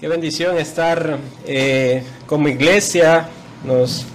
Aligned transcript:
Qué 0.00 0.08
bendición 0.08 0.56
estar 0.56 1.18
eh, 1.46 2.02
como 2.24 2.48
iglesia. 2.48 3.28
Nos 3.66 4.06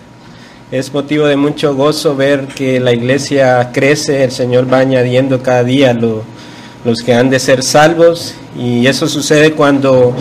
es 0.71 0.91
motivo 0.91 1.27
de 1.27 1.35
mucho 1.35 1.75
gozo 1.75 2.15
ver 2.15 2.47
que 2.47 2.79
la 2.79 2.91
iglesia 2.91 3.69
crece, 3.71 4.23
el 4.23 4.31
Señor 4.31 4.71
va 4.73 4.79
añadiendo 4.79 5.43
cada 5.43 5.63
día 5.63 5.93
los 5.93 7.03
que 7.03 7.13
han 7.13 7.29
de 7.29 7.37
ser 7.37 7.61
salvos 7.61 8.33
y 8.57 8.87
eso 8.87 9.07
sucede 9.07 9.51
cuando 9.51 10.15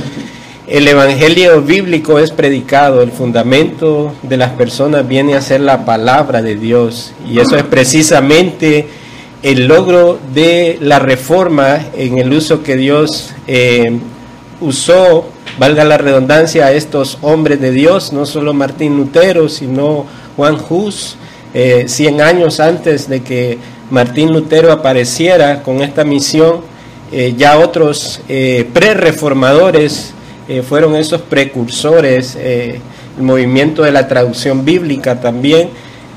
el 0.67 0.87
evangelio 0.87 1.63
bíblico 1.63 2.19
es 2.19 2.31
predicado, 2.31 3.01
el 3.01 3.11
fundamento 3.11 4.13
de 4.23 4.37
las 4.37 4.51
personas 4.51 5.09
viene 5.09 5.35
a 5.35 5.41
ser 5.41 5.63
la 5.63 5.87
palabra 5.87 6.43
de 6.43 6.57
Dios 6.57 7.15
y 7.27 7.39
eso 7.39 7.57
es 7.57 7.63
precisamente 7.63 8.87
el 9.43 9.67
logro 9.67 10.19
de 10.35 10.77
la 10.83 10.99
reforma 10.99 11.87
en 11.97 12.19
el 12.19 12.35
uso 12.35 12.63
que 12.63 12.77
Dios 12.77 13.33
eh, 13.47 13.99
usó 14.61 15.31
valga 15.59 15.85
la 15.85 15.99
redundancia, 15.99 16.67
a 16.67 16.73
estos 16.73 17.19
hombres 17.23 17.61
de 17.61 17.71
Dios, 17.71 18.13
no 18.13 18.27
solo 18.27 18.55
Martín 18.55 18.97
Lutero, 18.97 19.49
sino 19.49 20.07
Juan 20.37 20.59
Hus, 20.69 21.17
eh, 21.53 21.85
100 21.87 22.21
años 22.21 22.61
antes 22.61 23.09
de 23.09 23.23
que 23.23 23.59
Martín 23.91 24.33
Lutero 24.33 24.73
apareciera 24.73 25.63
con 25.63 25.81
esta 25.83 26.05
misión, 26.05 26.63
eh, 27.13 27.35
ya 27.37 27.59
otros 27.59 28.21
eh, 28.29 28.69
pre-reformadores 28.73 30.15
eh, 30.49 30.63
fueron 30.63 30.97
esos 30.97 31.21
precursores, 31.21 32.35
el 32.35 32.81
movimiento 33.23 33.83
de 33.83 33.93
la 33.93 34.09
traducción 34.09 34.65
bíblica 34.65 35.21
también, 35.21 35.69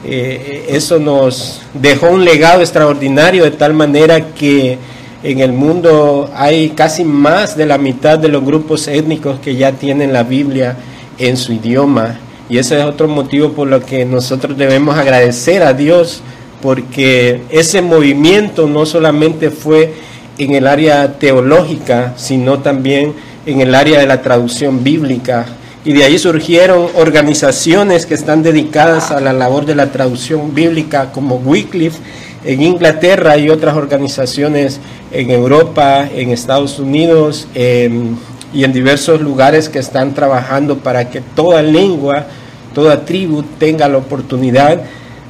eso 0.04 1.00
nos 1.00 1.62
dejó 1.74 2.10
un 2.10 2.24
legado 2.24 2.62
extraordinario 2.62 3.44
de 3.44 3.52
tal 3.52 3.74
manera 3.74 4.34
que 4.34 4.78
en 5.24 5.40
el 5.40 5.52
mundo 5.52 6.30
hay 6.36 6.70
casi 6.70 7.04
más 7.04 7.58
de 7.58 7.66
la 7.66 7.78
mitad 7.78 8.20
de 8.20 8.28
los 8.28 8.44
grupos 8.46 8.88
étnicos 8.88 9.40
que 9.40 9.56
ya 9.56 9.72
tienen 9.72 10.14
la 10.14 10.24
Biblia 10.24 10.76
en 11.18 11.38
su 11.38 11.54
idioma. 11.54 12.20
Y 12.50 12.60
ese 12.60 12.80
es 12.80 12.86
otro 12.86 13.08
motivo 13.08 13.52
por 13.52 13.68
lo 13.68 13.84
que 13.84 14.06
nosotros 14.06 14.58
debemos 14.58 14.96
agradecer 14.96 15.64
a 15.64 15.74
Dios, 15.74 16.22
porque 16.62 17.42
ese 17.50 17.82
movimiento 17.82 18.68
no 18.68 18.86
solamente 18.86 19.50
fue 19.50 19.94
en 20.38 20.52
el 20.52 20.68
área 20.68 21.18
teológica, 21.18 22.14
sino 22.16 22.60
también 22.60 23.14
en 23.46 23.62
el 23.62 23.74
área 23.74 24.00
de 24.00 24.06
la 24.06 24.22
traducción 24.22 24.84
bíblica. 24.84 25.46
Y 25.84 25.94
de 25.94 26.04
ahí 26.04 26.20
surgieron 26.20 26.88
organizaciones 26.96 28.06
que 28.06 28.14
están 28.14 28.44
dedicadas 28.44 29.10
a 29.12 29.20
la 29.20 29.34
labor 29.34 29.66
de 29.66 29.76
la 29.76 29.92
traducción 29.92 30.54
bíblica, 30.54 31.12
como 31.12 31.36
Wycliffe 31.38 32.00
en 32.48 32.62
Inglaterra 32.62 33.38
y 33.38 33.50
otras 33.50 33.76
organizaciones 33.76 34.80
en 35.12 35.32
Europa, 35.32 36.08
en 36.16 36.32
Estados 36.32 36.80
Unidos 36.80 37.46
em, 37.54 38.16
y 38.54 38.64
en 38.64 38.72
diversos 38.72 39.20
lugares 39.20 39.68
que 39.68 39.80
están 39.80 40.14
trabajando 40.14 40.78
para 40.78 41.10
que 41.10 41.20
toda 41.20 41.62
lengua, 41.62 42.26
toda 42.74 43.04
tribu 43.04 43.44
tenga 43.60 43.90
la 43.90 43.98
oportunidad 43.98 44.82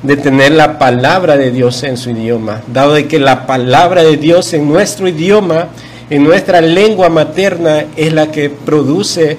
de 0.03 0.15
tener 0.15 0.51
la 0.51 0.77
palabra 0.77 1.37
de 1.37 1.49
Dios 1.49 1.81
en 1.81 1.97
su 1.97 2.11
idioma, 2.11 2.61
dado 2.71 2.93
de 2.93 3.07
que 3.07 3.19
la 3.19 3.47
palabra 3.47 4.03
de 4.03 4.17
Dios 4.17 4.53
en 4.53 4.67
nuestro 4.67 5.07
idioma, 5.07 5.69
en 6.11 6.23
nuestra 6.23 6.61
lengua 6.61 7.09
materna, 7.09 7.85
es 7.95 8.13
la 8.13 8.31
que 8.31 8.51
produce 8.51 9.37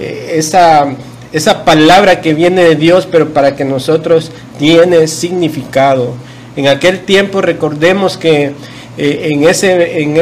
eh, 0.00 0.32
esa, 0.34 0.96
esa 1.32 1.64
palabra 1.64 2.20
que 2.20 2.34
viene 2.34 2.64
de 2.64 2.74
Dios, 2.74 3.06
pero 3.08 3.28
para 3.28 3.54
que 3.54 3.64
nosotros 3.64 4.32
tiene 4.58 5.06
significado. 5.06 6.14
En 6.56 6.66
aquel 6.66 7.00
tiempo 7.00 7.40
recordemos 7.40 8.16
que 8.16 8.52
eh, 8.98 9.28
en, 9.32 9.44
ese, 9.44 10.02
en 10.02 10.16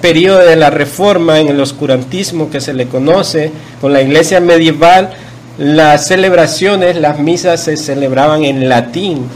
periodo 0.00 0.38
de 0.38 0.56
la 0.56 0.70
reforma, 0.70 1.38
en 1.38 1.48
el 1.48 1.60
oscurantismo 1.60 2.50
que 2.50 2.60
se 2.60 2.72
le 2.72 2.86
conoce, 2.86 3.52
con 3.80 3.92
la 3.92 4.00
iglesia 4.00 4.40
medieval, 4.40 5.10
las 5.58 6.06
celebraciones, 6.06 6.96
las 6.96 7.18
misas 7.18 7.62
se 7.62 7.76
celebraban 7.76 8.44
en 8.44 8.68
latín, 8.70 9.26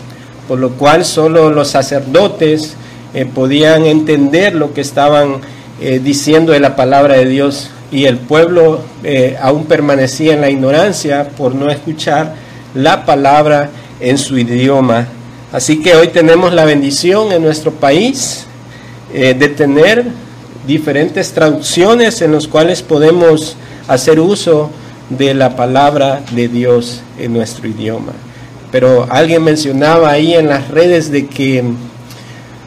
por 0.48 0.59
lo 0.59 0.71
cual 0.71 1.04
solo 1.04 1.50
los 1.50 1.69
sacerdotes 1.69 2.75
eh, 3.12 3.27
podían 3.27 3.84
entender 3.84 4.54
lo 4.54 4.72
que 4.72 4.81
estaban 4.81 5.37
eh, 5.81 6.00
diciendo 6.03 6.53
de 6.53 6.60
la 6.60 6.75
palabra 6.75 7.16
de 7.16 7.27
Dios 7.27 7.71
y 7.93 8.06
el 8.06 8.16
pueblo 8.16 8.81
aún 9.41 9.66
permanecía 9.66 10.34
en 10.34 10.41
la 10.41 10.50
ignorancia 10.50 11.28
por 11.37 11.54
no 11.54 11.71
escuchar 11.71 12.34
la 12.75 13.04
palabra 13.04 13.71
en 14.00 14.19
su 14.19 14.37
idioma. 14.37 15.06
Así 15.54 15.81
que 15.81 15.94
hoy 15.94 16.09
tenemos 16.09 16.53
la 16.53 16.65
bendición 16.65 17.31
en 17.31 17.41
nuestro 17.41 17.70
país 17.70 18.44
eh, 19.12 19.37
de 19.38 19.48
tener 19.48 20.04
diferentes 20.66 21.31
traducciones 21.31 22.20
en 22.22 22.32
las 22.32 22.48
cuales 22.48 22.82
podemos 22.82 23.56
hacer 23.87 24.19
uso 24.19 24.72
de 25.10 25.32
la 25.32 25.54
palabra 25.54 26.22
de 26.32 26.48
Dios 26.48 27.03
en 27.20 27.34
nuestro 27.34 27.69
idioma. 27.69 28.10
Pero 28.72 29.06
alguien 29.09 29.44
mencionaba 29.44 30.10
ahí 30.10 30.34
en 30.34 30.48
las 30.48 30.72
redes 30.72 31.12
de 31.12 31.28
que 31.28 31.62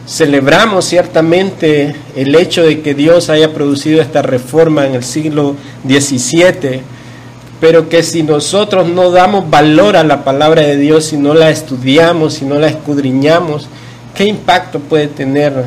celebramos 0.07 0.85
ciertamente 0.85 1.93
el 2.15 2.33
hecho 2.35 2.63
de 2.63 2.79
que 2.79 2.93
Dios 2.93 3.29
haya 3.29 3.53
producido 3.53 4.01
esta 4.01 4.21
reforma 4.21 4.87
en 4.87 4.95
el 4.95 5.03
siglo 5.03 5.57
XVII, 5.85 6.83
pero 7.59 7.89
que 7.89 8.03
si 8.03 8.23
nosotros 8.23 8.87
no 8.87 9.11
damos 9.11 9.49
valor 9.49 9.97
a 9.97 10.03
la 10.03 10.23
palabra 10.23 10.61
de 10.61 10.77
Dios, 10.77 11.05
si 11.05 11.17
no 11.17 11.33
la 11.33 11.49
estudiamos, 11.49 12.35
si 12.35 12.45
no 12.45 12.59
la 12.59 12.67
escudriñamos, 12.67 13.67
¿qué 14.15 14.25
impacto 14.25 14.79
puede 14.79 15.07
tener 15.07 15.65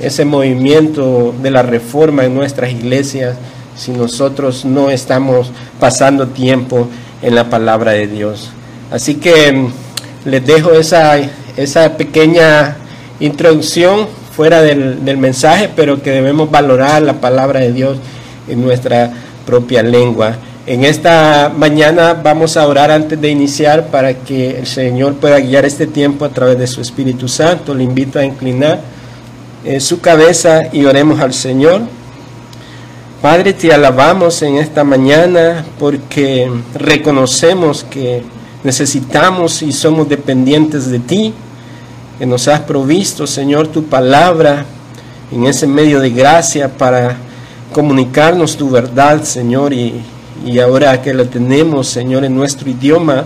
ese 0.00 0.24
movimiento 0.24 1.32
de 1.40 1.50
la 1.50 1.62
reforma 1.62 2.24
en 2.24 2.34
nuestras 2.34 2.72
iglesias 2.72 3.36
si 3.76 3.92
nosotros 3.92 4.64
no 4.64 4.90
estamos 4.90 5.50
pasando 5.78 6.28
tiempo 6.28 6.88
en 7.22 7.34
la 7.34 7.48
palabra 7.48 7.92
de 7.92 8.06
Dios. 8.06 8.50
Así 8.90 9.14
que 9.14 9.52
mm, 9.52 9.72
les 10.26 10.44
dejo 10.44 10.72
esa, 10.72 11.18
esa 11.56 11.96
pequeña 11.96 12.76
introducción 13.20 14.08
fuera 14.36 14.60
del, 14.62 15.04
del 15.04 15.16
mensaje, 15.18 15.70
pero 15.74 16.02
que 16.02 16.10
debemos 16.10 16.50
valorar 16.50 17.02
la 17.02 17.14
palabra 17.14 17.60
de 17.60 17.72
Dios 17.72 17.98
en 18.48 18.62
nuestra 18.62 19.12
propia 19.46 19.82
lengua. 19.82 20.36
En 20.64 20.84
esta 20.84 21.52
mañana 21.56 22.14
vamos 22.14 22.56
a 22.56 22.68
orar 22.68 22.92
antes 22.92 23.20
de 23.20 23.28
iniciar 23.28 23.88
para 23.88 24.14
que 24.14 24.60
el 24.60 24.66
Señor 24.68 25.14
pueda 25.14 25.40
guiar 25.40 25.64
este 25.64 25.88
tiempo 25.88 26.24
a 26.24 26.28
través 26.28 26.56
de 26.56 26.68
su 26.68 26.80
Espíritu 26.80 27.26
Santo. 27.26 27.74
Le 27.74 27.82
invito 27.82 28.20
a 28.20 28.24
inclinar 28.24 28.80
en 29.64 29.80
su 29.80 30.00
cabeza 30.00 30.62
y 30.72 30.84
oremos 30.84 31.18
al 31.18 31.34
Señor. 31.34 31.80
Padre, 33.20 33.54
te 33.54 33.74
alabamos 33.74 34.40
en 34.42 34.58
esta 34.58 34.84
mañana 34.84 35.64
porque 35.80 36.48
reconocemos 36.76 37.82
que 37.82 38.22
necesitamos 38.62 39.62
y 39.62 39.72
somos 39.72 40.08
dependientes 40.08 40.88
de 40.88 41.00
ti, 41.00 41.34
que 42.20 42.26
nos 42.26 42.46
has 42.46 42.60
provisto, 42.60 43.26
Señor, 43.26 43.66
tu 43.66 43.86
palabra 43.86 44.64
en 45.32 45.44
ese 45.44 45.66
medio 45.66 45.98
de 45.98 46.10
gracia 46.10 46.68
para 46.68 47.16
comunicarnos 47.72 48.56
tu 48.56 48.70
verdad, 48.70 49.24
Señor, 49.24 49.72
y, 49.72 50.00
y 50.44 50.58
ahora 50.58 51.00
que 51.02 51.14
la 51.14 51.24
tenemos, 51.24 51.88
Señor, 51.88 52.24
en 52.24 52.34
nuestro 52.34 52.68
idioma, 52.70 53.24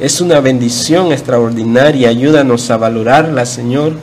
es 0.00 0.20
una 0.20 0.40
bendición 0.40 1.12
extraordinaria. 1.12 2.08
Ayúdanos 2.08 2.70
a 2.70 2.76
valorarla, 2.76 3.46
Señor 3.46 3.94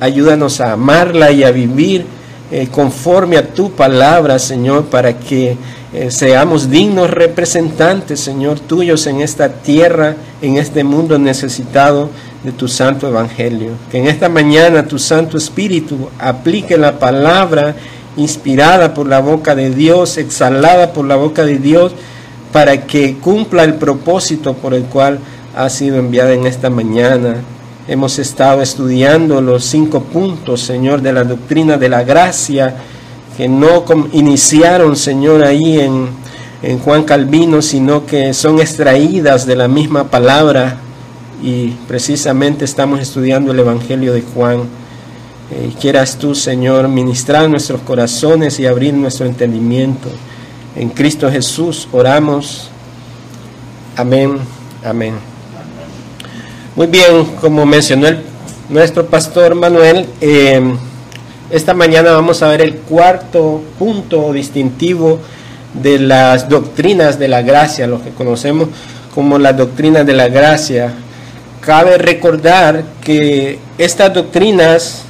ayúdanos 0.00 0.60
a 0.60 0.72
amarla 0.72 1.30
y 1.32 1.44
a 1.44 1.50
vivir 1.50 2.06
eh, 2.50 2.68
conforme 2.70 3.36
a 3.36 3.48
tu 3.48 3.72
palabra, 3.72 4.38
Señor, 4.38 4.84
para 4.86 5.18
que 5.18 5.56
eh, 5.92 6.10
seamos 6.10 6.70
dignos 6.70 7.10
representantes, 7.10 8.20
Señor, 8.20 8.60
tuyos 8.60 9.06
en 9.06 9.20
esta 9.20 9.48
tierra, 9.48 10.14
en 10.40 10.56
este 10.56 10.84
mundo 10.84 11.18
necesitado 11.18 12.10
de 12.44 12.52
tu 12.52 12.68
santo 12.68 13.08
evangelio. 13.08 13.72
Que 13.90 13.98
en 13.98 14.06
esta 14.06 14.28
mañana 14.28 14.86
tu 14.86 14.98
Santo 14.98 15.36
Espíritu 15.36 16.08
aplique 16.20 16.76
la 16.76 16.98
palabra 16.98 17.74
inspirada 18.16 18.94
por 18.94 19.06
la 19.06 19.20
boca 19.20 19.54
de 19.54 19.70
Dios, 19.70 20.18
exhalada 20.18 20.92
por 20.92 21.06
la 21.06 21.16
boca 21.16 21.44
de 21.44 21.58
Dios, 21.58 21.92
para 22.52 22.86
que 22.86 23.16
cumpla 23.16 23.64
el 23.64 23.74
propósito 23.74 24.54
por 24.54 24.74
el 24.74 24.84
cual 24.84 25.18
ha 25.54 25.68
sido 25.68 25.98
enviada 25.98 26.32
en 26.32 26.46
esta 26.46 26.70
mañana 26.70 27.36
Hemos 27.88 28.18
estado 28.18 28.62
estudiando 28.62 29.40
los 29.40 29.64
cinco 29.64 30.00
puntos, 30.00 30.60
Señor, 30.60 31.02
de 31.02 31.12
la 31.12 31.22
doctrina 31.22 31.78
de 31.78 31.88
la 31.88 32.02
gracia, 32.02 32.74
que 33.36 33.46
no 33.46 33.84
iniciaron, 34.12 34.96
Señor, 34.96 35.44
ahí 35.44 35.78
en, 35.78 36.08
en 36.64 36.80
Juan 36.80 37.04
Calvino, 37.04 37.62
sino 37.62 38.04
que 38.04 38.34
son 38.34 38.58
extraídas 38.58 39.46
de 39.46 39.54
la 39.54 39.68
misma 39.68 40.10
palabra 40.10 40.78
y 41.40 41.68
precisamente 41.86 42.64
estamos 42.64 42.98
estudiando 42.98 43.52
el 43.52 43.60
Evangelio 43.60 44.12
de 44.12 44.22
Juan. 44.34 44.62
Eh, 45.48 45.72
quieras 45.80 46.16
tú, 46.18 46.34
Señor, 46.34 46.88
ministrar 46.88 47.48
nuestros 47.48 47.80
corazones 47.82 48.58
y 48.58 48.66
abrir 48.66 48.94
nuestro 48.94 49.26
entendimiento. 49.26 50.08
En 50.74 50.88
Cristo 50.88 51.30
Jesús 51.30 51.86
oramos. 51.92 52.68
Amén. 53.96 54.38
Amén. 54.84 55.14
Muy 56.74 56.88
bien, 56.88 57.24
como 57.40 57.64
mencionó 57.64 58.08
nuestro 58.68 59.06
pastor 59.06 59.54
Manuel, 59.54 60.06
eh, 60.20 60.60
esta 61.50 61.74
mañana 61.74 62.10
vamos 62.10 62.42
a 62.42 62.48
ver 62.48 62.60
el 62.60 62.78
cuarto 62.78 63.62
punto 63.78 64.32
distintivo 64.32 65.20
de 65.72 66.00
las 66.00 66.48
doctrinas 66.48 67.20
de 67.20 67.28
la 67.28 67.42
gracia, 67.42 67.86
lo 67.86 68.02
que 68.02 68.10
conocemos 68.10 68.68
como 69.14 69.38
las 69.38 69.56
doctrinas 69.56 70.04
de 70.04 70.12
la 70.12 70.28
gracia. 70.28 70.92
Cabe 71.60 71.98
recordar 71.98 72.84
que 73.00 73.58
estas 73.78 74.12
doctrinas 74.12 75.05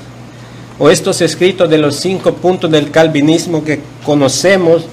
o 0.79 0.91
estos 0.91 1.21
escritos 1.21 1.71
de 1.71 1.79
los 1.79 1.97
cinco 1.97 2.35
puntos 2.35 2.71
del 2.71 2.91
calvinismo 2.91 3.65
que 3.65 3.81
conocemos 4.05 4.87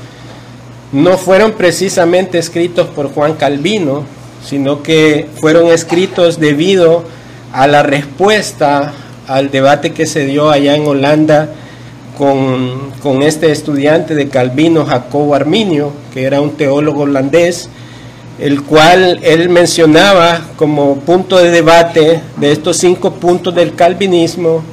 no 0.91 1.17
fueron 1.17 1.53
precisamente 1.53 2.37
escritos 2.37 2.87
por 2.87 3.11
Juan 3.11 3.33
Calvino, 3.33 4.03
sino 4.45 4.83
que 4.83 5.27
fueron 5.41 5.67
escritos 5.67 6.39
debido 6.39 7.03
a 7.51 7.67
la 7.67 7.81
respuesta 7.83 8.93
al 9.27 9.49
debate 9.49 9.93
que 9.93 10.05
se 10.05 10.25
dio 10.25 10.51
allá 10.51 10.75
en 10.75 10.85
Holanda 10.85 11.49
con, 12.17 13.23
este 13.23 13.51
estudiante 13.51 14.15
de 14.15 14.29
Calvino, 14.29 14.85
Jacobo 14.85 15.33
Arminio, 15.33 15.91
que 16.13 16.23
era 16.23 16.41
un 16.41 16.51
teólogo 16.51 17.01
holandés, 17.01 17.69
el 18.39 18.63
cual 18.63 19.19
él 19.23 19.49
mencionaba 19.49 20.41
como 20.55 20.97
punto 20.97 21.37
de 21.37 21.51
debate 21.51 22.21
de 22.37 22.51
estos 22.51 22.77
cinco 22.77 23.13
puntos 23.15 23.55
del 23.55 23.75
calvinismo, 23.75 24.63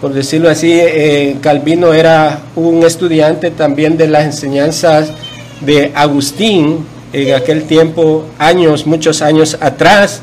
por 0.00 0.12
decirlo 0.12 0.48
así, 0.48 0.72
eh, 0.72 1.36
Calvino 1.40 1.92
era 1.92 2.42
un 2.54 2.84
estudiante 2.84 3.50
también 3.50 3.96
de 3.96 4.06
las 4.06 4.24
enseñanzas 4.24 5.10
de 5.60 5.92
Agustín 5.94 6.86
en 7.12 7.34
aquel 7.34 7.64
tiempo, 7.64 8.26
años, 8.38 8.86
muchos 8.86 9.22
años 9.22 9.56
atrás, 9.60 10.20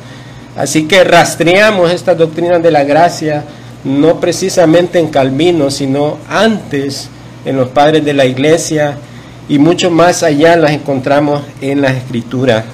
así 0.56 0.88
que 0.88 1.04
rastreamos 1.04 1.92
estas 1.92 2.18
doctrinas 2.18 2.63
de 2.63 2.72
la 2.72 2.83
gracia 2.83 3.44
no 3.83 4.19
precisamente 4.19 5.00
en 5.00 5.07
Calvino, 5.07 5.69
sino 5.69 6.18
antes 6.30 7.10
en 7.45 7.57
los 7.57 7.69
padres 7.69 8.04
de 8.04 8.13
la 8.13 8.25
iglesia 8.25 8.98
y 9.48 9.60
mucho 9.60 9.92
más 9.92 10.24
allá 10.24 10.56
las 10.56 10.71
encontramos 10.71 11.44
en 11.62 11.81
las 11.81 11.95
escrituras. 11.95 12.66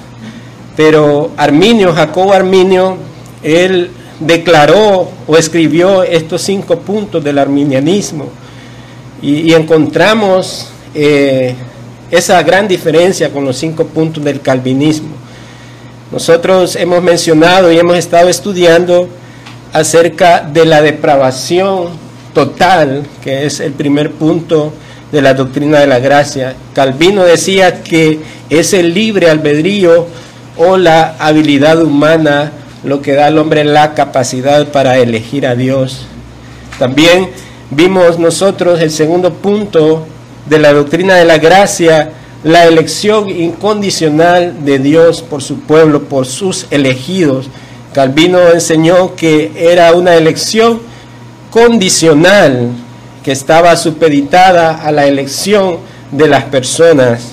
Pero 0.76 1.32
Arminio, 1.36 1.92
Jacobo 1.92 2.32
Arminio, 2.32 2.96
él 3.42 3.90
declaró 4.26 5.10
o 5.26 5.36
escribió 5.36 6.02
estos 6.02 6.42
cinco 6.42 6.78
puntos 6.80 7.22
del 7.22 7.38
arminianismo 7.38 8.28
y, 9.20 9.52
encontramos 9.52 10.68
eh, 10.94 11.54
esa 12.10 12.42
gran 12.42 12.66
diferencia 12.66 13.30
con 13.30 13.44
los 13.44 13.56
cinco 13.56 13.86
puntos 13.86 14.24
del 14.24 14.40
calvinismo. 14.40 15.10
Nosotros 16.10 16.76
hemos 16.76 17.02
mencionado 17.02 17.72
y 17.72 17.78
hemos 17.78 17.96
estado 17.96 18.28
estudiando 18.28 19.08
acerca 19.72 20.40
de 20.40 20.66
la 20.66 20.82
depravación 20.82 21.88
total, 22.34 23.06
que 23.22 23.46
es 23.46 23.60
el 23.60 23.72
primer 23.72 24.10
punto 24.12 24.72
de 25.10 25.22
la 25.22 25.34
doctrina 25.34 25.78
de 25.78 25.86
la 25.86 26.00
gracia. 26.00 26.56
Calvino 26.74 27.24
decía 27.24 27.82
que 27.82 28.18
es 28.50 28.72
el 28.72 28.92
libre 28.92 29.30
albedrío 29.30 30.06
o 30.56 30.76
la 30.76 31.16
habilidad 31.18 31.82
humana 31.82 32.52
lo 32.84 33.00
que 33.00 33.12
da 33.12 33.26
al 33.26 33.38
hombre 33.38 33.64
la 33.64 33.94
capacidad 33.94 34.68
para 34.68 34.98
elegir 34.98 35.46
a 35.46 35.54
Dios. 35.54 36.06
También 36.78 37.30
vimos 37.70 38.18
nosotros 38.18 38.80
el 38.80 38.90
segundo 38.90 39.34
punto 39.34 40.06
de 40.46 40.58
la 40.58 40.72
doctrina 40.72 41.14
de 41.16 41.24
la 41.24 41.38
gracia, 41.38 42.12
la 42.42 42.64
elección 42.64 43.30
incondicional 43.30 44.64
de 44.64 44.78
Dios 44.78 45.22
por 45.22 45.42
su 45.42 45.60
pueblo, 45.60 46.04
por 46.04 46.26
sus 46.26 46.66
elegidos. 46.70 47.48
Calvino 47.92 48.50
enseñó 48.52 49.14
que 49.14 49.52
era 49.56 49.92
una 49.92 50.16
elección 50.16 50.80
condicional 51.50 52.70
que 53.22 53.32
estaba 53.32 53.76
supeditada 53.76 54.82
a 54.82 54.90
la 54.90 55.06
elección 55.06 55.78
de 56.10 56.26
las 56.26 56.44
personas. 56.44 57.28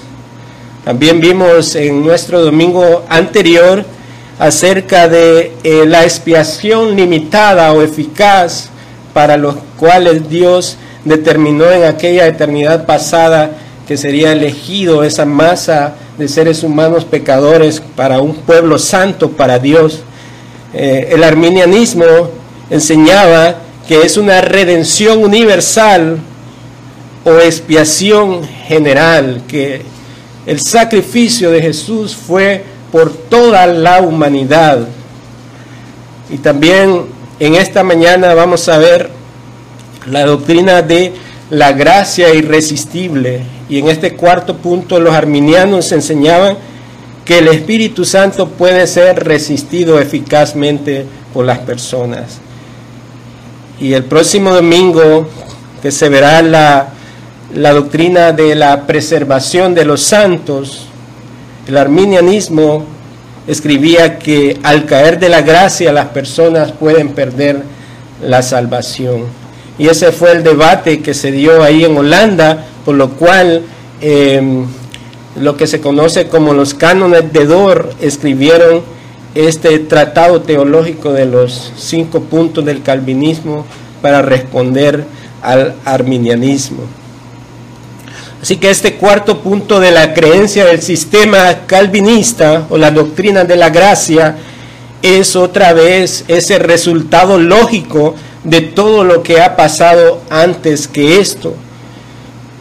También 0.86 1.20
vimos 1.20 1.76
en 1.76 2.04
nuestro 2.04 2.42
domingo 2.42 3.04
anterior 3.10 3.86
acerca 4.40 5.10
de 5.10 5.52
eh, 5.64 5.86
la 5.86 6.06
expiación 6.06 6.96
limitada 6.96 7.74
o 7.74 7.82
eficaz 7.82 8.70
para 9.14 9.36
los 9.36 9.56
cuales 9.78 10.30
Dios 10.30 10.78
determinó 11.04 11.70
en 11.70 11.84
aquella 11.84 12.26
eternidad 12.26 12.86
pasada 12.86 13.52
que 13.86 13.98
sería 13.98 14.32
elegido 14.32 15.04
esa 15.04 15.26
masa 15.26 15.96
de 16.18 16.28
seres 16.30 16.64
humanos 16.64 17.04
pecadores 17.04 17.82
para 17.96 18.22
un 18.22 18.34
pueblo 18.36 18.80
santo 18.80 19.32
para 19.32 19.60
Dios. 19.60 20.04
Eh, 20.74 21.10
el 21.12 21.24
arminianismo 21.24 22.06
enseñaba 22.70 23.56
que 23.88 24.04
es 24.04 24.16
una 24.16 24.40
redención 24.40 25.24
universal 25.24 26.18
o 27.26 27.32
expiación 27.40 28.48
general, 28.68 29.42
que 29.48 29.82
el 30.46 30.62
sacrificio 30.62 31.52
de 31.52 31.62
Jesús 31.62 32.16
fue 32.16 32.64
por 32.92 33.12
toda 33.12 33.68
la 33.68 34.02
humanidad. 34.02 34.88
Y 36.30 36.38
también 36.38 37.06
en 37.40 37.56
esta 37.56 37.84
mañana 37.84 38.34
vamos 38.34 38.68
a 38.70 38.78
ver 38.78 39.10
la 40.06 40.26
doctrina 40.26 40.82
de 40.82 41.14
la 41.50 41.72
gracia 41.72 42.34
irresistible. 42.34 43.42
Y 43.70 43.80
en 43.80 43.90
este 43.90 44.16
cuarto 44.16 44.58
punto 44.58 45.00
los 45.00 45.14
arminianos 45.14 45.92
enseñaban 45.92 46.58
que 47.26 47.40
el 47.40 47.48
Espíritu 47.48 48.06
Santo 48.06 48.48
puede 48.50 48.88
ser 48.88 49.24
resistido 49.24 50.00
eficazmente 50.00 51.06
por 51.34 51.46
las 51.46 51.60
personas. 51.60 52.40
Y 53.80 53.94
el 53.94 54.04
próximo 54.04 54.52
domingo, 54.52 55.28
que 55.82 55.92
se 55.92 56.10
verá 56.10 56.42
la, 56.42 56.90
la 57.54 57.72
doctrina 57.72 58.32
de 58.32 58.56
la 58.56 58.86
preservación 58.86 59.74
de 59.74 59.86
los 59.86 60.02
santos, 60.02 60.89
el 61.68 61.78
arminianismo 61.78 62.86
escribía 63.48 64.20
que 64.20 64.60
al 64.64 64.86
caer 64.86 65.20
de 65.20 65.30
la 65.30 65.42
gracia 65.42 65.92
las 65.92 66.10
personas 66.10 66.72
pueden 66.72 67.10
perder 67.10 67.64
la 68.22 68.42
salvación. 68.42 69.24
Y 69.78 69.88
ese 69.88 70.12
fue 70.12 70.34
el 70.34 70.44
debate 70.44 71.02
que 71.02 71.14
se 71.14 71.32
dio 71.32 71.64
ahí 71.64 71.86
en 71.86 71.98
Holanda, 71.98 72.66
por 72.86 72.96
lo 72.96 73.12
cual 73.12 73.64
eh, 74.02 74.66
lo 75.40 75.58
que 75.58 75.68
se 75.68 75.80
conoce 75.80 76.28
como 76.28 76.54
los 76.54 76.74
cánones 76.74 77.32
de 77.32 77.46
Dor, 77.46 77.94
escribieron 78.02 78.82
este 79.36 79.80
tratado 79.80 80.42
teológico 80.42 81.14
de 81.14 81.26
los 81.26 81.72
cinco 81.78 82.22
puntos 82.22 82.66
del 82.66 82.82
calvinismo 82.82 83.66
para 84.02 84.22
responder 84.22 85.06
al 85.42 85.76
arminianismo. 85.86 86.84
Así 88.42 88.56
que 88.56 88.70
este 88.70 88.96
cuarto 88.96 89.40
punto 89.40 89.80
de 89.80 89.92
la 89.92 90.14
creencia 90.14 90.66
del 90.66 90.82
sistema 90.82 91.66
calvinista 91.68 92.68
o 92.70 92.78
la 92.78 92.92
doctrina 92.92 93.44
de 93.44 93.58
la 93.58 93.70
gracia 93.70 94.38
es 95.02 95.36
otra 95.36 95.74
vez 95.74 96.24
ese 96.28 96.58
resultado 96.60 97.38
lógico 97.38 98.16
de 98.44 98.62
todo 98.62 99.04
lo 99.04 99.24
que 99.24 99.42
ha 99.42 99.58
pasado 99.58 100.22
antes 100.30 100.88
que 100.88 101.20
esto. 101.20 101.54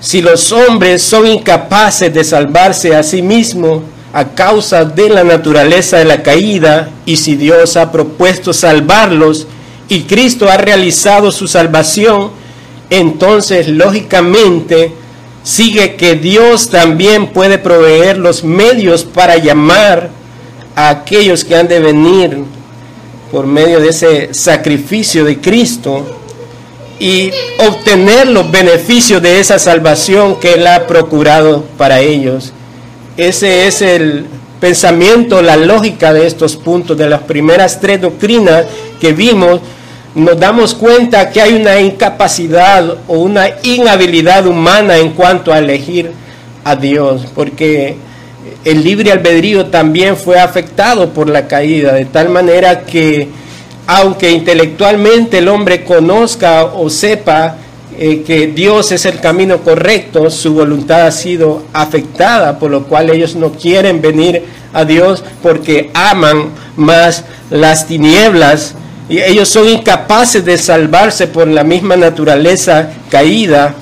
Si 0.01 0.21
los 0.21 0.53
hombres 0.53 1.03
son 1.03 1.27
incapaces 1.27 2.13
de 2.13 2.25
salvarse 2.25 2.97
a 2.97 3.03
sí 3.03 3.23
mismos 3.23 3.83
a 4.13 4.25
causa 4.25 4.85
de 4.85 5.09
la 5.11 5.23
naturaleza 5.23 5.99
de 5.99 6.05
la 6.05 6.23
caída, 6.23 6.91
y 7.05 7.17
si 7.17 7.37
Dios 7.37 7.77
ha 7.77 7.93
propuesto 7.93 8.53
salvarlos 8.53 9.47
y 9.89 10.03
Cristo 10.03 10.49
ha 10.49 10.57
realizado 10.57 11.31
su 11.31 11.47
salvación, 11.47 12.31
entonces 12.91 13.69
lógicamente 13.69 14.93
sigue 15.49 15.97
que 15.97 16.15
Dios 16.15 16.69
también 16.69 17.29
puede 17.29 17.57
proveer 17.57 18.19
los 18.19 18.45
medios 18.45 19.05
para 19.05 19.39
llamar 19.39 20.11
a 20.75 20.91
aquellos 20.91 21.43
que 21.43 21.57
han 21.57 21.67
de 21.67 21.81
venir 21.81 22.45
por 23.33 23.47
medio 23.47 23.81
de 23.81 23.89
ese 23.89 24.35
sacrificio 24.35 25.25
de 25.25 25.41
Cristo 25.41 26.07
y 27.01 27.31
obtener 27.67 28.29
los 28.29 28.51
beneficios 28.51 29.23
de 29.23 29.41
esa 29.41 29.59
salvación 29.59 30.39
que 30.39 30.53
Él 30.53 30.67
ha 30.67 30.87
procurado 30.87 31.65
para 31.79 32.01
ellos. 32.01 32.53
Ese 33.17 33.67
es 33.67 33.81
el 33.81 34.27
pensamiento, 34.61 35.41
la 35.41 35.57
lógica 35.57 36.13
de 36.13 36.27
estos 36.27 36.57
puntos, 36.57 36.99
de 36.99 37.09
las 37.09 37.23
primeras 37.23 37.81
tres 37.81 38.03
doctrinas 38.03 38.67
que 39.01 39.15
vimos, 39.15 39.63
nos 40.19 40.39
damos 40.39 40.75
cuenta 40.75 41.31
que 41.31 41.41
hay 41.41 41.55
una 41.55 41.81
incapacidad 41.81 42.99
o 43.07 43.19
una 43.19 43.49
inhabilidad 43.63 44.47
humana 44.47 44.97
en 44.97 45.11
cuanto 45.13 45.53
a 45.53 45.59
elegir 45.59 46.13
a 46.65 46.77
Dios, 46.77 47.27
porque 47.35 47.97
el 48.65 48.85
libre 48.85 49.13
albedrío 49.13 49.67
también 49.67 50.17
fue 50.17 50.41
afectado 50.41 51.11
por 51.11 51.29
la 51.29 51.47
caída, 51.47 51.93
de 51.93 52.05
tal 52.05 52.29
manera 52.29 52.81
que 52.81 53.29
aunque 53.87 54.31
intelectualmente 54.31 55.39
el 55.39 55.49
hombre 55.49 55.83
conozca 55.85 56.65
o 56.65 56.91
sepa 56.91 57.57
eh, 57.99 58.23
que 58.23 58.49
Dios 58.49 58.93
es 58.93 59.07
el 59.07 59.19
camino 59.19 59.59
correcto, 59.59 60.31
su 60.31 60.53
voluntad 60.53 61.07
ha 61.07 61.11
sido 61.11 61.63
afectada, 61.73 62.59
por 62.59 62.71
lo 62.71 62.85
cual 62.85 63.09
ellos 63.09 63.35
no 63.35 63.53
quieren 63.53 64.03
venir 64.03 64.45
a 64.73 64.85
Dios 64.85 65.25
porque 65.43 65.91
aman 65.95 66.51
más 66.77 67.25
las 67.51 67.87
tinieblas 67.87 68.75
y 69.09 69.21
ellos 69.21 69.49
son 69.49 69.69
incapaces 69.69 70.45
de 70.45 70.59
salvarse 70.59 71.27
por 71.27 71.49
la 71.49 71.65
misma 71.65 71.97
naturaleza 71.97 72.91
caída 73.11 73.75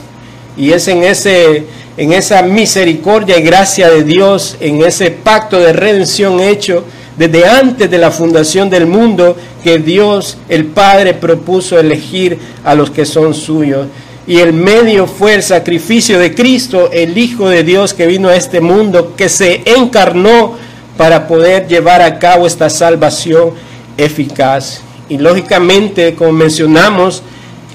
y 0.56 0.72
es 0.72 0.86
en 0.88 1.02
ese 1.02 1.66
en 1.96 2.12
esa 2.12 2.42
misericordia 2.42 3.38
y 3.38 3.42
gracia 3.42 3.88
de 3.88 4.04
Dios, 4.04 4.56
en 4.60 4.84
ese 4.84 5.10
pacto 5.10 5.58
de 5.58 5.72
redención 5.72 6.40
hecho 6.40 6.84
desde 7.16 7.46
antes 7.46 7.90
de 7.90 7.98
la 7.98 8.10
fundación 8.10 8.68
del 8.68 8.86
mundo, 8.86 9.36
que 9.64 9.78
Dios 9.78 10.36
el 10.48 10.66
Padre 10.66 11.14
propuso 11.14 11.78
elegir 11.78 12.38
a 12.64 12.74
los 12.74 12.90
que 12.90 13.06
son 13.06 13.32
suyos. 13.32 13.86
Y 14.26 14.38
el 14.40 14.52
medio 14.52 15.06
fue 15.06 15.34
el 15.34 15.42
sacrificio 15.42 16.18
de 16.18 16.34
Cristo, 16.34 16.90
el 16.92 17.16
Hijo 17.16 17.48
de 17.48 17.62
Dios 17.62 17.94
que 17.94 18.06
vino 18.06 18.28
a 18.28 18.36
este 18.36 18.60
mundo, 18.60 19.14
que 19.16 19.28
se 19.28 19.62
encarnó 19.64 20.54
para 20.98 21.26
poder 21.26 21.66
llevar 21.68 22.02
a 22.02 22.18
cabo 22.18 22.46
esta 22.46 22.68
salvación 22.68 23.52
eficaz. 23.96 24.82
Y 25.08 25.18
lógicamente, 25.18 26.14
como 26.14 26.32
mencionamos, 26.32 27.22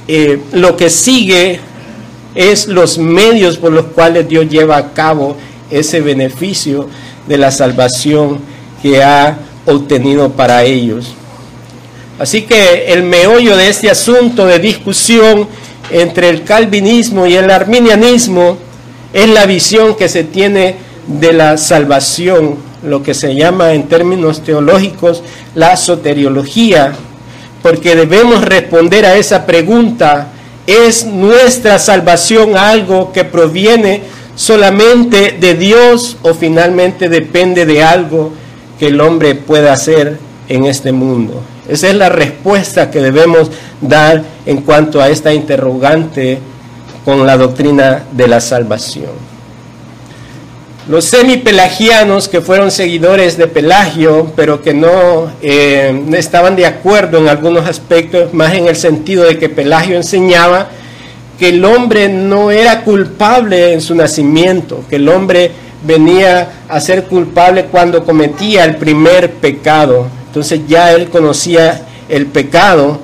eh, 0.07 0.41
lo 0.51 0.75
que 0.75 0.89
sigue 0.89 1.59
es 2.35 2.67
los 2.67 2.97
medios 2.97 3.57
por 3.57 3.71
los 3.71 3.85
cuales 3.88 4.27
Dios 4.27 4.50
lleva 4.50 4.77
a 4.77 4.93
cabo 4.93 5.38
ese 5.69 6.01
beneficio 6.01 6.89
de 7.27 7.38
la 7.38 7.51
salvación 7.51 8.39
que 8.81 9.03
ha 9.03 9.38
obtenido 9.65 10.31
para 10.31 10.63
ellos. 10.63 11.13
Así 12.19 12.43
que 12.43 12.85
el 12.88 13.03
meollo 13.03 13.55
de 13.55 13.69
este 13.69 13.89
asunto 13.89 14.45
de 14.45 14.59
discusión 14.59 15.47
entre 15.89 16.29
el 16.29 16.43
calvinismo 16.43 17.25
y 17.25 17.35
el 17.35 17.50
arminianismo 17.50 18.57
es 19.13 19.29
la 19.29 19.45
visión 19.45 19.95
que 19.95 20.07
se 20.07 20.23
tiene 20.23 20.75
de 21.07 21.33
la 21.33 21.57
salvación, 21.57 22.55
lo 22.83 23.03
que 23.03 23.13
se 23.13 23.35
llama 23.35 23.73
en 23.73 23.88
términos 23.88 24.43
teológicos 24.43 25.23
la 25.55 25.75
soteriología, 25.75 26.93
porque 27.61 27.95
debemos 27.95 28.43
responder 28.43 29.05
a 29.05 29.15
esa 29.15 29.45
pregunta, 29.45 30.27
¿es 30.67 31.05
nuestra 31.05 31.79
salvación 31.79 32.57
algo 32.57 33.11
que 33.11 33.23
proviene 33.23 34.01
solamente 34.35 35.37
de 35.39 35.53
Dios 35.55 36.17
o 36.21 36.33
finalmente 36.33 37.09
depende 37.09 37.65
de 37.65 37.83
algo 37.83 38.33
que 38.79 38.87
el 38.87 38.99
hombre 39.01 39.35
puede 39.35 39.69
hacer 39.69 40.17
en 40.49 40.65
este 40.65 40.91
mundo? 40.91 41.41
Esa 41.67 41.89
es 41.89 41.95
la 41.95 42.09
respuesta 42.09 42.89
que 42.89 42.99
debemos 42.99 43.51
dar 43.79 44.23
en 44.45 44.61
cuanto 44.61 44.99
a 45.01 45.09
esta 45.09 45.33
interrogante 45.33 46.39
con 47.05 47.25
la 47.25 47.37
doctrina 47.37 48.03
de 48.11 48.27
la 48.27 48.41
salvación. 48.41 49.30
Los 50.91 51.05
semipelagianos, 51.05 52.27
que 52.27 52.41
fueron 52.41 52.69
seguidores 52.69 53.38
de 53.38 53.48
Pelagio, 53.48 54.33
pero 54.36 54.62
que 54.62 54.74
no 54.74 55.31
eh, 55.41 56.03
estaban 56.12 56.57
de 56.57 56.65
acuerdo 56.65 57.17
en 57.17 57.29
algunos 57.29 57.65
aspectos, 57.65 58.33
más 58.33 58.53
en 58.55 58.67
el 58.67 58.75
sentido 58.75 59.24
de 59.24 59.39
que 59.39 59.48
Pelagio 59.48 59.95
enseñaba 59.95 60.67
que 61.39 61.48
el 61.48 61.63
hombre 61.63 62.10
no 62.10 62.51
era 62.51 62.83
culpable 62.83 63.71
en 63.71 63.79
su 63.79 63.95
nacimiento, 63.95 64.83
que 64.89 64.98
el 64.98 65.07
hombre 65.07 65.51
venía 65.88 66.65
a 66.67 66.81
ser 66.81 67.05
culpable 67.05 67.67
cuando 67.71 68.03
cometía 68.03 68.65
el 68.65 68.75
primer 68.75 69.31
pecado. 69.31 70.07
Entonces 70.27 70.60
ya 70.67 70.91
él 70.91 71.07
conocía 71.07 71.86
el 72.10 72.25
pecado 72.25 73.00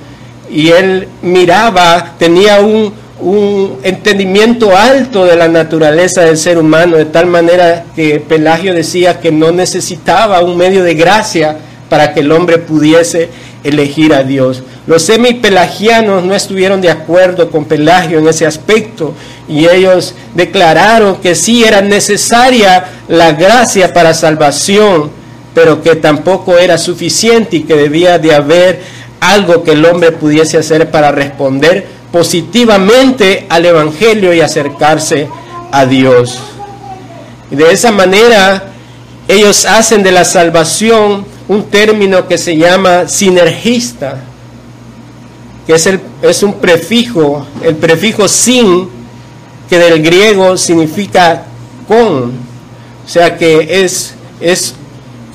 y 0.52 0.72
él 0.72 1.08
miraba, 1.22 2.16
tenía 2.20 2.60
un, 2.60 2.92
un 3.20 3.80
entendimiento 3.84 4.76
alto 4.76 5.26
de 5.26 5.36
la 5.36 5.48
naturaleza 5.48 6.22
del 6.22 6.38
ser 6.38 6.58
humano, 6.58 6.98
de 6.98 7.06
tal 7.06 7.26
manera 7.28 7.86
que 7.96 8.20
Pelagio 8.20 8.74
decía 8.74 9.20
que 9.20 9.32
no 9.32 9.52
necesitaba 9.52 10.42
un 10.42 10.58
medio 10.58 10.84
de 10.84 10.94
gracia 10.94 11.58
para 11.90 12.14
que 12.14 12.20
el 12.20 12.32
hombre 12.32 12.58
pudiese 12.58 13.30
elegir 13.64 14.14
a 14.14 14.24
Dios. 14.24 14.64
Los 14.86 15.04
semipelagianos 15.04 16.24
no 16.24 16.34
estuvieron 16.36 16.80
de 16.80 16.92
acuerdo 16.92 17.50
con 17.50 17.66
Pelagio 17.66 18.20
en 18.20 18.28
ese 18.28 18.46
aspecto 18.46 19.14
y 19.48 19.68
ellos 19.68 20.14
declararon 20.36 21.18
que 21.18 21.36
sí 21.36 21.64
era 21.64 21.82
necesaria 21.82 22.86
la 23.08 23.32
gracia 23.32 23.94
para 23.94 24.14
salvación, 24.14 25.12
pero 25.54 25.82
que 25.82 25.96
tampoco 25.96 26.58
era 26.58 26.78
suficiente 26.78 27.58
y 27.58 27.64
que 27.64 27.76
debía 27.76 28.20
de 28.20 28.36
haber 28.36 28.80
algo 29.20 29.64
que 29.64 29.72
el 29.72 29.84
hombre 29.86 30.12
pudiese 30.12 30.58
hacer 30.58 30.92
para 30.92 31.12
responder 31.12 31.97
positivamente 32.18 33.46
al 33.48 33.64
Evangelio 33.64 34.34
y 34.34 34.42
acercarse 34.42 35.28
a 35.72 35.86
Dios. 35.86 36.40
De 37.52 37.72
esa 37.72 37.92
manera 37.92 38.72
ellos 39.28 39.66
hacen 39.66 40.02
de 40.02 40.12
la 40.12 40.26
salvación 40.26 41.28
un 41.48 41.66
término 41.66 42.28
que 42.28 42.40
se 42.40 42.58
llama 42.58 43.08
sinergista, 43.08 44.24
que 45.68 45.76
es, 45.76 45.86
el, 45.86 46.00
es 46.24 46.42
un 46.42 46.54
prefijo, 46.54 47.46
el 47.62 47.76
prefijo 47.76 48.28
sin, 48.28 48.90
que 49.70 49.78
del 49.78 50.02
griego 50.02 50.58
significa 50.58 51.44
con, 51.88 52.32
o 53.06 53.08
sea 53.08 53.38
que 53.38 53.84
es, 53.84 54.16
es 54.42 54.74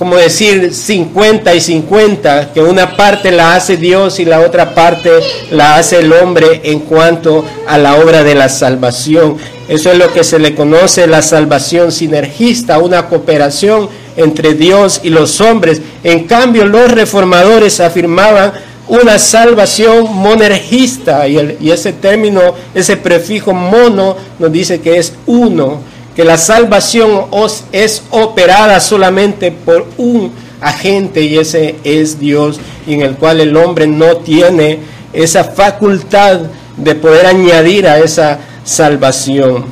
como 0.03 0.17
decir 0.17 0.75
50 0.75 1.55
y 1.55 1.61
50, 1.61 2.53
que 2.53 2.61
una 2.61 2.97
parte 2.97 3.31
la 3.31 3.55
hace 3.55 3.77
Dios 3.77 4.19
y 4.19 4.25
la 4.25 4.41
otra 4.41 4.75
parte 4.75 5.11
la 5.53 5.77
hace 5.77 6.01
el 6.01 6.13
hombre 6.13 6.61
en 6.65 6.81
cuanto 6.81 7.45
a 7.69 7.79
la 7.79 7.95
obra 7.95 8.25
de 8.25 8.35
la 8.35 8.49
salvación. 8.49 9.37
Eso 9.69 9.93
es 9.93 9.99
lo 9.99 10.13
que 10.13 10.25
se 10.25 10.41
le 10.41 10.57
conoce 10.57 11.07
la 11.07 11.23
salvación 11.23 11.93
sinergista, 11.93 12.79
una 12.79 13.07
cooperación 13.07 13.89
entre 14.17 14.55
Dios 14.55 15.03
y 15.05 15.11
los 15.11 15.41
hombres. 15.41 15.81
En 16.03 16.25
cambio, 16.25 16.65
los 16.65 16.91
reformadores 16.91 17.79
afirmaban 17.79 18.55
una 18.89 19.21
salvación 19.21 20.13
monergista 20.13 21.29
y, 21.29 21.59
y 21.61 21.71
ese 21.71 21.93
término, 21.93 22.57
ese 22.75 22.97
prefijo 22.97 23.53
mono 23.53 24.17
nos 24.41 24.51
dice 24.51 24.81
que 24.81 24.99
es 24.99 25.13
uno 25.27 25.92
que 26.15 26.25
la 26.25 26.37
salvación 26.37 27.27
es 27.73 28.03
operada 28.11 28.81
solamente 28.81 29.51
por 29.51 29.87
un 29.97 30.33
agente 30.61 31.23
y 31.23 31.39
ese 31.39 31.77
es 31.85 32.19
Dios 32.19 32.61
y 32.87 32.95
en 32.95 33.03
el 33.03 33.17
cual 33.17 33.41
el 33.41 33.57
hombre 33.57 33.87
no 33.87 34.19
tiene 34.19 34.79
esa 35.13 35.45
facultad 35.45 36.41
de 36.77 36.95
poder 36.95 37.27
añadir 37.27 37.87
a 37.87 37.99
esa 37.99 38.39
salvación. 38.65 39.65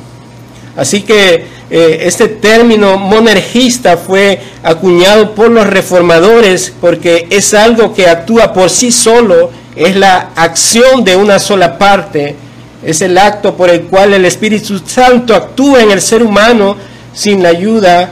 Así 0.75 1.01
que 1.01 1.45
eh, 1.69 1.99
este 2.01 2.27
término 2.27 2.97
monergista 2.97 3.97
fue 3.97 4.39
acuñado 4.63 5.35
por 5.35 5.49
los 5.49 5.67
reformadores 5.67 6.73
porque 6.81 7.27
es 7.29 7.53
algo 7.53 7.93
que 7.93 8.07
actúa 8.07 8.53
por 8.53 8.69
sí 8.69 8.91
solo, 8.91 9.51
es 9.75 9.95
la 9.95 10.31
acción 10.35 11.03
de 11.03 11.15
una 11.15 11.39
sola 11.39 11.77
parte 11.77 12.35
es 12.83 13.01
el 13.01 13.17
acto 13.17 13.55
por 13.55 13.69
el 13.69 13.83
cual 13.83 14.13
el 14.13 14.25
Espíritu 14.25 14.79
Santo 14.79 15.35
actúa 15.35 15.81
en 15.81 15.91
el 15.91 16.01
ser 16.01 16.23
humano 16.23 16.75
sin 17.13 17.43
la 17.43 17.49
ayuda 17.49 18.11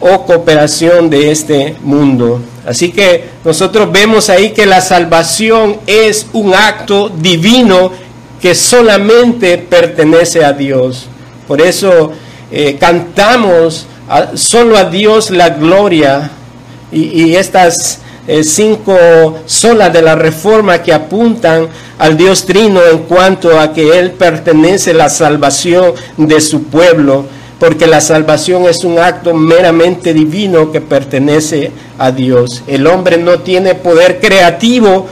o 0.00 0.24
cooperación 0.24 1.10
de 1.10 1.30
este 1.30 1.76
mundo. 1.82 2.40
Así 2.66 2.90
que 2.90 3.24
nosotros 3.44 3.90
vemos 3.92 4.28
ahí 4.28 4.50
que 4.50 4.66
la 4.66 4.80
salvación 4.80 5.78
es 5.86 6.26
un 6.32 6.54
acto 6.54 7.08
divino 7.08 7.92
que 8.40 8.54
solamente 8.54 9.58
pertenece 9.58 10.44
a 10.44 10.52
Dios. 10.52 11.06
Por 11.46 11.60
eso 11.60 12.12
eh, 12.50 12.76
cantamos 12.78 13.86
solo 14.34 14.76
a 14.76 14.84
Dios 14.84 15.30
la 15.30 15.50
gloria 15.50 16.30
y, 16.92 17.22
y 17.22 17.36
estas 17.36 18.00
eh, 18.28 18.42
cinco 18.42 19.38
solas 19.46 19.92
de 19.92 20.02
la 20.02 20.16
reforma 20.16 20.82
que 20.82 20.92
apuntan 20.92 21.68
al 21.96 22.16
Dios 22.16 22.44
Trino 22.44 22.80
en 22.84 22.98
cuanto 23.00 23.60
a 23.60 23.72
que 23.72 23.98
Él 23.98 24.10
pertenece 24.12 24.90
a 24.90 24.94
la 24.94 25.08
salvación 25.08 25.92
de 26.16 26.40
su 26.40 26.64
pueblo, 26.64 27.26
porque 27.60 27.86
la 27.86 28.00
salvación 28.00 28.64
es 28.64 28.82
un 28.82 28.98
acto 28.98 29.32
meramente 29.32 30.12
divino 30.12 30.72
que 30.72 30.80
pertenece 30.80 31.70
a 31.98 32.10
Dios. 32.10 32.64
El 32.66 32.88
hombre 32.88 33.16
no 33.16 33.38
tiene 33.40 33.76
poder 33.76 34.18
creativo, 34.20 35.06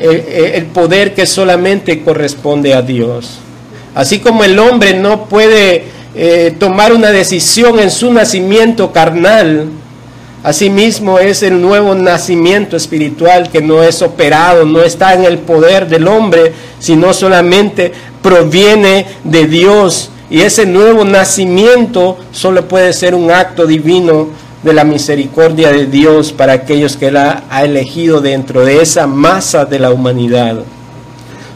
eh, 0.00 0.08
eh, 0.08 0.52
el 0.56 0.66
poder 0.66 1.14
que 1.14 1.26
solamente 1.26 2.02
corresponde 2.02 2.74
a 2.74 2.82
Dios. 2.82 3.38
Así 3.94 4.18
como 4.18 4.42
el 4.42 4.58
hombre 4.58 4.94
no 4.94 5.26
puede 5.26 6.00
tomar 6.58 6.92
una 6.92 7.12
decisión 7.12 7.78
en 7.78 7.90
su 7.90 8.12
nacimiento 8.12 8.92
carnal, 8.92 9.68
Asimismo 10.42 11.18
es 11.18 11.42
el 11.42 11.60
nuevo 11.60 11.94
nacimiento 11.94 12.74
espiritual 12.74 13.50
que 13.50 13.60
no 13.60 13.82
es 13.82 14.00
operado, 14.00 14.64
no 14.64 14.80
está 14.80 15.12
en 15.12 15.24
el 15.24 15.38
poder 15.38 15.86
del 15.86 16.08
hombre, 16.08 16.52
sino 16.78 17.12
solamente 17.12 17.92
proviene 18.22 19.06
de 19.22 19.46
Dios. 19.46 20.10
Y 20.30 20.40
ese 20.40 20.64
nuevo 20.64 21.04
nacimiento 21.04 22.16
solo 22.32 22.68
puede 22.68 22.94
ser 22.94 23.14
un 23.14 23.30
acto 23.30 23.66
divino 23.66 24.28
de 24.62 24.72
la 24.72 24.84
misericordia 24.84 25.72
de 25.72 25.86
Dios 25.86 26.32
para 26.32 26.54
aquellos 26.54 26.96
que 26.96 27.08
Él 27.08 27.18
ha, 27.18 27.42
elegido 27.62 28.22
dentro 28.22 28.64
de 28.64 28.80
esa 28.80 29.06
masa 29.06 29.66
de 29.66 29.78
la 29.78 29.90
humanidad. 29.90 30.60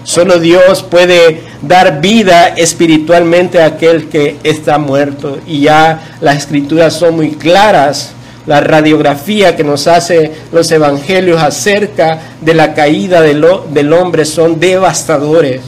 Solo 0.03 0.39
Dios 0.39 0.83
puede 0.83 1.41
dar 1.63 2.03
vida 2.03 2.49
espiritualmente 2.49 3.63
a 3.63 3.67
aquel 3.67 4.11
que 4.11 4.37
está 4.45 4.77
muerto. 4.77 5.39
Y 5.47 5.61
ya 5.61 6.17
las 6.21 6.37
escrituras 6.37 6.93
son 6.93 7.17
muy 7.17 7.31
claras 7.31 8.13
la 8.47 8.61
radiografía 8.61 9.57
que 9.57 9.65
nos 9.65 9.87
hace 9.87 10.33
los 10.53 10.71
evangelios 10.71 11.43
acerca 11.43 12.21
de 12.41 12.55
la 12.55 12.75
caída 12.75 13.23
del, 13.23 13.93
hombre 13.93 14.25
son 14.25 14.61
devastadores. 14.61 15.63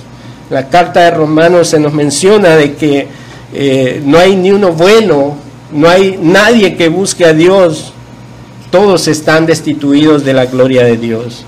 La 0.50 0.68
carta 0.68 1.00
de 1.00 1.10
Romanos 1.10 1.68
se 1.68 1.80
nos 1.80 1.92
menciona 1.92 2.56
de 2.56 2.74
que 2.74 3.08
eh, 3.54 4.02
no 4.04 4.18
hay 4.18 4.36
ni 4.36 4.50
uno 4.50 4.72
bueno, 4.72 5.36
no 5.72 5.88
hay 5.88 6.18
nadie 6.20 6.76
que 6.76 6.88
busque 6.88 7.24
a 7.24 7.32
Dios, 7.32 7.92
todos 8.70 9.08
están 9.08 9.46
destituidos 9.46 10.24
de 10.24 10.34
la 10.34 10.46
gloria 10.46 10.84
de 10.84 10.96
Dios. 10.96 11.44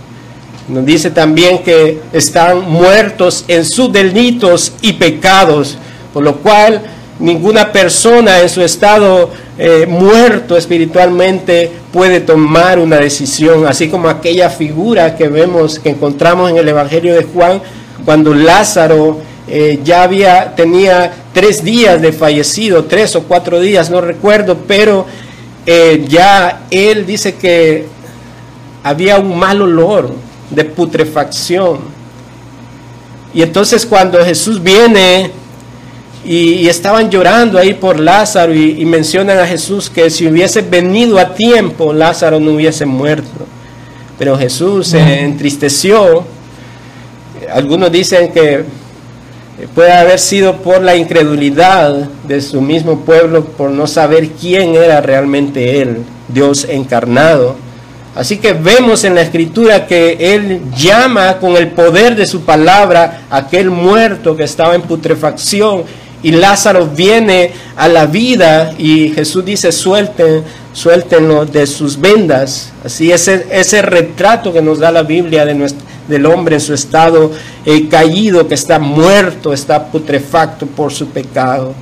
Nos 0.68 0.84
dice 0.84 1.10
también 1.10 1.62
que 1.62 2.00
están 2.12 2.68
muertos 2.68 3.44
en 3.48 3.64
sus 3.64 3.92
delitos 3.92 4.72
y 4.82 4.94
pecados, 4.94 5.78
por 6.12 6.22
lo 6.22 6.36
cual 6.36 6.82
ninguna 7.18 7.72
persona 7.72 8.40
en 8.40 8.48
su 8.48 8.62
estado 8.62 9.30
eh, 9.60 9.86
muerto 9.86 10.56
espiritualmente 10.56 11.70
puede 11.92 12.20
tomar 12.20 12.78
una 12.78 12.98
decisión, 12.98 13.66
así 13.66 13.88
como 13.88 14.08
aquella 14.08 14.50
figura 14.50 15.16
que 15.16 15.26
vemos, 15.26 15.80
que 15.80 15.90
encontramos 15.90 16.50
en 16.50 16.58
el 16.58 16.68
Evangelio 16.68 17.12
de 17.14 17.24
Juan, 17.24 17.60
cuando 18.04 18.34
Lázaro 18.34 19.18
eh, 19.48 19.80
ya 19.82 20.04
había, 20.04 20.54
tenía 20.54 21.12
tres 21.32 21.64
días 21.64 22.00
de 22.00 22.12
fallecido, 22.12 22.84
tres 22.84 23.16
o 23.16 23.24
cuatro 23.24 23.58
días, 23.58 23.90
no 23.90 24.00
recuerdo, 24.00 24.58
pero 24.68 25.06
eh, 25.66 26.04
ya 26.06 26.66
él 26.70 27.04
dice 27.04 27.34
que 27.34 27.86
había 28.84 29.18
un 29.18 29.36
mal 29.36 29.60
olor 29.60 30.14
de 30.50 30.64
putrefacción. 30.64 31.80
Y 33.34 33.42
entonces 33.42 33.84
cuando 33.84 34.24
Jesús 34.24 34.62
viene 34.62 35.32
y, 36.24 36.68
estaban 36.68 37.10
llorando 37.10 37.58
ahí 37.58 37.74
por 37.74 38.00
Lázaro 38.00 38.54
y, 38.54 38.84
mencionan 38.84 39.38
a 39.38 39.46
Jesús 39.46 39.88
que 39.88 40.10
si 40.10 40.26
hubiese 40.26 40.62
venido 40.62 41.18
a 41.18 41.34
tiempo, 41.34 41.92
Lázaro 41.92 42.40
no 42.40 42.52
hubiese 42.52 42.86
muerto. 42.86 43.46
Pero 44.18 44.36
Jesús 44.36 44.88
se 44.88 45.20
entristeció. 45.20 46.24
Algunos 47.52 47.92
dicen 47.92 48.32
que 48.32 48.64
puede 49.74 49.92
haber 49.92 50.18
sido 50.18 50.56
por 50.56 50.82
la 50.82 50.96
incredulidad 50.96 51.94
de 52.26 52.40
su 52.40 52.60
mismo 52.60 53.00
pueblo, 53.00 53.44
por 53.44 53.70
no 53.70 53.86
saber 53.86 54.30
quién 54.30 54.74
era 54.74 55.00
realmente 55.00 55.80
Él, 55.80 55.98
Dios 56.28 56.66
encarnado. 56.68 57.56
Así 58.14 58.38
que 58.38 58.52
vemos 58.52 59.04
en 59.04 59.14
la 59.14 59.22
escritura 59.22 59.86
que 59.86 60.34
Él 60.34 60.62
llama 60.76 61.38
con 61.38 61.56
el 61.56 61.68
poder 61.68 62.16
de 62.16 62.26
su 62.26 62.40
palabra 62.40 63.22
a 63.30 63.36
aquel 63.38 63.70
muerto 63.70 64.34
que 64.36 64.42
estaba 64.42 64.74
en 64.74 64.82
putrefacción 64.82 65.84
y 66.22 66.32
Lázaro 66.32 66.86
viene 66.86 67.52
a 67.76 67.88
la 67.88 68.06
vida 68.06 68.74
y 68.76 69.10
Jesús 69.10 69.44
dice 69.44 69.70
suelten, 69.70 70.42
suéltenlo 70.72 71.46
de 71.46 71.66
sus 71.66 72.00
vendas. 72.00 72.72
Así 72.84 73.12
ese, 73.12 73.46
ese 73.50 73.82
retrato 73.82 74.52
que 74.52 74.62
nos 74.62 74.78
da 74.78 74.90
la 74.90 75.02
Biblia 75.02 75.44
de 75.44 75.54
del 76.08 76.26
hombre 76.26 76.56
en 76.56 76.60
su 76.60 76.74
estado 76.74 77.30
eh, 77.66 77.86
caído, 77.88 78.48
que 78.48 78.54
está 78.54 78.78
muerto, 78.78 79.52
está 79.52 79.86
putrefacto 79.90 80.66
por 80.66 80.92
su 80.92 81.08
pecado. 81.08 81.74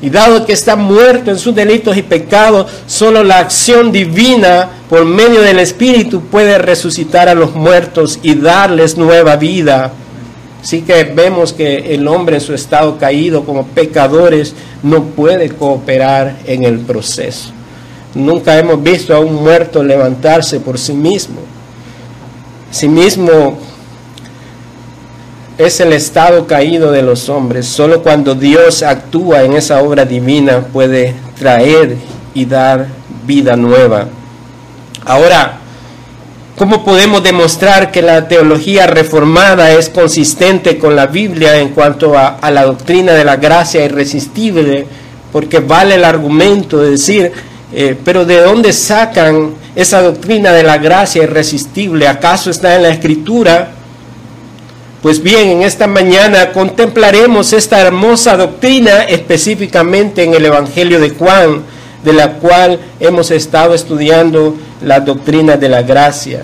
Y 0.00 0.10
dado 0.10 0.44
que 0.44 0.52
está 0.52 0.76
muerto 0.76 1.30
en 1.30 1.38
sus 1.38 1.54
delitos 1.54 1.96
y 1.96 2.02
pecados, 2.02 2.70
solo 2.86 3.22
la 3.22 3.38
acción 3.38 3.92
divina 3.92 4.68
por 4.88 5.04
medio 5.04 5.40
del 5.40 5.58
Espíritu 5.58 6.22
puede 6.22 6.58
resucitar 6.58 7.28
a 7.28 7.34
los 7.34 7.54
muertos 7.54 8.18
y 8.22 8.34
darles 8.34 8.96
nueva 8.96 9.36
vida. 9.36 9.92
Así 10.66 10.82
que 10.82 11.04
vemos 11.04 11.52
que 11.52 11.94
el 11.94 12.08
hombre 12.08 12.38
en 12.38 12.40
su 12.40 12.52
estado 12.52 12.98
caído 12.98 13.44
como 13.44 13.68
pecadores 13.68 14.52
no 14.82 15.04
puede 15.04 15.50
cooperar 15.50 16.38
en 16.44 16.64
el 16.64 16.80
proceso. 16.80 17.50
Nunca 18.16 18.58
hemos 18.58 18.82
visto 18.82 19.14
a 19.14 19.20
un 19.20 19.32
muerto 19.32 19.84
levantarse 19.84 20.58
por 20.58 20.76
sí 20.76 20.92
mismo. 20.92 21.36
Sí 22.72 22.88
mismo 22.88 23.56
es 25.56 25.78
el 25.78 25.92
estado 25.92 26.48
caído 26.48 26.90
de 26.90 27.02
los 27.02 27.28
hombres. 27.28 27.68
Solo 27.68 28.02
cuando 28.02 28.34
Dios 28.34 28.82
actúa 28.82 29.44
en 29.44 29.52
esa 29.52 29.80
obra 29.80 30.04
divina 30.04 30.66
puede 30.72 31.14
traer 31.38 31.96
y 32.34 32.44
dar 32.44 32.88
vida 33.24 33.54
nueva. 33.54 34.08
Ahora, 35.04 35.60
¿Cómo 36.56 36.86
podemos 36.86 37.22
demostrar 37.22 37.92
que 37.92 38.00
la 38.00 38.28
teología 38.28 38.86
reformada 38.86 39.72
es 39.72 39.90
consistente 39.90 40.78
con 40.78 40.96
la 40.96 41.06
Biblia 41.06 41.60
en 41.60 41.68
cuanto 41.68 42.16
a, 42.16 42.38
la 42.50 42.64
doctrina 42.64 43.12
de 43.12 43.26
la 43.26 43.36
gracia 43.36 43.84
irresistible? 43.84 44.86
Porque 45.32 45.58
vale 45.58 45.96
el 45.96 46.04
argumento 46.06 46.80
de 46.80 46.92
decir, 46.92 47.30
eh, 47.74 47.94
pero 48.02 48.24
¿de 48.24 48.40
dónde 48.40 48.72
sacan 48.72 49.50
esa 49.74 50.00
doctrina 50.00 50.52
de 50.52 50.62
la 50.62 50.78
gracia 50.78 51.24
irresistible? 51.24 52.08
¿Acaso 52.08 52.48
está 52.48 52.74
en 52.74 52.84
la 52.84 52.88
escritura? 52.88 53.72
Pues 55.02 55.22
bien, 55.22 55.50
en 55.50 55.62
esta 55.62 55.86
mañana 55.86 56.52
contemplaremos 56.52 57.52
esta 57.52 57.82
hermosa 57.82 58.34
doctrina 58.34 59.02
específicamente 59.02 60.24
en 60.24 60.32
el 60.32 60.46
Evangelio 60.46 61.00
de 61.00 61.10
Juan, 61.10 61.64
de 62.06 62.12
la 62.12 62.34
cual 62.34 62.78
hemos 63.00 63.32
estado 63.32 63.74
estudiando 63.74 64.54
la 64.80 65.00
doctrina 65.00 65.56
de 65.56 65.68
la 65.68 65.82
gracia. 65.82 66.42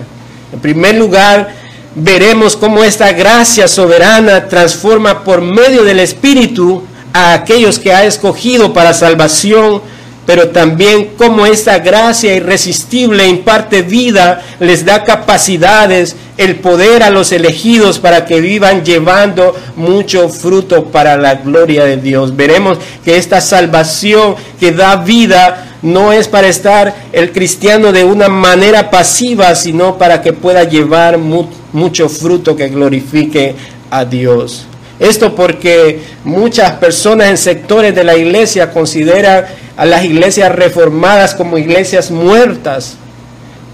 En 0.51 0.59
primer 0.59 0.95
lugar, 0.95 1.53
veremos 1.95 2.57
cómo 2.57 2.83
esta 2.83 3.13
gracia 3.13 3.69
soberana 3.69 4.49
transforma 4.49 5.23
por 5.23 5.41
medio 5.41 5.85
del 5.85 6.01
Espíritu 6.01 6.83
a 7.13 7.33
aquellos 7.33 7.79
que 7.79 7.93
ha 7.93 8.03
escogido 8.03 8.73
para 8.73 8.93
salvación 8.93 9.81
pero 10.25 10.49
también 10.49 11.11
como 11.17 11.45
esta 11.45 11.79
gracia 11.79 12.35
irresistible 12.35 13.27
imparte 13.27 13.81
vida, 13.81 14.41
les 14.59 14.85
da 14.85 15.03
capacidades, 15.03 16.15
el 16.37 16.55
poder 16.55 17.03
a 17.03 17.09
los 17.09 17.31
elegidos 17.31 17.99
para 17.99 18.25
que 18.25 18.41
vivan 18.41 18.83
llevando 18.83 19.55
mucho 19.75 20.29
fruto 20.29 20.85
para 20.85 21.17
la 21.17 21.35
gloria 21.35 21.85
de 21.85 21.97
Dios. 21.97 22.35
Veremos 22.35 22.77
que 23.03 23.17
esta 23.17 23.41
salvación 23.41 24.35
que 24.59 24.71
da 24.71 24.95
vida 24.95 25.77
no 25.81 26.11
es 26.13 26.27
para 26.27 26.47
estar 26.47 26.95
el 27.11 27.31
cristiano 27.31 27.91
de 27.91 28.05
una 28.05 28.29
manera 28.29 28.89
pasiva, 28.89 29.53
sino 29.53 29.97
para 29.97 30.21
que 30.21 30.33
pueda 30.33 30.63
llevar 30.63 31.17
mucho 31.17 32.09
fruto 32.09 32.55
que 32.55 32.69
glorifique 32.69 33.55
a 33.91 34.05
Dios. 34.05 34.65
Esto 34.99 35.35
porque 35.35 36.01
muchas 36.23 36.73
personas 36.73 37.29
en 37.29 37.37
sectores 37.37 37.95
de 37.95 38.03
la 38.03 38.15
iglesia 38.15 38.71
consideran 38.71 39.45
a 39.75 39.85
las 39.85 40.05
iglesias 40.05 40.51
reformadas 40.53 41.33
como 41.33 41.57
iglesias 41.57 42.11
muertas. 42.11 42.95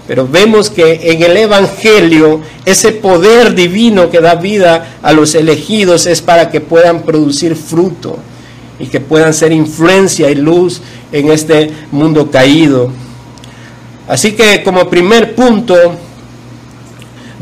Pero 0.08 0.26
vemos 0.26 0.70
que 0.70 1.12
en 1.12 1.22
el 1.22 1.36
Evangelio 1.36 2.40
ese 2.64 2.92
poder 2.92 3.54
divino 3.54 4.10
que 4.10 4.20
da 4.20 4.34
vida 4.34 4.96
a 5.02 5.12
los 5.12 5.34
elegidos 5.34 6.06
es 6.06 6.20
para 6.20 6.50
que 6.50 6.60
puedan 6.60 7.02
producir 7.02 7.54
fruto 7.54 8.18
y 8.80 8.86
que 8.86 8.98
puedan 8.98 9.34
ser 9.34 9.52
influencia 9.52 10.30
y 10.30 10.34
luz 10.34 10.80
en 11.12 11.30
este 11.30 11.70
mundo 11.92 12.30
caído. 12.30 12.90
Así 14.08 14.32
que 14.32 14.64
como 14.64 14.88
primer 14.88 15.36
punto, 15.36 15.76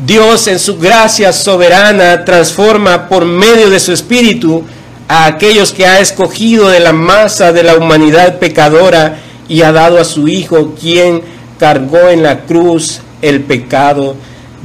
Dios 0.05 0.47
en 0.47 0.59
su 0.59 0.77
gracia 0.77 1.33
soberana 1.33 2.23
transforma 2.23 3.09
por 3.09 3.25
medio 3.25 3.69
de 3.69 3.81
su 3.81 3.91
Espíritu 3.91 4.63
a 5.09 5.25
aquellos 5.25 5.73
que 5.73 5.85
ha 5.85 5.99
escogido 5.99 6.69
de 6.69 6.79
la 6.79 6.93
masa 6.93 7.51
de 7.51 7.63
la 7.63 7.75
humanidad 7.75 8.39
pecadora 8.39 9.19
y 9.49 9.61
ha 9.61 9.73
dado 9.73 9.99
a 9.99 10.05
su 10.05 10.29
Hijo 10.29 10.73
quien 10.79 11.21
cargó 11.59 12.07
en 12.07 12.23
la 12.23 12.45
cruz 12.45 13.01
el 13.21 13.41
pecado 13.41 14.15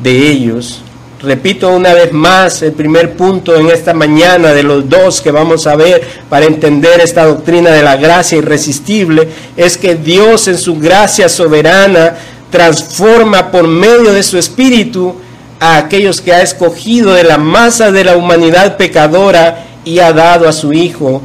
de 0.00 0.30
ellos. 0.30 0.82
Repito 1.20 1.70
una 1.70 1.94
vez 1.94 2.12
más 2.12 2.62
el 2.62 2.72
primer 2.72 3.16
punto 3.16 3.56
en 3.56 3.70
esta 3.70 3.92
mañana 3.92 4.52
de 4.52 4.62
los 4.62 4.88
dos 4.88 5.20
que 5.20 5.32
vamos 5.32 5.66
a 5.66 5.74
ver 5.74 6.02
para 6.28 6.46
entender 6.46 7.00
esta 7.00 7.24
doctrina 7.24 7.70
de 7.70 7.82
la 7.82 7.96
gracia 7.96 8.38
irresistible, 8.38 9.28
es 9.56 9.78
que 9.78 9.96
Dios 9.96 10.46
en 10.46 10.58
su 10.58 10.76
gracia 10.76 11.28
soberana 11.28 12.14
transforma 12.54 13.50
por 13.50 13.66
medio 13.66 14.12
de 14.12 14.22
su 14.22 14.38
espíritu 14.38 15.16
a 15.58 15.76
aquellos 15.76 16.20
que 16.20 16.32
ha 16.32 16.40
escogido 16.40 17.12
de 17.12 17.24
la 17.24 17.36
masa 17.36 17.90
de 17.90 18.04
la 18.04 18.16
humanidad 18.16 18.76
pecadora 18.76 19.64
y 19.84 19.98
ha 19.98 20.12
dado 20.12 20.48
a 20.48 20.52
su 20.52 20.72
Hijo, 20.72 21.20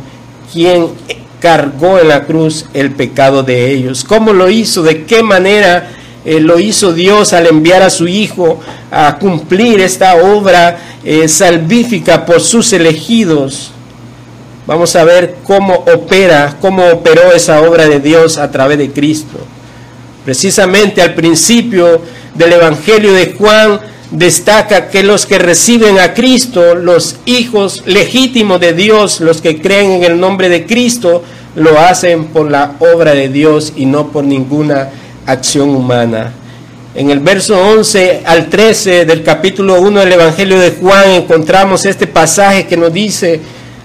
quien 0.51 0.87
cargó 1.39 1.99
en 1.99 2.07
la 2.07 2.23
cruz 2.23 2.65
el 2.73 2.93
pecado 2.93 3.43
de 3.43 3.71
ellos. 3.71 4.03
¿Cómo 4.03 4.33
lo 4.33 4.49
hizo? 4.49 4.81
¿De 4.81 5.05
qué 5.05 5.21
manera 5.21 5.91
eh, 6.25 6.39
lo 6.39 6.59
hizo 6.59 6.93
Dios 6.93 7.31
al 7.33 7.45
enviar 7.45 7.83
a 7.83 7.91
su 7.91 8.07
Hijo 8.07 8.59
a 8.89 9.19
cumplir 9.19 9.81
esta 9.81 10.15
obra 10.15 10.79
eh, 11.03 11.27
salvífica 11.27 12.25
por 12.25 12.41
sus 12.41 12.73
elegidos? 12.73 13.69
Vamos 14.65 14.95
a 14.95 15.03
ver 15.03 15.35
cómo 15.43 15.75
opera, 15.75 16.57
cómo 16.59 16.87
operó 16.87 17.31
esa 17.33 17.61
obra 17.61 17.87
de 17.87 17.99
Dios 17.99 18.39
a 18.39 18.49
través 18.49 18.79
de 18.79 18.89
Cristo. 18.89 19.37
Precisamente 20.25 21.01
al 21.01 21.13
principio 21.13 22.01
del 22.35 22.53
Evangelio 22.53 23.13
de 23.13 23.33
Juan, 23.37 23.79
destaca 24.11 24.89
que 24.89 25.03
los 25.03 25.25
que 25.25 25.37
reciben 25.37 25.99
a 25.99 26.13
Cristo, 26.13 26.75
los 26.75 27.17
hijos 27.25 27.83
legítimos 27.85 28.59
de 28.59 28.73
Dios, 28.73 29.21
los 29.21 29.41
que 29.41 29.61
creen 29.61 29.91
en 29.91 30.03
el 30.03 30.19
nombre 30.19 30.49
de 30.49 30.65
Cristo, 30.65 31.23
lo 31.55 31.79
hacen 31.79 32.25
por 32.25 32.49
la 32.49 32.75
obra 32.79 33.13
de 33.13 33.29
Dios 33.29 33.73
y 33.75 33.85
no 33.85 34.11
por 34.11 34.23
ninguna 34.23 34.89
acción 35.25 35.69
humana. 35.69 36.31
En 36.95 37.11
el 37.11 37.19
verso 37.19 37.59
11 37.59 38.23
al 38.25 38.49
13 38.49 39.05
del 39.05 39.23
capítulo 39.23 39.79
1 39.79 39.99
del 39.99 40.13
Evangelio 40.13 40.59
de 40.59 40.71
Juan 40.71 41.11
encontramos 41.11 41.85
este 41.85 42.07
pasaje 42.07 42.65
que 42.65 42.77
nos 42.77 42.91
dice, 42.91 43.39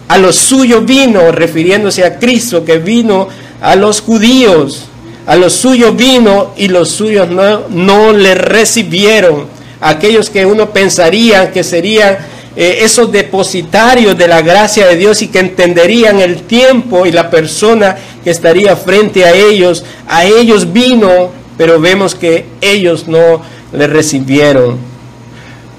a 0.08 0.18
los 0.18 0.36
suyos 0.36 0.84
vino, 0.86 1.30
refiriéndose 1.32 2.04
a 2.04 2.18
Cristo 2.18 2.64
que 2.64 2.78
vino 2.78 3.28
a 3.60 3.76
los 3.76 4.00
judíos, 4.00 4.86
a 5.26 5.36
los 5.36 5.54
suyos 5.54 5.96
vino 5.96 6.52
y 6.56 6.68
los 6.68 6.90
suyos 6.90 7.28
no, 7.28 7.68
no 7.68 8.12
le 8.12 8.34
recibieron. 8.34 9.46
Aquellos 9.80 10.30
que 10.30 10.46
uno 10.46 10.70
pensaría 10.70 11.50
que 11.50 11.64
serían 11.64 12.18
eh, 12.56 12.78
esos 12.82 13.10
depositarios 13.10 14.16
de 14.16 14.28
la 14.28 14.40
gracia 14.40 14.86
de 14.86 14.96
Dios 14.96 15.22
y 15.22 15.28
que 15.28 15.40
entenderían 15.40 16.20
el 16.20 16.42
tiempo 16.42 17.04
y 17.04 17.12
la 17.12 17.28
persona 17.28 17.96
que 18.22 18.30
estaría 18.30 18.76
frente 18.76 19.24
a 19.24 19.34
ellos, 19.34 19.84
a 20.06 20.24
ellos 20.24 20.72
vino, 20.72 21.30
pero 21.56 21.80
vemos 21.80 22.14
que 22.14 22.46
ellos 22.60 23.08
no 23.08 23.42
le 23.72 23.86
recibieron. 23.86 24.78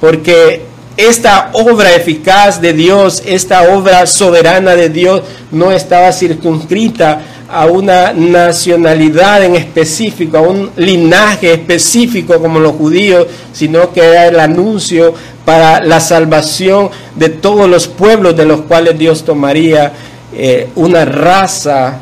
Porque 0.01 0.63
esta 0.97 1.51
obra 1.53 1.95
eficaz 1.95 2.60
de 2.60 2.73
Dios, 2.73 3.23
esta 3.25 3.75
obra 3.75 4.05
soberana 4.05 4.75
de 4.75 4.89
Dios, 4.89 5.21
no 5.51 5.71
estaba 5.71 6.12
circunscrita 6.12 7.21
a 7.47 7.67
una 7.67 8.12
nacionalidad 8.13 9.43
en 9.43 9.55
específico, 9.55 10.38
a 10.38 10.41
un 10.41 10.71
linaje 10.77 11.53
específico 11.53 12.39
como 12.39 12.60
los 12.60 12.73
judíos, 12.73 13.27
sino 13.53 13.93
que 13.93 14.01
era 14.01 14.27
el 14.27 14.39
anuncio 14.39 15.13
para 15.45 15.79
la 15.84 15.99
salvación 15.99 16.89
de 17.15 17.29
todos 17.29 17.69
los 17.69 17.88
pueblos 17.88 18.36
de 18.36 18.45
los 18.45 18.62
cuales 18.62 18.97
Dios 18.97 19.23
tomaría 19.23 19.93
eh, 20.34 20.69
una 20.75 21.05
raza 21.05 21.99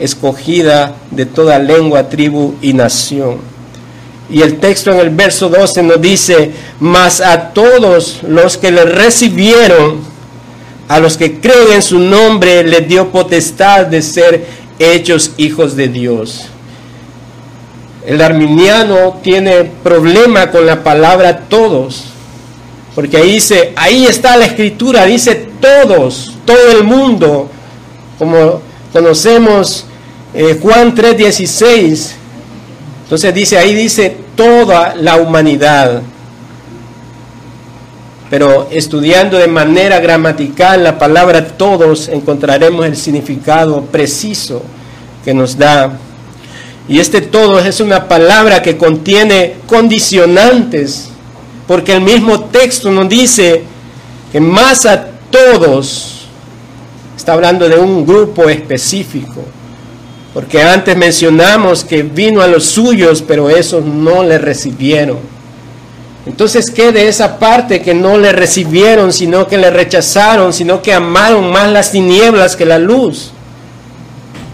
escogida 0.00 0.94
de 1.10 1.26
toda 1.26 1.58
lengua, 1.58 2.08
tribu 2.08 2.54
y 2.62 2.72
nación. 2.72 3.38
Y 4.28 4.42
el 4.42 4.58
texto 4.58 4.92
en 4.92 4.98
el 4.98 5.10
verso 5.10 5.48
12 5.48 5.82
nos 5.82 6.00
dice, 6.00 6.50
mas 6.80 7.20
a 7.20 7.50
todos 7.50 8.22
los 8.26 8.56
que 8.56 8.72
le 8.72 8.84
recibieron, 8.84 10.00
a 10.88 10.98
los 10.98 11.16
que 11.16 11.38
creen 11.38 11.74
en 11.74 11.82
su 11.82 11.98
nombre, 11.98 12.64
les 12.64 12.88
dio 12.88 13.08
potestad 13.10 13.86
de 13.86 14.02
ser 14.02 14.46
hechos 14.78 15.32
hijos 15.36 15.76
de 15.76 15.88
Dios. 15.88 16.46
El 18.06 18.22
arminiano 18.22 19.18
tiene 19.22 19.64
problema 19.64 20.50
con 20.50 20.64
la 20.64 20.84
palabra 20.84 21.48
todos, 21.48 22.04
porque 22.94 23.16
ahí 23.16 23.32
dice, 23.32 23.72
ahí 23.76 24.06
está 24.06 24.36
la 24.36 24.46
escritura, 24.46 25.04
dice 25.04 25.48
todos, 25.60 26.34
todo 26.44 26.70
el 26.70 26.84
mundo, 26.84 27.50
como 28.18 28.60
conocemos 28.92 29.86
eh, 30.34 30.58
Juan 30.60 30.94
3:16. 30.94 32.12
Entonces 33.04 33.34
dice, 33.34 33.58
ahí 33.58 33.74
dice 33.74 34.16
toda 34.36 34.94
la 34.94 35.16
humanidad. 35.16 36.02
Pero 38.28 38.68
estudiando 38.70 39.38
de 39.38 39.46
manera 39.46 40.00
gramatical 40.00 40.82
la 40.82 40.98
palabra 40.98 41.46
todos 41.46 42.08
encontraremos 42.08 42.84
el 42.86 42.96
significado 42.96 43.82
preciso 43.82 44.62
que 45.24 45.32
nos 45.32 45.56
da. 45.56 45.96
Y 46.88 46.98
este 46.98 47.20
todos 47.20 47.64
es 47.66 47.80
una 47.80 48.08
palabra 48.08 48.62
que 48.62 48.76
contiene 48.76 49.56
condicionantes, 49.66 51.08
porque 51.66 51.94
el 51.94 52.00
mismo 52.00 52.44
texto 52.44 52.90
nos 52.90 53.08
dice 53.08 53.64
que 54.32 54.40
más 54.40 54.86
a 54.86 55.06
todos 55.30 56.26
está 57.16 57.32
hablando 57.32 57.68
de 57.68 57.76
un 57.76 58.06
grupo 58.06 58.48
específico. 58.48 59.42
Porque 60.32 60.62
antes 60.62 60.96
mencionamos 60.96 61.82
que 61.82 62.02
vino 62.02 62.42
a 62.42 62.46
los 62.46 62.66
suyos, 62.66 63.22
pero 63.26 63.48
esos 63.48 63.84
no 63.84 64.22
le 64.22 64.38
recibieron. 64.38 65.35
Entonces, 66.26 66.70
¿qué 66.72 66.90
de 66.90 67.06
esa 67.06 67.38
parte 67.38 67.80
que 67.80 67.94
no 67.94 68.18
le 68.18 68.32
recibieron, 68.32 69.12
sino 69.12 69.46
que 69.46 69.58
le 69.58 69.70
rechazaron, 69.70 70.52
sino 70.52 70.82
que 70.82 70.92
amaron 70.92 71.50
más 71.52 71.70
las 71.70 71.92
tinieblas 71.92 72.56
que 72.56 72.66
la 72.66 72.78
luz? 72.78 73.30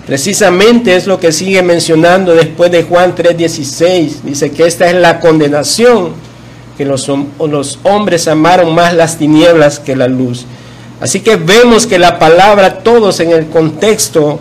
Precisamente 0.06 0.96
es 0.96 1.06
lo 1.06 1.18
que 1.18 1.32
sigue 1.32 1.62
mencionando 1.62 2.34
después 2.34 2.70
de 2.70 2.82
Juan 2.82 3.14
3:16. 3.14 4.22
Dice 4.22 4.50
que 4.50 4.66
esta 4.66 4.90
es 4.90 4.96
la 4.96 5.18
condenación, 5.20 6.10
que 6.76 6.84
los, 6.84 7.08
hombres 7.84 8.28
amaron 8.28 8.74
más 8.74 8.94
las 8.94 9.16
tinieblas 9.16 9.78
que 9.78 9.96
la 9.96 10.08
luz. 10.08 10.44
Así 11.00 11.20
que 11.20 11.36
vemos 11.36 11.86
que 11.86 11.98
la 11.98 12.18
palabra 12.18 12.78
todos 12.80 13.20
en 13.20 13.30
el 13.30 13.46
contexto 13.46 14.40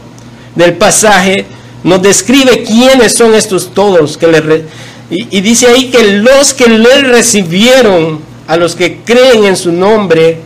del 0.55 0.73
pasaje 0.73 1.45
nos 1.83 2.01
describe 2.01 2.63
quiénes 2.63 3.13
son 3.13 3.33
estos 3.33 3.73
todos 3.73 4.17
que 4.17 4.27
le 4.27 4.65
y, 5.11 5.41
dice 5.41 5.67
ahí 5.67 5.91
que 5.91 6.19
los 6.19 6.53
que 6.53 6.69
le 6.69 7.01
recibieron, 7.01 8.21
a 8.47 8.55
los 8.55 8.75
que 8.75 9.01
creen 9.01 9.43
en 9.43 9.57
su 9.57 9.73
nombre, 9.73 10.37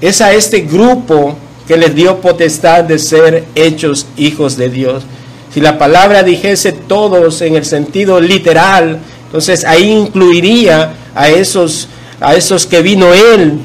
es 0.00 0.20
a 0.20 0.32
este 0.32 0.62
grupo 0.62 1.36
que 1.68 1.76
les 1.76 1.94
dio 1.94 2.20
potestad 2.20 2.82
de 2.82 2.98
ser 2.98 3.44
hechos 3.54 4.06
hijos 4.16 4.56
de 4.56 4.70
Dios. 4.70 5.04
Si 5.54 5.60
la 5.60 5.78
palabra 5.78 6.24
dijese 6.24 6.72
todos 6.72 7.42
en 7.42 7.54
el 7.54 7.64
sentido 7.64 8.20
literal, 8.20 8.98
entonces 9.26 9.64
ahí 9.64 9.88
incluiría 9.88 10.94
a 11.14 11.28
esos, 11.28 11.86
a 12.20 12.34
esos 12.34 12.66
que 12.66 12.82
vino 12.82 13.14
Él. 13.14 13.60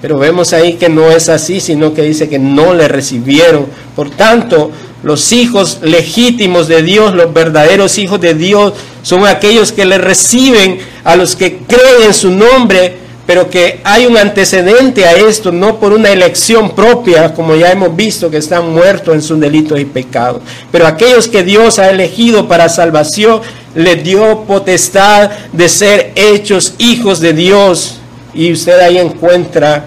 Pero 0.00 0.18
vemos 0.18 0.54
ahí 0.54 0.74
que 0.74 0.88
no 0.88 1.10
es 1.10 1.28
así, 1.28 1.60
sino 1.60 1.92
que 1.92 2.00
dice 2.00 2.30
que 2.30 2.38
no 2.38 2.72
le 2.72 2.88
recibieron. 2.88 3.66
Por 3.94 4.08
tanto, 4.08 4.70
los 5.06 5.30
hijos 5.30 5.78
legítimos 5.82 6.66
de 6.66 6.82
Dios, 6.82 7.14
los 7.14 7.32
verdaderos 7.32 7.96
hijos 7.96 8.20
de 8.20 8.34
Dios, 8.34 8.72
son 9.02 9.24
aquellos 9.24 9.70
que 9.70 9.84
le 9.84 9.98
reciben 9.98 10.80
a 11.04 11.14
los 11.14 11.36
que 11.36 11.58
creen 11.58 12.06
en 12.06 12.12
su 12.12 12.32
nombre, 12.32 12.96
pero 13.24 13.48
que 13.48 13.78
hay 13.84 14.06
un 14.06 14.16
antecedente 14.16 15.04
a 15.04 15.12
esto, 15.12 15.52
no 15.52 15.78
por 15.78 15.92
una 15.92 16.10
elección 16.10 16.74
propia, 16.74 17.32
como 17.34 17.54
ya 17.54 17.70
hemos 17.70 17.94
visto 17.94 18.28
que 18.32 18.38
están 18.38 18.72
muertos 18.72 19.14
en 19.14 19.22
sus 19.22 19.38
delitos 19.38 19.78
y 19.78 19.84
pecados, 19.84 20.42
pero 20.72 20.88
aquellos 20.88 21.28
que 21.28 21.44
Dios 21.44 21.78
ha 21.78 21.88
elegido 21.88 22.48
para 22.48 22.68
salvación, 22.68 23.42
les 23.76 24.02
dio 24.02 24.40
potestad 24.40 25.30
de 25.52 25.68
ser 25.68 26.10
hechos 26.16 26.74
hijos 26.78 27.20
de 27.20 27.32
Dios. 27.32 27.98
Y 28.34 28.50
usted 28.50 28.80
ahí 28.80 28.98
encuentra 28.98 29.84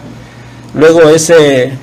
luego 0.74 1.10
ese 1.10 1.74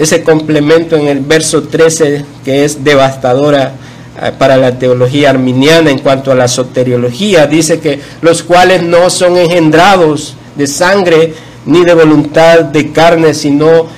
ese 0.00 0.22
complemento 0.22 0.96
en 0.96 1.08
el 1.08 1.20
verso 1.20 1.64
13 1.64 2.24
que 2.42 2.64
es 2.64 2.82
devastadora 2.82 3.74
eh, 4.18 4.32
para 4.36 4.56
la 4.56 4.78
teología 4.78 5.28
arminiana 5.28 5.90
en 5.90 5.98
cuanto 5.98 6.32
a 6.32 6.34
la 6.34 6.48
soteriología. 6.48 7.46
Dice 7.46 7.80
que 7.80 8.00
los 8.22 8.42
cuales 8.42 8.82
no 8.82 9.10
son 9.10 9.36
engendrados 9.36 10.36
de 10.56 10.66
sangre 10.66 11.34
ni 11.66 11.84
de 11.84 11.92
voluntad 11.92 12.60
de 12.60 12.92
carne, 12.92 13.34
sino 13.34 13.88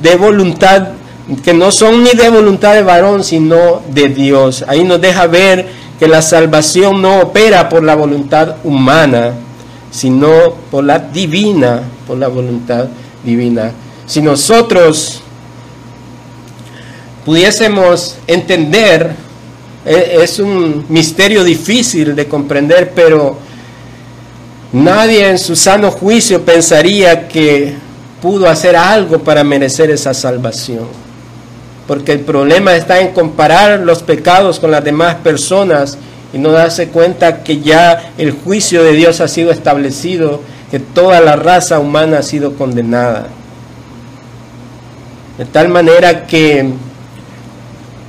de 0.00 0.14
voluntad, 0.14 0.90
que 1.44 1.52
no 1.54 1.72
son 1.72 2.04
ni 2.04 2.12
de 2.12 2.30
voluntad 2.30 2.74
de 2.74 2.84
varón, 2.84 3.24
sino 3.24 3.82
de 3.92 4.10
Dios. 4.10 4.64
Ahí 4.68 4.84
nos 4.84 5.00
deja 5.00 5.26
ver 5.26 5.66
que 5.98 6.06
la 6.06 6.22
salvación 6.22 7.02
no 7.02 7.18
opera 7.20 7.68
por 7.68 7.82
la 7.82 7.96
voluntad 7.96 8.58
humana, 8.62 9.32
sino 9.90 10.54
por 10.70 10.84
la 10.84 11.00
divina, 11.00 11.82
por 12.06 12.16
la 12.16 12.28
voluntad 12.28 12.86
divina. 13.24 13.72
Si 14.06 14.22
nosotros 14.22 15.22
pudiésemos 17.28 18.16
entender, 18.26 19.10
e, 19.84 20.20
es 20.22 20.38
un 20.38 20.86
misterio 20.88 21.44
difícil 21.44 22.16
de 22.16 22.26
comprender, 22.26 22.92
pero 22.94 23.36
nadie 24.72 25.28
en 25.28 25.38
su 25.38 25.54
sano 25.54 25.90
juicio 25.90 26.40
pensaría 26.40 27.28
que 27.28 27.74
pudo 28.22 28.48
hacer 28.48 28.76
algo 28.76 29.18
para 29.18 29.44
merecer 29.44 29.90
esa 29.90 30.14
salvación. 30.14 30.86
Porque 31.86 32.12
el 32.12 32.20
problema 32.20 32.74
está 32.74 32.98
en 32.98 33.12
comparar 33.12 33.80
los 33.80 34.02
pecados 34.02 34.58
con 34.58 34.70
las 34.70 34.82
demás 34.82 35.16
personas 35.16 35.98
y 36.32 36.38
no 36.38 36.50
darse 36.50 36.88
cuenta 36.88 37.44
que 37.44 37.60
ya 37.60 38.12
el 38.16 38.30
juicio 38.32 38.82
de 38.82 38.92
Dios 38.92 39.20
ha 39.20 39.28
sido 39.28 39.50
establecido, 39.50 40.40
que 40.70 40.80
toda 40.80 41.20
la 41.20 41.36
raza 41.36 41.78
humana 41.78 42.20
ha 42.20 42.22
sido 42.22 42.54
condenada. 42.54 43.26
De 45.36 45.44
tal 45.44 45.68
manera 45.68 46.26
que 46.26 46.87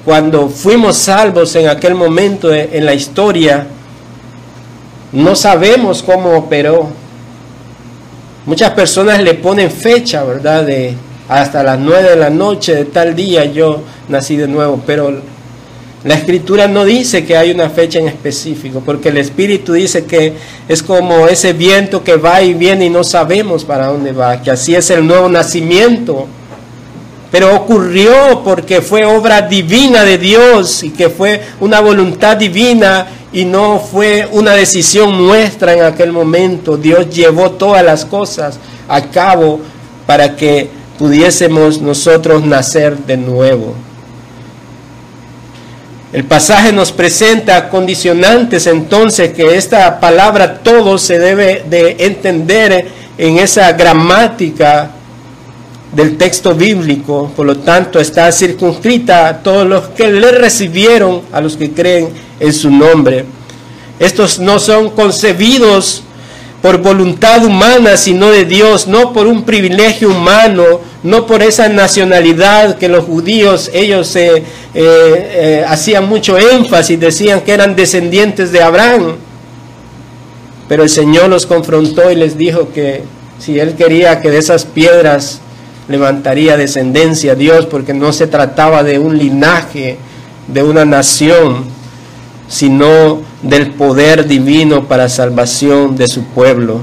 cuando 0.06 0.50
fuimos 0.50 0.98
salvos 0.98 1.56
en 1.56 1.68
aquel 1.68 1.96
momento 1.96 2.54
en 2.54 2.86
la 2.86 2.94
historia, 2.94 3.68
no 5.12 5.36
sabemos 5.36 6.04
cómo 6.04 6.38
operó. 6.38 6.88
Muchas 8.46 8.72
personas 8.72 9.22
le 9.22 9.34
ponen 9.36 9.70
fecha, 9.70 10.24
¿verdad? 10.24 10.66
De 10.66 10.96
hasta 11.28 11.62
las 11.62 11.78
nueve 11.78 12.10
de 12.10 12.16
la 12.16 12.30
noche 12.32 12.74
de 12.74 12.86
tal 12.86 13.16
día 13.16 13.46
yo 13.46 13.84
nací 14.08 14.36
de 14.36 14.48
nuevo, 14.48 14.82
pero 14.86 15.22
la 16.04 16.16
escritura 16.16 16.68
no 16.68 16.86
dice 16.86 17.26
que 17.26 17.36
hay 17.36 17.52
una 17.52 17.70
fecha 17.70 18.00
en 18.00 18.08
específico, 18.08 18.82
porque 18.86 19.10
el 19.10 19.18
Espíritu 19.18 19.74
dice 19.74 20.06
que 20.06 20.34
es 20.68 20.82
como 20.82 21.28
ese 21.28 21.54
viento 21.54 22.04
que 22.04 22.16
va 22.16 22.42
y 22.42 22.54
viene 22.54 22.86
y 22.86 22.90
no 22.90 23.04
sabemos 23.04 23.66
para 23.66 23.88
dónde 23.88 24.14
va, 24.14 24.42
que 24.42 24.50
así 24.50 24.76
es 24.76 24.90
el 24.90 25.06
nuevo 25.06 25.28
nacimiento 25.28 26.28
pero 27.32 27.56
ocurrió 27.56 28.42
porque 28.44 28.82
fue 28.82 29.06
obra 29.06 29.42
divina 29.42 30.04
de 30.04 30.18
Dios 30.18 30.84
y 30.84 30.90
que 30.90 31.10
fue 31.10 31.42
una 31.60 31.80
voluntad 31.80 32.38
divina 32.38 33.08
y 33.32 33.46
no 33.46 33.80
fue 33.80 34.28
una 34.32 34.54
decisión 34.54 35.18
nuestra 35.18 35.74
en 35.74 35.84
aquel 35.84 36.12
momento. 36.12 36.78
Dios 36.78 37.10
llevó 37.10 37.52
todas 37.52 37.84
las 37.84 38.06
cosas 38.06 38.58
a 38.88 39.02
cabo 39.04 39.60
para 40.08 40.36
que 40.36 40.70
pudiésemos 40.98 41.80
nosotros 41.80 42.44
nacer 42.44 42.98
de 42.98 43.18
nuevo. 43.18 43.76
El 46.12 46.24
pasaje 46.24 46.74
nos 46.74 46.92
presenta 46.92 47.70
condicionantes 47.70 48.66
entonces 48.66 49.32
que 49.34 49.56
esta 49.56 50.00
palabra 50.00 50.56
todo 50.56 50.98
se 50.98 51.20
debe 51.20 51.64
de 51.70 51.98
entender 52.00 52.88
en 53.16 53.38
esa 53.38 53.72
gramática 53.74 54.90
del 55.92 56.18
texto 56.18 56.54
bíblico, 56.54 57.32
por 57.36 57.46
lo 57.46 57.58
tanto 57.58 58.00
está 58.00 58.32
circunscrita 58.32 59.28
a 59.28 59.38
todos 59.42 59.68
los 59.68 59.88
que 59.90 60.12
le 60.12 60.32
recibieron, 60.32 61.22
a 61.32 61.42
los 61.42 61.58
que 61.58 61.72
creen 61.72 62.10
en 62.40 62.54
su 62.54 62.70
nombre. 62.70 63.26
Estos 64.00 64.40
no 64.40 64.60
son 64.60 64.92
concebidos 64.92 66.04
por 66.62 66.78
voluntad 66.82 67.44
humana, 67.46 67.98
sino 67.98 68.30
de 68.30 68.46
Dios, 68.46 68.88
no 68.88 69.14
por 69.14 69.28
un 69.28 69.44
privilegio 69.44 70.10
humano, 70.10 70.82
no 71.04 71.26
por 71.26 71.42
esa 71.42 71.70
nacionalidad 71.70 72.78
que 72.78 72.90
los 72.90 73.06
judíos, 73.06 73.72
ellos 73.74 74.16
eh, 74.16 74.44
eh, 74.74 75.66
hacían 75.68 76.08
mucho 76.08 76.38
énfasis, 76.38 77.00
decían 77.00 77.42
que 77.42 77.54
eran 77.54 77.76
descendientes 77.76 78.52
de 78.52 78.62
Abraham. 78.62 79.16
Pero 80.68 80.84
el 80.84 80.90
Señor 80.90 81.30
los 81.30 81.46
confrontó 81.46 82.12
y 82.12 82.16
les 82.16 82.38
dijo 82.38 82.70
que 82.74 83.04
si 83.40 83.60
Él 83.60 83.76
quería 83.76 84.22
que 84.22 84.30
de 84.30 84.38
esas 84.38 84.66
piedras 84.66 85.40
levantaría 85.90 86.56
descendencia 86.56 87.34
a 87.34 87.36
Dios, 87.36 87.66
porque 87.66 87.94
no 87.94 88.14
se 88.14 88.28
trataba 88.28 88.84
de 88.84 89.00
un 89.00 89.18
linaje, 89.18 89.98
de 90.48 90.64
una 90.64 90.86
nación, 90.86 91.66
sino 92.48 93.22
del 93.42 93.72
poder 93.72 94.28
divino 94.28 94.88
para 94.88 95.10
salvación 95.10 95.98
de 95.98 96.08
su 96.08 96.24
pueblo. 96.24 96.82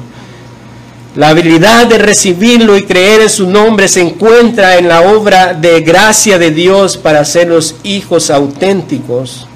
La 1.14 1.30
habilidad 1.30 1.86
de 1.86 1.98
recibirlo 1.98 2.76
y 2.76 2.82
creer 2.82 3.22
en 3.22 3.30
su 3.30 3.48
nombre 3.48 3.88
se 3.88 4.02
encuentra 4.02 4.76
en 4.76 4.88
la 4.88 5.00
obra 5.00 5.54
de 5.54 5.80
gracia 5.80 6.38
de 6.38 6.50
Dios 6.50 6.98
para 6.98 7.24
ser 7.24 7.48
los 7.48 7.76
hijos 7.84 8.28
auténticos. 8.28 9.46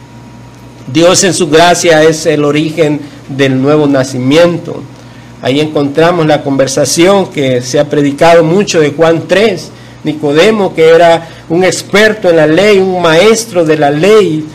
Dios 0.91 1.23
en 1.25 1.35
su 1.35 1.49
gracia 1.49 2.03
es 2.03 2.25
el 2.25 2.45
origen 2.45 3.01
del 3.29 3.61
nuevo 3.61 3.87
nacimiento. 3.87 4.83
Ahí 5.42 5.61
encontramos 5.61 6.26
la 6.26 6.42
conversación 6.42 7.29
que 7.29 7.62
se 7.62 7.79
ha 7.81 7.88
predicado 7.88 8.44
mucho 8.44 8.81
de 8.81 8.92
Juan 8.92 9.24
3. 9.26 9.70
Nicodemo, 10.05 10.74
que 10.74 10.88
era 10.88 11.29
un 11.48 11.64
experto 11.64 12.31
en 12.31 12.37
la 12.37 12.46
ley, 12.46 12.79
un 12.79 13.03
maestro 13.03 13.64
de 13.64 13.76
la 13.76 13.90
ley, 13.90 14.46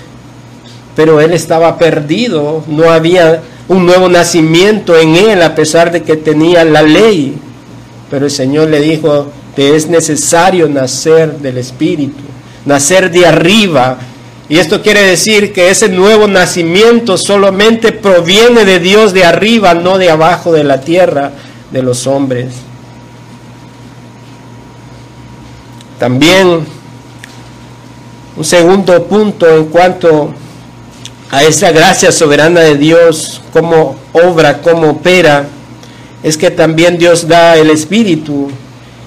pero 0.95 1.21
él 1.21 1.33
estaba 1.33 1.77
perdido, 1.77 2.63
no 2.67 2.89
había 2.89 3.41
un 3.67 3.85
nuevo 3.85 4.09
nacimiento 4.09 4.97
en 4.97 5.15
él 5.15 5.41
a 5.41 5.53
pesar 5.53 5.91
de 5.91 6.03
que 6.03 6.17
tenía 6.17 6.63
la 6.63 6.81
ley. 6.81 7.35
Pero 8.09 8.25
el 8.25 8.31
Señor 8.31 8.69
le 8.69 8.79
dijo, 8.79 9.27
te 9.55 9.75
es 9.75 9.87
necesario 9.87 10.67
nacer 10.67 11.37
del 11.37 11.57
Espíritu, 11.57 12.23
nacer 12.65 13.11
de 13.11 13.25
arriba, 13.25 13.97
y 14.47 14.59
esto 14.59 14.81
quiere 14.81 15.01
decir 15.01 15.53
que 15.53 15.69
ese 15.69 15.89
nuevo 15.89 16.27
nacimiento 16.27 17.17
solamente 17.17 17.91
proviene 17.91 18.63
de 18.63 18.79
Dios 18.79 19.13
de 19.13 19.25
arriba, 19.25 19.73
no 19.73 19.97
de 19.97 20.11
abajo 20.11 20.51
de 20.51 20.63
la 20.63 20.81
tierra 20.81 21.31
de 21.71 21.81
los 21.81 22.05
hombres. 22.05 22.53
También 25.97 26.65
un 28.37 28.43
segundo 28.43 29.05
punto 29.05 29.47
en 29.47 29.65
cuanto 29.65 30.31
a 31.31 31.43
esa 31.43 31.71
gracia 31.71 32.11
soberana 32.11 32.59
de 32.59 32.77
Dios, 32.77 33.41
cómo 33.51 33.95
obra, 34.13 34.61
cómo 34.61 34.91
opera, 34.91 35.47
es 36.21 36.37
que 36.37 36.51
también 36.51 36.97
Dios 36.97 37.27
da 37.27 37.57
el 37.57 37.71
Espíritu, 37.71 38.49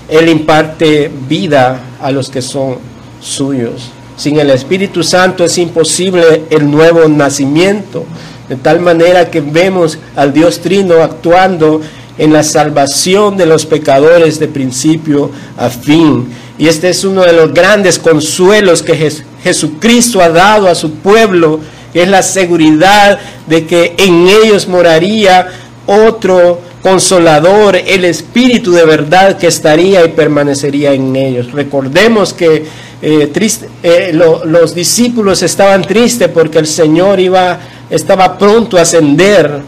Él 0.09 0.29
imparte 0.29 1.13
vida 1.29 1.81
a 2.01 2.11
los 2.11 2.29
que 2.29 2.43
son 2.43 2.79
suyos. 3.21 3.91
Sin 4.19 4.41
el 4.41 4.51
Espíritu 4.51 5.05
Santo 5.05 5.45
es 5.45 5.57
imposible 5.59 6.43
el 6.51 6.69
nuevo 6.69 7.07
nacimiento, 7.09 8.05
de 8.49 8.57
tal 8.57 8.81
manera 8.81 9.31
que 9.31 9.41
vemos 9.41 9.97
al 10.17 10.33
Dios 10.33 10.59
Trino 10.59 11.05
actuando 11.05 11.81
en 12.19 12.33
la 12.33 12.43
salvación 12.43 13.37
de 13.37 13.47
los 13.47 13.65
pecadores 13.65 14.41
de 14.41 14.49
principio 14.49 15.31
a 15.57 15.71
fin. 15.71 16.29
Y 16.59 16.67
este 16.67 16.89
es 16.89 17.05
uno 17.05 17.23
de 17.23 17.33
los 17.33 17.55
grandes 17.55 18.01
consuelos 18.01 18.83
que 18.83 19.13
Jesucristo 19.45 20.21
ha 20.21 20.31
dado 20.31 20.67
a 20.67 20.75
su 20.75 20.95
pueblo, 20.95 21.61
es 21.95 22.09
la 22.09 22.23
seguridad 22.23 23.21
de 23.47 23.67
que 23.67 23.95
en 23.99 24.27
ellos 24.27 24.67
moraría 24.67 25.47
otro 25.87 26.61
consolador, 26.83 27.77
el 27.77 28.05
Espíritu 28.05 28.73
de 28.73 28.85
verdad 28.85 29.39
que 29.39 29.47
estaría 29.47 30.05
y 30.05 30.09
permanecería 30.09 30.93
en 30.93 31.15
ellos. 31.15 31.53
Recordemos 31.53 32.35
que 32.35 32.65
eh, 33.01 33.29
triste, 33.33 33.69
eh, 33.83 34.13
los 34.13 34.75
discípulos 34.75 35.43
estaban 35.43 35.83
tristes 35.83 36.29
porque 36.29 36.59
el 36.59 36.67
Señor 36.67 37.21
iba, 37.21 37.59
estaba 37.91 38.37
pronto 38.37 38.77
a 38.77 38.83
ascender. 38.83 39.61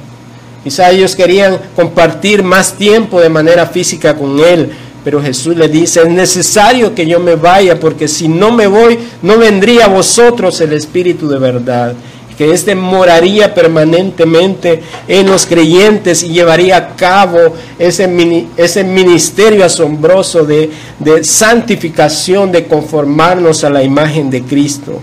Quizá 0.64 0.90
ellos 0.90 1.14
querían 1.16 1.58
compartir 1.74 2.42
más 2.42 2.74
tiempo 2.74 3.20
de 3.20 3.28
manera 3.28 3.66
física 3.66 4.16
con 4.16 4.38
Él, 4.40 4.70
pero 5.04 5.22
Jesús 5.22 5.56
le 5.56 5.68
dice, 5.68 6.02
es 6.02 6.08
necesario 6.08 6.94
que 6.94 7.06
yo 7.06 7.18
me 7.18 7.36
vaya 7.36 7.80
porque 7.80 8.08
si 8.08 8.28
no 8.28 8.52
me 8.52 8.66
voy, 8.66 8.98
no 9.22 9.38
vendría 9.38 9.86
a 9.86 9.88
vosotros 9.88 10.60
el 10.60 10.72
Espíritu 10.72 11.28
de 11.28 11.38
verdad 11.38 11.94
que 12.40 12.54
éste 12.54 12.74
moraría 12.74 13.52
permanentemente 13.52 14.80
en 15.06 15.26
los 15.26 15.44
creyentes 15.44 16.22
y 16.22 16.30
llevaría 16.30 16.78
a 16.78 16.96
cabo 16.96 17.54
ese, 17.78 18.08
ese 18.56 18.82
ministerio 18.82 19.62
asombroso 19.62 20.46
de, 20.46 20.70
de 20.98 21.22
santificación, 21.22 22.50
de 22.50 22.66
conformarnos 22.66 23.62
a 23.62 23.68
la 23.68 23.82
imagen 23.82 24.30
de 24.30 24.42
Cristo. 24.42 25.02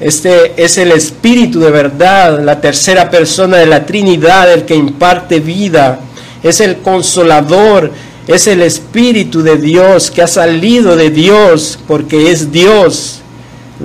Este 0.00 0.54
es 0.56 0.78
el 0.78 0.90
Espíritu 0.90 1.60
de 1.60 1.70
verdad, 1.70 2.42
la 2.42 2.60
tercera 2.60 3.08
persona 3.08 3.58
de 3.58 3.66
la 3.66 3.86
Trinidad, 3.86 4.52
el 4.52 4.64
que 4.64 4.74
imparte 4.74 5.38
vida, 5.38 6.00
es 6.42 6.58
el 6.58 6.78
consolador, 6.78 7.92
es 8.26 8.48
el 8.48 8.62
Espíritu 8.62 9.42
de 9.42 9.58
Dios 9.58 10.10
que 10.10 10.22
ha 10.22 10.26
salido 10.26 10.96
de 10.96 11.10
Dios 11.10 11.78
porque 11.86 12.32
es 12.32 12.50
Dios 12.50 13.20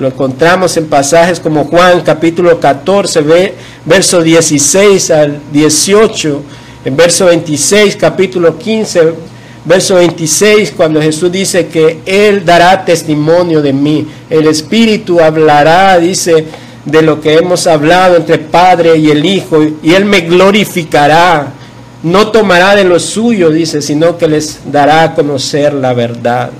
lo 0.00 0.08
encontramos 0.08 0.78
en 0.78 0.86
pasajes 0.86 1.38
como 1.38 1.64
Juan 1.64 2.00
capítulo 2.00 2.58
14, 2.58 3.22
verso 3.84 4.22
16 4.22 5.10
al 5.10 5.40
18, 5.52 6.42
en 6.86 6.96
verso 6.96 7.26
26, 7.26 7.96
capítulo 7.96 8.56
15, 8.56 9.12
verso 9.66 9.96
26, 9.96 10.72
cuando 10.74 11.02
Jesús 11.02 11.30
dice 11.30 11.66
que 11.66 12.00
Él 12.06 12.46
dará 12.46 12.82
testimonio 12.82 13.60
de 13.60 13.74
mí. 13.74 14.08
El 14.30 14.46
Espíritu 14.46 15.20
hablará, 15.20 15.98
dice, 15.98 16.46
de 16.86 17.02
lo 17.02 17.20
que 17.20 17.34
hemos 17.34 17.66
hablado 17.66 18.16
entre 18.16 18.38
Padre 18.38 18.96
y 18.96 19.10
el 19.10 19.26
Hijo, 19.26 19.62
y 19.82 19.92
Él 19.92 20.06
me 20.06 20.22
glorificará. 20.22 21.52
No 22.02 22.28
tomará 22.28 22.74
de 22.74 22.84
lo 22.84 22.98
suyo, 22.98 23.50
dice, 23.50 23.82
sino 23.82 24.16
que 24.16 24.28
les 24.28 24.60
dará 24.64 25.02
a 25.02 25.14
conocer 25.14 25.74
la 25.74 25.92
verdad. 25.92 26.50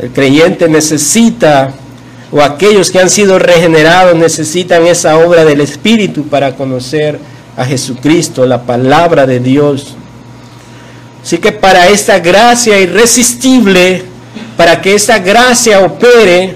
El 0.00 0.10
creyente 0.10 0.68
necesita, 0.68 1.74
o 2.30 2.42
aquellos 2.42 2.90
que 2.90 2.98
han 2.98 3.10
sido 3.10 3.38
regenerados 3.38 4.16
necesitan 4.16 4.86
esa 4.86 5.18
obra 5.18 5.44
del 5.44 5.60
Espíritu 5.60 6.24
para 6.24 6.54
conocer 6.54 7.18
a 7.56 7.64
Jesucristo, 7.64 8.44
la 8.46 8.62
palabra 8.62 9.26
de 9.26 9.40
Dios. 9.40 9.96
Así 11.22 11.38
que 11.38 11.52
para 11.52 11.88
esta 11.88 12.18
gracia 12.18 12.78
irresistible, 12.80 14.02
para 14.56 14.80
que 14.80 14.94
esta 14.94 15.18
gracia 15.18 15.80
opere 15.80 16.54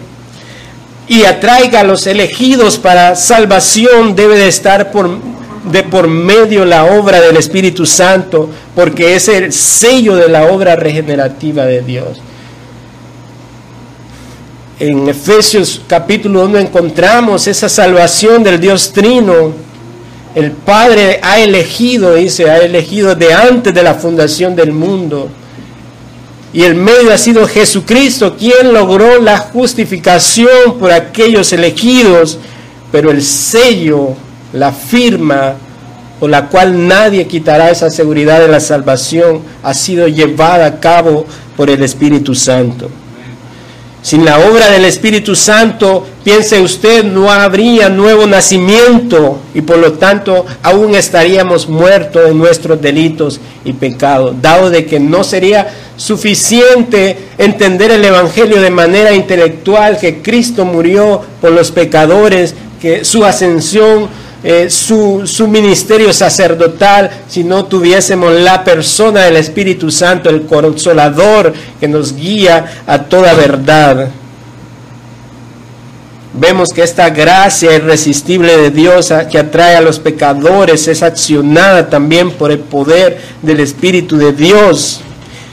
y 1.09 1.25
atraiga 1.25 1.81
a 1.81 1.85
los 1.85 2.07
elegidos 2.07 2.79
para 2.79 3.17
salvación, 3.17 4.15
debe 4.15 4.39
de 4.39 4.49
estar 4.49 4.93
por, 4.93 5.19
de 5.71 5.83
por 5.83 6.07
medio 6.07 6.65
la 6.65 6.85
obra 6.85 7.21
del 7.21 7.37
Espíritu 7.37 7.87
Santo, 7.87 8.51
porque 8.75 9.17
es 9.17 9.29
el 9.29 9.53
sello 9.53 10.17
de 10.17 10.29
la 10.29 10.45
obra 10.45 10.77
regenerativa 10.77 11.65
de 11.65 11.81
Dios 11.81 12.21
en 14.79 15.09
Efesios 15.09 15.83
capítulo 15.87 16.45
1 16.45 16.59
encontramos 16.59 17.47
esa 17.47 17.69
salvación 17.69 18.43
del 18.43 18.61
Dios 18.61 18.93
Trino. 18.93 19.53
El 20.35 20.53
Padre 20.53 21.21
ha 21.23 21.39
elegido, 21.41 22.15
dice, 22.15 22.51
ha 22.51 22.59
elegido 22.59 23.15
de 23.15 23.35
antes 23.35 23.75
de 23.75 23.83
la 23.83 23.95
fundación 23.95 24.57
del 24.57 24.73
mundo. 24.73 25.29
Y 26.55 26.63
el 26.63 26.75
medio 26.75 27.13
ha 27.13 27.19
sido 27.19 27.47
Jesucristo, 27.47 28.37
quien 28.37 28.73
logró 28.73 29.21
la 29.21 29.39
justificación 29.39 30.79
por 30.79 30.91
aquellos 30.91 31.53
elegidos, 31.53 32.39
pero 32.91 33.11
el 33.11 33.23
sello, 33.23 34.15
la 34.53 34.73
firma, 34.73 35.55
por 36.19 36.31
la 36.31 36.49
cual 36.49 36.87
nadie 36.87 37.27
quitará 37.27 37.71
esa 37.71 37.91
seguridad 37.91 38.41
de 38.41 38.49
la 38.49 38.61
salvación, 38.61 39.43
ha 39.63 39.75
sido 39.75 40.09
llevada 40.09 40.67
a 40.67 40.81
cabo 40.81 41.27
por 41.57 41.71
el 41.71 41.83
Espíritu 41.83 42.35
Santo. 42.35 42.91
Sin 44.03 44.25
la 44.25 44.41
obra 44.41 44.69
del 44.69 44.85
Espíritu 44.85 45.37
Santo, 45.37 46.05
piense 46.25 46.61
usted, 46.61 47.05
no 47.05 47.31
habría 47.31 47.89
nuevo 47.89 48.27
nacimiento 48.27 49.39
y 49.55 49.61
por 49.61 49.79
lo 49.79 49.93
tanto 49.93 50.45
aún 50.61 50.97
estaríamos 50.97 51.69
muertos 51.69 52.29
en 52.29 52.37
nuestros 52.37 52.83
delitos 52.83 53.41
y 53.65 53.75
pecados, 53.75 54.35
dado 54.43 54.71
de 54.71 54.87
que 54.87 54.99
no 54.99 55.23
sería 55.23 55.73
suficiente 55.97 57.17
entender 57.39 57.93
el 57.93 58.05
Evangelio 58.05 58.61
de 58.61 58.71
manera 58.71 59.13
intelectual, 59.13 59.97
que 59.99 60.21
Cristo 60.21 60.65
murió 60.65 61.23
por 61.41 61.53
los 61.53 61.71
pecadores, 61.71 62.57
que 62.81 63.05
su 63.05 63.25
ascensión 63.25 64.09
eh, 64.45 64.71
su, 64.71 65.23
su, 65.25 65.47
ministerio 65.47 66.13
sacerdotal 66.13 67.11
si 67.29 67.45
no 67.45 67.67
tuviésemos 67.67 68.33
la 68.33 68.65
persona 68.65 69.21
del 69.23 69.37
Espíritu 69.37 69.91
Santo, 69.91 70.31
el 70.31 70.47
consolador 70.47 71.53
que 71.79 71.87
nos 71.87 72.17
guía 72.17 72.83
a 72.87 73.05
toda 73.05 73.35
verdad. 73.35 74.09
Vemos 76.35 76.71
que 76.71 76.83
esta 76.83 77.11
gracia 77.11 77.75
irresistible 77.75 78.57
de 78.57 78.71
Dios 78.71 79.13
que 79.31 79.39
atrae 79.39 79.77
a 79.77 79.83
los 79.83 79.99
pecadores 79.99 80.89
es 80.89 81.03
accionada 81.03 81.91
también 81.91 82.31
por 82.31 82.51
el 82.51 82.59
poder 82.59 83.21
del 83.43 83.61
Espíritu 83.61 84.17
de 84.17 84.33
Dios. 84.33 85.03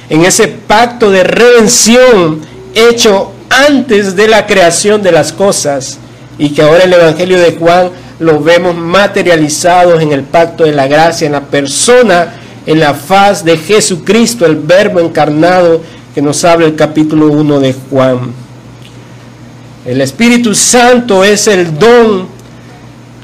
En 0.10 0.23
ese 0.23 0.47
pacto 0.47 1.12
de 1.12 1.25
redención 1.25 2.41
hecho 2.73 3.34
antes 3.49 4.15
de 4.15 4.30
la 4.30 4.47
creación 4.47 5.04
de 5.04 5.12
las 5.12 5.34
cosas 5.34 5.97
y 6.38 6.52
que 6.52 6.62
ahora 6.62 6.86
el 6.86 6.93
Evangelio 6.93 7.39
de 7.39 7.58
Juan 7.58 7.91
lo 8.19 8.41
vemos 8.41 8.75
materializados 8.75 10.01
en 10.01 10.12
el 10.12 10.23
pacto 10.23 10.65
de 10.65 10.73
la 10.73 10.88
gracia, 10.88 11.25
en 11.25 11.32
la 11.32 11.45
persona, 11.45 12.34
en 12.65 12.79
la 12.79 12.93
faz 12.93 13.43
de 13.43 13.58
Jesucristo, 13.58 14.45
el 14.45 14.58
verbo 14.58 14.99
encarnado 14.99 15.82
que 16.13 16.21
nos 16.21 16.43
habla 16.43 16.67
el 16.67 16.75
capítulo 16.75 17.27
1 17.27 17.60
de 17.60 17.73
Juan. 17.89 18.34
El 19.86 20.01
Espíritu 20.01 20.53
Santo 20.53 21.23
es 21.23 21.47
el 21.47 21.79
don 21.79 22.27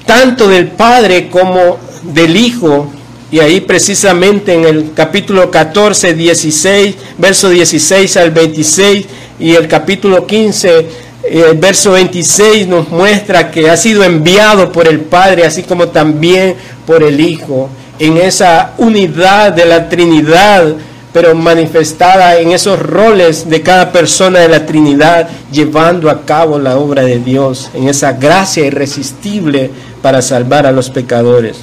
tanto 0.05 0.47
del 0.47 0.67
Padre 0.67 1.29
como 1.29 1.77
del 2.03 2.35
Hijo. 2.35 2.91
Y 3.31 3.39
ahí 3.39 3.59
precisamente 3.59 4.53
en 4.53 4.65
el 4.65 4.93
capítulo 4.93 5.51
14, 5.51 6.13
16, 6.13 6.95
verso 7.17 7.49
16 7.49 8.17
al 8.17 8.31
26 8.31 9.05
y 9.39 9.55
el 9.55 9.67
capítulo 9.67 10.25
15, 10.25 10.87
el 11.29 11.57
verso 11.57 11.91
26 11.91 12.67
nos 12.67 12.89
muestra 12.89 13.51
que 13.51 13.69
ha 13.69 13.77
sido 13.77 14.03
enviado 14.03 14.71
por 14.71 14.87
el 14.87 14.99
Padre, 15.01 15.45
así 15.45 15.63
como 15.63 15.87
también 15.89 16.55
por 16.85 17.03
el 17.03 17.19
Hijo, 17.19 17.69
en 17.99 18.17
esa 18.17 18.73
unidad 18.77 19.53
de 19.53 19.65
la 19.65 19.89
Trinidad, 19.89 20.73
pero 21.13 21.33
manifestada 21.33 22.37
en 22.37 22.51
esos 22.51 22.77
roles 22.79 23.49
de 23.49 23.61
cada 23.61 23.91
persona 23.91 24.39
de 24.39 24.49
la 24.49 24.65
Trinidad, 24.65 25.29
llevando 25.51 26.09
a 26.09 26.25
cabo 26.25 26.59
la 26.59 26.77
obra 26.77 27.03
de 27.03 27.19
Dios, 27.19 27.69
en 27.73 27.87
esa 27.87 28.13
gracia 28.13 28.65
irresistible 28.65 29.71
para 30.01 30.21
salvar 30.21 30.65
a 30.65 30.71
los 30.71 30.89
pecadores. 30.89 31.57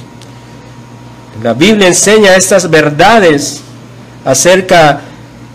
La 1.41 1.53
Biblia 1.53 1.87
enseña 1.87 2.35
estas 2.35 2.69
verdades 2.69 3.61
acerca 4.25 5.01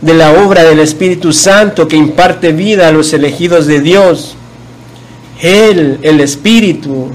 de 0.00 0.14
la 0.14 0.32
obra 0.44 0.64
del 0.64 0.78
Espíritu 0.78 1.32
Santo 1.32 1.88
que 1.88 1.96
imparte 1.96 2.52
vida 2.52 2.88
a 2.88 2.92
los 2.92 3.12
elegidos 3.12 3.66
de 3.66 3.80
Dios. 3.80 4.36
Él, 5.40 5.98
el 6.02 6.20
Espíritu, 6.20 7.10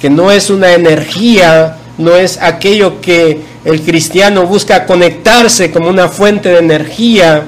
que 0.00 0.10
no 0.10 0.30
es 0.30 0.50
una 0.50 0.72
energía, 0.72 1.78
no 1.98 2.14
es 2.14 2.38
aquello 2.40 3.00
que 3.00 3.40
el 3.64 3.82
cristiano 3.82 4.46
busca 4.46 4.86
conectarse 4.86 5.70
como 5.70 5.88
una 5.88 6.08
fuente 6.08 6.50
de 6.50 6.58
energía, 6.58 7.44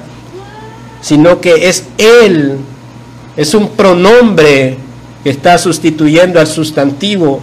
sino 1.01 1.41
que 1.41 1.69
es 1.69 1.85
Él, 1.99 2.59
es 3.37 3.55
un 3.55 3.69
pronombre 3.71 4.77
que 5.23 5.31
está 5.31 5.59
sustituyendo 5.59 6.41
al 6.41 6.47
sustantivo 6.47 7.43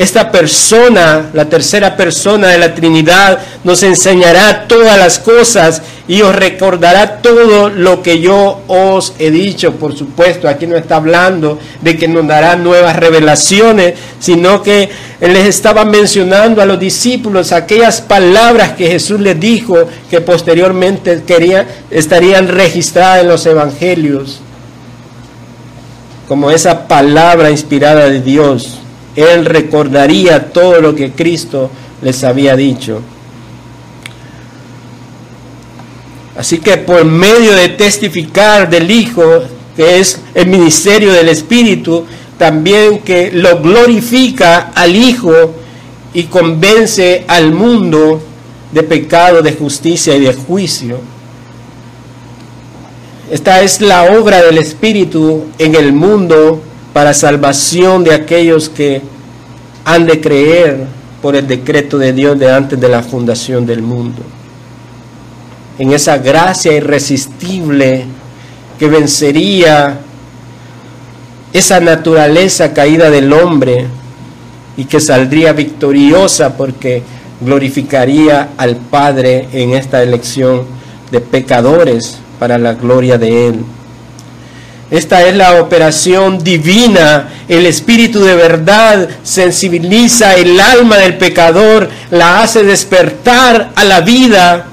esta 0.00 0.32
persona, 0.32 1.28
la 1.34 1.50
tercera 1.50 1.94
persona 1.94 2.48
de 2.48 2.56
la 2.56 2.74
Trinidad, 2.74 3.38
nos 3.64 3.82
enseñará 3.82 4.66
todas 4.66 4.96
las 4.96 5.18
cosas 5.18 5.82
y 6.08 6.22
os 6.22 6.34
recordará 6.34 7.18
todo 7.18 7.68
lo 7.68 8.00
que 8.02 8.18
yo 8.18 8.62
os 8.66 9.12
he 9.18 9.30
dicho. 9.30 9.72
Por 9.72 9.94
supuesto, 9.94 10.48
aquí 10.48 10.66
no 10.66 10.76
está 10.76 10.96
hablando 10.96 11.58
de 11.82 11.98
que 11.98 12.08
nos 12.08 12.26
dará 12.26 12.56
nuevas 12.56 12.96
revelaciones, 12.96 13.92
sino 14.18 14.62
que 14.62 14.88
les 15.20 15.46
estaba 15.46 15.84
mencionando 15.84 16.62
a 16.62 16.66
los 16.66 16.80
discípulos 16.80 17.52
aquellas 17.52 18.00
palabras 18.00 18.70
que 18.70 18.86
Jesús 18.86 19.20
les 19.20 19.38
dijo 19.38 19.86
que 20.08 20.22
posteriormente 20.22 21.24
querían, 21.26 21.66
estarían 21.90 22.48
registradas 22.48 23.20
en 23.20 23.28
los 23.28 23.44
evangelios, 23.44 24.40
como 26.26 26.50
esa 26.50 26.88
palabra 26.88 27.50
inspirada 27.50 28.08
de 28.08 28.22
Dios. 28.22 28.80
Él 29.16 29.44
recordaría 29.44 30.52
todo 30.52 30.80
lo 30.80 30.94
que 30.94 31.12
Cristo 31.12 31.70
les 32.02 32.22
había 32.24 32.56
dicho. 32.56 33.02
Así 36.36 36.58
que 36.58 36.78
por 36.78 37.04
medio 37.04 37.52
de 37.52 37.68
testificar 37.70 38.70
del 38.70 38.90
Hijo, 38.90 39.42
que 39.76 39.98
es 39.98 40.20
el 40.34 40.46
ministerio 40.46 41.12
del 41.12 41.28
Espíritu, 41.28 42.06
también 42.38 43.00
que 43.00 43.30
lo 43.32 43.60
glorifica 43.60 44.70
al 44.74 44.96
Hijo 44.96 45.54
y 46.14 46.24
convence 46.24 47.24
al 47.28 47.52
mundo 47.52 48.22
de 48.72 48.82
pecado, 48.82 49.42
de 49.42 49.52
justicia 49.52 50.16
y 50.16 50.20
de 50.20 50.32
juicio. 50.32 50.98
Esta 53.30 53.62
es 53.62 53.80
la 53.80 54.04
obra 54.18 54.42
del 54.42 54.58
Espíritu 54.58 55.44
en 55.58 55.74
el 55.74 55.92
mundo 55.92 56.62
para 56.92 57.14
salvación 57.14 58.04
de 58.04 58.14
aquellos 58.14 58.68
que 58.68 59.02
han 59.84 60.06
de 60.06 60.20
creer 60.20 60.86
por 61.22 61.36
el 61.36 61.46
decreto 61.46 61.98
de 61.98 62.12
Dios 62.12 62.38
de 62.38 62.52
antes 62.52 62.80
de 62.80 62.88
la 62.88 63.02
fundación 63.02 63.66
del 63.66 63.82
mundo. 63.82 64.22
En 65.78 65.92
esa 65.92 66.18
gracia 66.18 66.72
irresistible 66.72 68.04
que 68.78 68.88
vencería 68.88 70.00
esa 71.52 71.80
naturaleza 71.80 72.72
caída 72.72 73.10
del 73.10 73.32
hombre 73.32 73.86
y 74.76 74.84
que 74.84 75.00
saldría 75.00 75.52
victoriosa 75.52 76.56
porque 76.56 77.02
glorificaría 77.40 78.50
al 78.56 78.76
Padre 78.76 79.48
en 79.52 79.72
esta 79.72 80.02
elección 80.02 80.62
de 81.10 81.20
pecadores 81.20 82.18
para 82.38 82.58
la 82.58 82.74
gloria 82.74 83.18
de 83.18 83.48
Él. 83.48 83.64
Esta 84.90 85.26
es 85.26 85.36
la 85.36 85.60
operación 85.60 86.42
divina. 86.42 87.28
El 87.48 87.66
Espíritu 87.66 88.20
de 88.20 88.34
verdad 88.34 89.08
sensibiliza 89.22 90.34
el 90.34 90.58
alma 90.58 90.96
del 90.96 91.16
pecador, 91.16 91.88
la 92.10 92.42
hace 92.42 92.64
despertar 92.64 93.70
a 93.76 93.84
la 93.84 94.00
vida, 94.00 94.66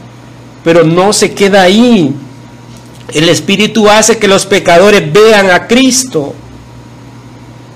pero 0.63 0.83
no 0.83 1.13
se 1.13 1.33
queda 1.33 1.61
ahí. 1.61 2.13
El 3.13 3.29
Espíritu 3.29 3.89
hace 3.89 4.17
que 4.17 4.27
los 4.27 4.45
pecadores 4.45 5.13
vean 5.13 5.51
a 5.51 5.67
Cristo. 5.67 6.33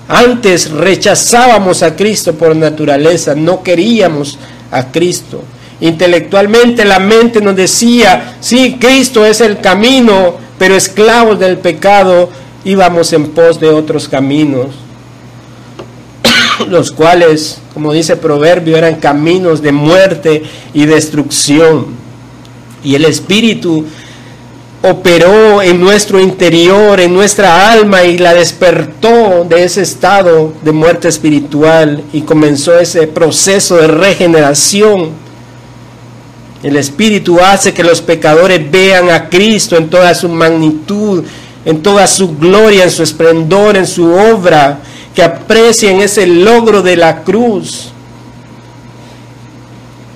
Antes 0.08 0.70
rechazábamos 0.70 1.82
a 1.82 1.94
Cristo 1.94 2.34
por 2.34 2.54
naturaleza, 2.56 3.34
no 3.34 3.62
queríamos 3.62 4.38
a 4.70 4.90
Cristo. 4.90 5.42
Intelectualmente 5.80 6.84
la 6.84 6.98
mente 6.98 7.40
nos 7.40 7.56
decía, 7.56 8.36
sí, 8.40 8.76
Cristo 8.78 9.24
es 9.24 9.40
el 9.40 9.60
camino, 9.60 10.36
pero 10.62 10.76
esclavos 10.76 11.40
del 11.40 11.58
pecado 11.58 12.28
íbamos 12.64 13.12
en 13.12 13.30
pos 13.30 13.58
de 13.58 13.68
otros 13.68 14.08
caminos, 14.08 14.68
los 16.68 16.92
cuales, 16.92 17.58
como 17.74 17.92
dice 17.92 18.14
Proverbio, 18.14 18.76
eran 18.76 18.94
caminos 18.94 19.60
de 19.60 19.72
muerte 19.72 20.44
y 20.72 20.86
destrucción. 20.86 21.86
Y 22.84 22.94
el 22.94 23.06
Espíritu 23.06 23.84
operó 24.82 25.60
en 25.62 25.80
nuestro 25.80 26.20
interior, 26.20 27.00
en 27.00 27.12
nuestra 27.12 27.72
alma 27.72 28.04
y 28.04 28.18
la 28.18 28.32
despertó 28.32 29.44
de 29.48 29.64
ese 29.64 29.82
estado 29.82 30.52
de 30.62 30.70
muerte 30.70 31.08
espiritual 31.08 32.04
y 32.12 32.20
comenzó 32.20 32.78
ese 32.78 33.08
proceso 33.08 33.78
de 33.78 33.88
regeneración 33.88 35.10
el 36.62 36.76
Espíritu 36.76 37.40
hace 37.40 37.74
que 37.74 37.82
los 37.82 38.00
pecadores 38.00 38.70
vean 38.70 39.10
a 39.10 39.28
Cristo 39.28 39.76
en 39.76 39.90
toda 39.90 40.14
su 40.14 40.28
magnitud, 40.28 41.24
en 41.64 41.82
toda 41.82 42.06
su 42.06 42.36
gloria, 42.36 42.84
en 42.84 42.90
su 42.90 43.02
esplendor, 43.02 43.76
en 43.76 43.86
su 43.86 44.12
obra, 44.12 44.78
que 45.14 45.22
aprecien 45.22 46.00
ese 46.00 46.26
logro 46.26 46.82
de 46.82 46.96
la 46.96 47.22
cruz, 47.22 47.90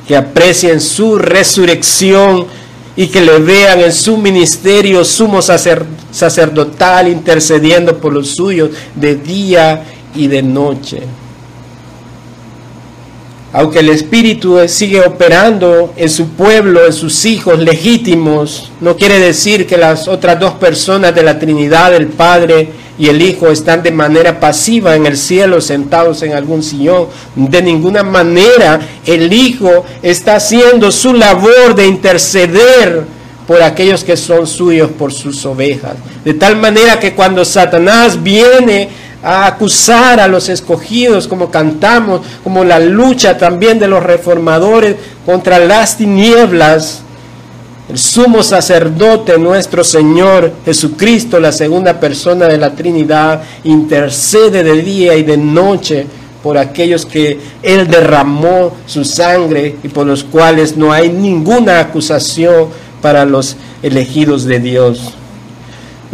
que 0.07 0.17
aprecien 0.17 0.81
su 0.81 1.19
resurrección 1.19 2.47
y 2.95 3.09
que 3.09 3.21
le 3.21 3.39
vean 3.41 3.81
en 3.81 3.93
su 3.93 4.17
ministerio 4.17 5.05
sumo 5.05 5.41
sacerdotal 5.43 7.09
intercediendo 7.09 7.99
por 7.99 8.13
los 8.13 8.37
suyos 8.37 8.71
de 8.95 9.17
día 9.17 9.85
y 10.15 10.29
de 10.29 10.43
noche. 10.43 11.03
Aunque 13.57 13.79
el 13.79 13.89
Espíritu 13.89 14.59
sigue 14.69 15.01
operando 15.01 15.95
en 15.97 16.11
su 16.11 16.29
pueblo, 16.29 16.85
en 16.85 16.93
sus 16.93 17.25
hijos 17.25 17.59
legítimos, 17.59 18.71
no 18.83 18.99
quiere 18.99 19.19
decir 19.19 19.67
que 19.67 19.79
las 19.79 20.09
otras 20.09 20.39
dos 20.39 20.53
personas 20.57 21.15
de 21.15 21.23
la 21.23 21.39
Trinidad, 21.39 21.95
el 21.95 22.09
Padre 22.09 22.69
y 22.99 23.09
el 23.09 23.23
Hijo, 23.23 23.49
están 23.49 23.83
de 23.83 23.93
manera 23.93 24.41
pasiva 24.41 24.95
en 24.95 25.07
el 25.07 25.17
cielo, 25.17 25.63
sentados 25.63 26.21
en 26.21 26.35
algún 26.35 26.63
sillón. 26.63 27.07
De 27.35 27.63
ninguna 27.63 28.03
manera 28.03 28.79
el 29.07 29.33
Hijo 29.33 29.87
está 30.03 30.37
haciendo 30.37 30.93
su 30.93 31.15
labor 31.15 31.75
de 31.75 31.87
interceder 31.87 33.05
por 33.47 33.63
aquellos 33.63 34.05
que 34.05 34.19
son 34.19 34.47
suyos, 34.47 34.91
por 34.91 35.15
sus 35.15 35.47
ovejas. 35.47 35.95
De 36.27 36.35
tal 36.35 36.57
manera 36.57 37.01
que 37.01 37.15
cuando 37.15 37.43
Satanás 37.43 38.23
viene 38.23 38.91
a 39.23 39.47
acusar 39.47 40.21
a 40.21 40.29
los 40.29 40.49
escogidos, 40.49 41.27
como 41.27 41.51
cantamos, 41.51 42.21
como 42.45 42.65
la 42.65 42.79
lucha 42.79 43.37
también 43.37 43.79
de 43.79 43.89
los 43.89 44.03
reformadores 44.03 44.97
contra 45.25 45.59
las 45.59 45.97
tinieblas. 45.97 47.03
El 47.89 47.99
sumo 47.99 48.43
sacerdote, 48.43 49.39
nuestro 49.39 49.85
Señor 49.85 50.53
Jesucristo, 50.65 51.39
la 51.39 51.53
segunda 51.53 52.01
persona 52.01 52.47
de 52.47 52.59
la 52.59 52.75
Trinidad, 52.75 53.43
intercede 53.65 54.65
de 54.65 54.83
día 54.83 55.15
y 55.15 55.23
de 55.23 55.37
noche 55.37 56.07
por 56.43 56.59
aquellos 56.59 57.07
que 57.07 57.39
Él 57.63 57.89
derramó 57.89 58.73
su 58.87 59.05
sangre 59.05 59.77
y 59.83 59.89
por 59.89 60.07
los 60.07 60.25
cuales 60.25 60.77
no 60.77 60.93
hay 60.93 61.09
ninguna 61.09 61.81
acusación 61.81 62.69
para 63.03 63.25
los 63.25 63.57
elegidos 63.83 64.45
de 64.45 64.61
Dios. 64.61 65.15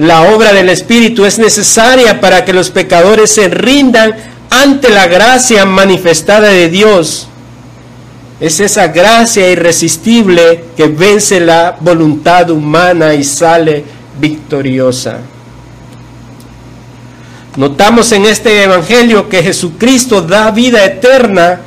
La 0.03 0.23
obra 0.35 0.53
del 0.53 0.69
Espíritu 0.69 1.25
es 1.25 1.39
necesaria 1.39 2.21
para 2.21 2.45
que 2.45 2.53
los 2.53 2.71
pecadores 2.71 3.31
se 3.31 3.47
rindan 3.47 4.13
ante 4.51 4.91
la 4.91 5.07
gracia 5.07 5.65
manifestada 5.65 6.49
de 6.49 6.69
Dios. 6.69 7.29
Es 8.41 8.59
esa 8.59 8.89
gracia 8.89 9.49
irresistible 9.49 10.65
que 10.77 10.89
vence 10.89 11.39
la 11.39 11.77
voluntad 11.79 12.51
humana 12.51 13.15
y 13.15 13.23
sale 13.23 13.85
victoriosa. 14.19 15.19
Notamos 17.55 18.11
en 18.11 18.27
este 18.27 18.65
Evangelio 18.65 19.29
que 19.29 19.41
Jesucristo 19.41 20.21
da 20.21 20.51
vida 20.51 20.85
eterna 20.85 21.61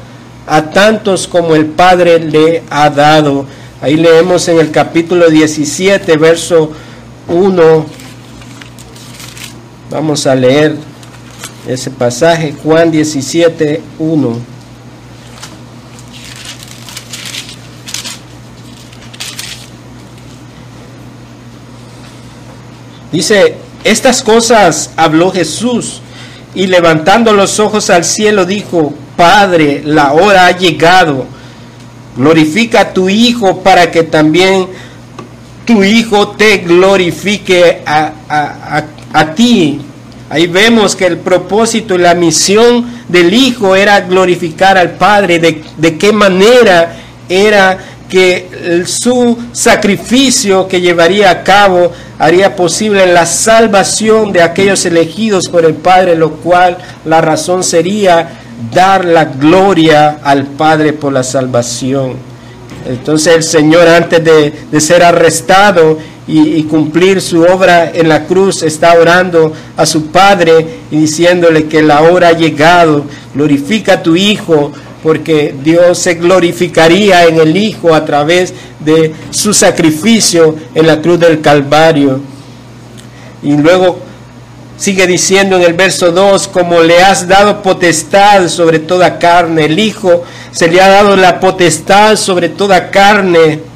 a 0.46 0.62
tantos 0.62 1.26
como 1.26 1.56
el 1.56 1.68
Padre 1.68 2.20
le 2.20 2.64
ha 2.70 2.90
dado. 2.90 3.46
Ahí 3.82 3.96
leemos 3.96 4.46
en 4.50 4.60
el 4.60 4.72
capítulo 4.72 5.30
17, 5.30 6.18
verso 6.18 6.74
1 7.30 8.04
Vamos 9.90 10.26
a 10.26 10.36
leer 10.36 10.76
ese 11.68 11.92
pasaje, 11.92 12.54
Juan 12.64 12.92
17, 12.92 13.82
1. 14.00 14.56
Dice, 23.12 23.56
estas 23.84 24.22
cosas 24.24 24.90
habló 24.98 25.32
Jesús 25.32 26.02
y 26.54 26.68
levantando 26.68 27.32
los 27.34 27.60
ojos 27.60 27.90
al 27.90 28.04
cielo 28.04 28.46
dijo, 28.46 28.94
Padre, 29.16 29.84
la 29.86 30.12
hora 30.12 30.48
ha 30.48 30.58
llegado, 30.58 31.26
glorifica 32.18 32.82
a 32.82 32.94
tu 32.94 33.08
Hijo 33.08 33.62
para 33.62 33.92
que 33.92 34.04
también 34.04 34.68
tu 35.66 35.84
Hijo 35.84 36.30
te 36.30 36.58
glorifique 36.58 37.84
a, 37.86 38.84
a 39.16 39.34
ti. 39.34 39.80
Ahí 40.30 40.48
vemos 40.48 40.94
que 40.96 41.06
el 41.06 41.18
propósito 41.18 41.96
y 41.96 42.00
la 42.00 42.14
misión 42.14 42.86
del 43.08 43.34
Hijo 43.34 43.76
era 43.76 44.02
glorificar 44.02 44.78
al 44.78 44.92
Padre. 44.92 45.40
De, 45.40 45.64
de 45.78 45.98
qué 45.98 46.12
manera 46.12 46.98
era 47.30 47.78
que 48.10 48.84
su 48.86 49.38
sacrificio 49.54 50.68
que 50.68 50.82
llevaría 50.82 51.32
a 51.32 51.44
cabo 51.44 51.94
haría 52.20 52.58
posible 52.58 53.08
la 53.08 53.26
salvación 53.26 54.34
de 54.34 54.42
aquellos 54.42 54.86
elegidos 54.86 55.48
por 55.48 55.64
el 55.64 55.76
Padre, 55.76 56.16
lo 56.16 56.32
cual 56.32 56.78
la 57.06 57.22
razón 57.22 57.64
sería 57.64 58.30
dar 58.74 59.06
la 59.06 59.26
gloria 59.26 60.20
al 60.24 60.44
Padre 60.44 60.92
por 60.92 61.14
la 61.14 61.24
salvación. 61.24 62.16
Entonces 62.86 63.34
el 63.34 63.44
Señor 63.44 63.88
antes 63.88 64.24
de, 64.24 64.54
de 64.70 64.82
ser 64.82 65.04
arrestado 65.04 65.98
y, 66.28 66.64
cumplir 66.64 67.22
su 67.22 67.44
obra 67.44 67.92
en 67.94 68.10
la 68.10 68.26
cruz, 68.26 68.64
está 68.64 68.94
orando 68.94 69.54
a 69.78 69.86
su 69.86 70.08
Padre 70.08 70.80
y 70.90 70.98
diciéndole 70.98 71.66
que 71.66 71.84
la 71.84 72.02
hora 72.02 72.30
ha 72.30 72.34
llegado, 72.34 73.06
glorifica 73.34 73.94
a 73.94 74.04
tu 74.04 74.16
Hijo, 74.16 74.72
porque 75.04 75.54
Dios 75.64 76.00
se 76.00 76.16
glorificaría 76.16 77.26
en 77.26 77.40
el 77.40 77.56
Hijo 77.56 77.94
a 77.94 78.06
través 78.06 78.54
de 78.80 79.14
su 79.30 79.54
sacrificio 79.54 80.56
en 80.74 80.88
la 80.88 81.00
cruz 81.00 81.20
del 81.20 81.42
Calvario. 81.42 82.22
Y 83.44 83.56
luego 83.56 84.00
sigue 84.78 85.06
diciendo 85.06 85.58
en 85.58 85.62
el 85.62 85.74
verso 85.74 86.12
2, 86.12 86.48
como 86.48 86.82
le 86.82 87.04
has 87.04 87.28
dado 87.28 87.62
potestad 87.62 88.48
sobre 88.48 88.80
toda 88.80 89.20
carne, 89.20 89.66
el 89.66 89.78
Hijo 89.78 90.24
se 90.52 90.70
le 90.70 90.82
ha 90.82 90.90
dado 90.90 91.16
la 91.16 91.40
potestad 91.40 92.16
sobre 92.16 92.50
toda 92.50 92.90
carne 92.90 93.75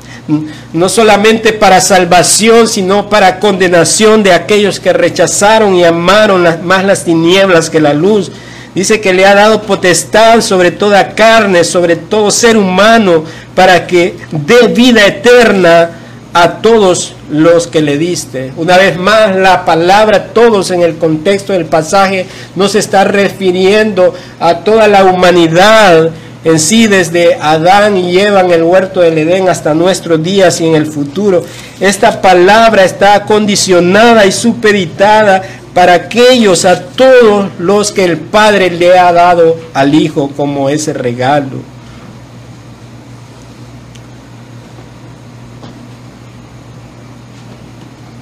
no 0.74 0.90
solamente 0.90 1.54
para 1.54 1.82
salvación, 1.82 2.68
sino 2.68 3.10
para 3.10 3.40
condenación 3.40 4.24
de 4.24 4.34
aquellos 4.34 4.80
que 4.80 4.94
rechazaron 4.94 5.76
y 5.76 5.84
amaron 5.84 6.46
más 6.64 6.86
las 6.86 7.06
tinieblas 7.06 7.70
que 7.70 7.80
la 7.80 7.94
luz. 7.94 8.32
Dice 8.76 9.02
que 9.02 9.14
le 9.14 9.26
ha 9.26 9.34
dado 9.34 9.64
potestad 9.64 10.42
sobre 10.42 10.72
toda 10.72 11.16
carne, 11.16 11.64
sobre 11.64 11.96
todo 11.96 12.30
ser 12.32 12.56
humano, 12.56 13.26
para 13.56 13.88
que 13.88 14.16
dé 14.32 14.68
vida 14.68 15.06
eterna 15.06 15.92
a 16.34 16.62
todos 16.62 17.16
los 17.32 17.68
que 17.68 17.82
le 17.82 17.98
diste. 17.98 18.54
Una 18.56 18.78
vez 18.78 18.98
más, 18.98 19.36
la 19.36 19.66
palabra 19.66 20.28
todos 20.28 20.72
en 20.72 20.82
el 20.82 20.98
contexto 20.98 21.54
del 21.54 21.66
pasaje 21.66 22.28
no 22.56 22.68
se 22.68 22.80
está 22.80 23.04
refiriendo 23.04 24.14
a 24.40 24.60
toda 24.60 24.88
la 24.88 25.04
humanidad, 25.04 26.12
en 26.44 26.60
sí 26.60 26.88
desde 26.88 27.36
Adán 27.36 27.98
y 27.98 28.18
Eva 28.18 28.42
en 28.42 28.52
el 28.52 28.64
huerto 28.64 29.02
del 29.02 29.18
Edén 29.18 29.50
hasta 29.50 29.74
nuestros 29.74 30.24
días 30.24 30.62
y 30.62 30.68
en 30.68 30.76
el 30.76 30.86
futuro. 30.86 31.44
Esta 31.80 32.22
palabra 32.22 32.86
está 32.86 33.26
condicionada 33.26 34.26
y 34.26 34.32
supeditada 34.32 35.42
para 35.74 35.94
aquellos, 35.94 36.66
a 36.66 36.82
todos 36.82 37.50
los 37.60 37.92
que 37.92 38.04
el 38.04 38.18
Padre 38.18 38.72
le 38.72 38.98
ha 38.98 39.12
dado 39.12 39.58
al 39.74 39.94
Hijo 39.94 40.30
como 40.36 40.70
ese 40.70 40.94
regalo. 40.94 41.58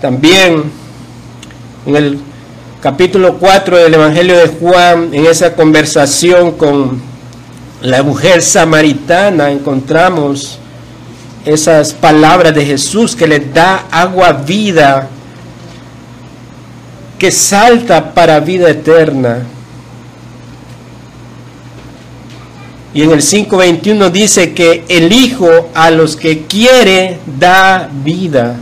También 0.02 0.64
en 1.86 1.96
el 1.96 2.20
capítulo 2.82 3.38
4 3.40 3.78
del 3.78 3.94
Evangelio 3.94 4.38
de 4.38 4.48
Juan, 4.48 5.10
en 5.14 5.26
esa 5.26 5.56
conversación 5.56 6.52
con 6.52 7.02
la 7.82 8.02
mujer 8.02 8.42
samaritana 8.42 9.52
encontramos 9.52 10.58
esas 11.46 11.94
palabras 11.94 12.54
de 12.54 12.66
Jesús 12.66 13.16
que 13.16 13.28
le 13.28 13.40
da 13.40 13.86
agua 13.92 14.32
vida, 14.34 15.08
que 17.20 17.32
salta 17.32 18.14
para 18.14 18.40
vida 18.40 18.70
eterna. 18.70 19.46
Y 22.94 23.04
en 23.04 23.12
el 23.12 23.22
5.21 23.22 24.10
dice 24.10 24.54
que 24.54 24.84
el 24.90 25.14
Hijo 25.14 25.70
a 25.76 25.92
los 25.92 26.16
que 26.16 26.46
quiere 26.48 27.20
da 27.40 27.90
vida. 28.04 28.56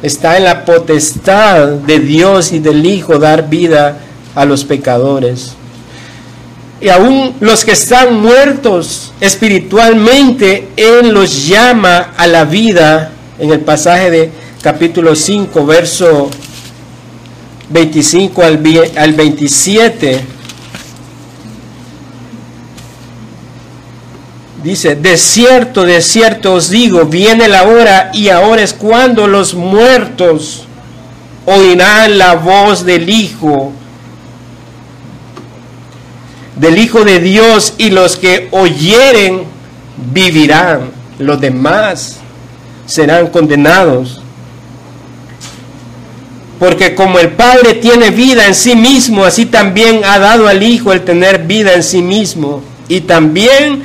Está 0.00 0.36
en 0.36 0.44
la 0.44 0.64
potestad 0.64 1.68
de 1.68 1.98
Dios 1.98 2.52
y 2.52 2.60
del 2.60 2.86
Hijo 2.86 3.18
dar 3.18 3.48
vida 3.48 3.98
a 4.36 4.44
los 4.44 4.64
pecadores 4.64 5.56
y 6.80 6.88
aún 6.88 7.34
los 7.40 7.64
que 7.64 7.72
están 7.72 8.20
muertos 8.20 9.12
espiritualmente, 9.20 10.68
Él 10.76 11.10
los 11.10 11.46
llama 11.46 12.12
a 12.16 12.26
la 12.26 12.44
vida 12.44 13.12
en 13.38 13.50
el 13.50 13.60
pasaje 13.60 14.10
de 14.10 14.30
capítulo 14.60 15.14
5, 15.14 15.64
verso 15.64 16.30
25 17.70 18.42
al, 18.42 18.62
al 18.96 19.12
27. 19.14 20.24
Dice, 24.62 24.96
de 24.96 25.16
cierto, 25.16 25.84
de 25.84 26.02
cierto 26.02 26.54
os 26.54 26.68
digo, 26.68 27.06
viene 27.06 27.48
la 27.48 27.64
hora 27.64 28.10
y 28.12 28.28
ahora 28.28 28.62
es 28.62 28.74
cuando 28.74 29.26
los 29.26 29.54
muertos 29.54 30.64
oirán 31.46 32.18
la 32.18 32.34
voz 32.34 32.84
del 32.84 33.08
Hijo 33.08 33.72
del 36.56 36.78
Hijo 36.78 37.04
de 37.04 37.20
Dios 37.20 37.74
y 37.78 37.90
los 37.90 38.16
que 38.16 38.48
oyeren 38.50 39.44
vivirán, 40.12 40.90
los 41.18 41.40
demás 41.40 42.16
serán 42.86 43.28
condenados. 43.28 44.22
Porque 46.58 46.94
como 46.94 47.18
el 47.18 47.30
Padre 47.30 47.74
tiene 47.74 48.10
vida 48.10 48.46
en 48.46 48.54
sí 48.54 48.74
mismo, 48.74 49.24
así 49.24 49.44
también 49.44 50.02
ha 50.04 50.18
dado 50.18 50.48
al 50.48 50.62
Hijo 50.62 50.92
el 50.92 51.02
tener 51.02 51.40
vida 51.40 51.74
en 51.74 51.82
sí 51.82 52.00
mismo. 52.00 52.62
Y 52.88 53.00
también 53.02 53.82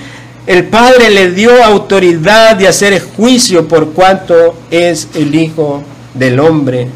el 0.47 0.65
Padre 0.65 1.09
le 1.09 1.31
dio 1.31 1.63
autoridad 1.63 2.55
de 2.55 2.67
hacer 2.67 3.01
juicio 3.01 3.67
por 3.67 3.91
cuanto 3.91 4.55
es 4.69 5.09
el 5.15 5.35
Hijo 5.35 5.83
del 6.13 6.39
Hombre. 6.39 6.87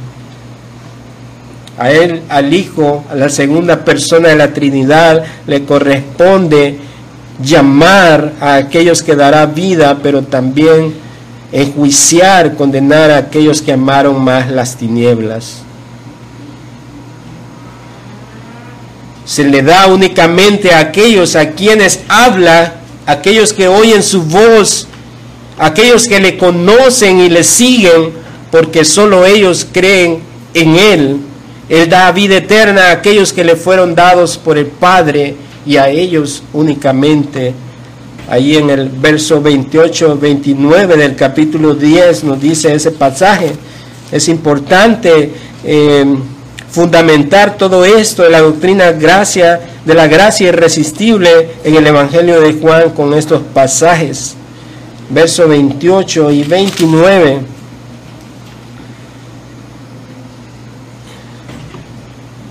A 1.77 1.91
él, 1.91 2.21
al 2.29 2.53
Hijo, 2.53 3.03
a 3.11 3.15
la 3.15 3.29
segunda 3.29 3.83
persona 3.83 4.29
de 4.29 4.35
la 4.35 4.53
Trinidad, 4.53 5.23
le 5.45 5.65
corresponde 5.65 6.79
llamar 7.43 8.33
a 8.39 8.55
aquellos 8.55 9.03
que 9.03 9.15
dará 9.15 9.45
vida, 9.45 9.99
pero 10.01 10.21
también 10.21 10.93
enjuiciar, 11.51 12.55
condenar 12.55 13.11
a 13.11 13.17
aquellos 13.17 13.61
que 13.61 13.73
amaron 13.73 14.23
más 14.23 14.49
las 14.49 14.77
tinieblas. 14.77 15.57
Se 19.25 19.43
le 19.43 19.61
da 19.61 19.87
únicamente 19.87 20.73
a 20.73 20.79
aquellos 20.79 21.35
a 21.35 21.51
quienes 21.51 22.01
habla, 22.07 22.75
aquellos 23.05 23.53
que 23.53 23.67
oyen 23.67 24.03
su 24.03 24.23
voz, 24.23 24.87
aquellos 25.57 26.07
que 26.07 26.19
le 26.19 26.37
conocen 26.37 27.19
y 27.19 27.29
le 27.29 27.43
siguen, 27.43 28.11
porque 28.51 28.85
solo 28.85 29.25
ellos 29.25 29.67
creen 29.71 30.19
en 30.53 30.75
Él. 30.75 31.19
Él 31.67 31.89
da 31.89 32.11
vida 32.11 32.37
eterna 32.37 32.89
a 32.89 32.91
aquellos 32.91 33.33
que 33.33 33.43
le 33.43 33.55
fueron 33.55 33.95
dados 33.95 34.37
por 34.37 34.57
el 34.57 34.67
Padre 34.67 35.35
y 35.65 35.77
a 35.77 35.89
ellos 35.89 36.43
únicamente. 36.53 37.53
Ahí 38.29 38.55
en 38.55 38.69
el 38.69 38.89
verso 38.89 39.41
28, 39.41 40.17
29 40.17 40.97
del 40.97 41.15
capítulo 41.15 41.73
10 41.73 42.23
nos 42.23 42.41
dice 42.41 42.73
ese 42.73 42.91
pasaje. 42.91 43.51
Es 44.11 44.27
importante 44.29 45.31
eh, 45.63 46.05
fundamentar 46.69 47.57
todo 47.57 47.85
esto 47.85 48.23
de 48.23 48.29
la 48.29 48.41
doctrina 48.41 48.91
gracia, 48.91 49.59
de 49.85 49.93
la 49.93 50.07
gracia 50.07 50.49
irresistible 50.49 51.49
en 51.63 51.75
el 51.75 51.87
Evangelio 51.87 52.41
de 52.41 52.53
Juan 52.53 52.91
con 52.91 53.13
estos 53.13 53.41
pasajes. 53.53 54.35
Verso 55.09 55.47
28 55.47 56.31
y 56.31 56.43
29. 56.43 57.54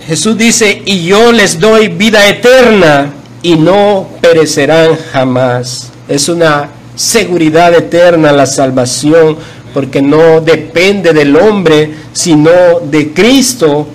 Jesús 0.07 0.37
dice, 0.37 0.83
y 0.85 1.07
yo 1.07 1.33
les 1.33 1.59
doy 1.59 1.89
vida 1.89 2.29
eterna 2.29 3.11
y 3.43 3.55
no 3.55 4.07
perecerán 4.21 4.99
jamás. 5.13 5.91
Es 6.09 6.29
una 6.29 6.69
seguridad 6.95 7.73
eterna 7.73 8.31
la 8.31 8.45
salvación, 8.45 9.39
porque 9.73 10.03
no 10.03 10.43
depende 10.43 11.15
del 11.15 11.35
hombre, 11.37 11.95
sino 12.13 12.81
de 12.83 13.15
Cristo, 13.15 13.87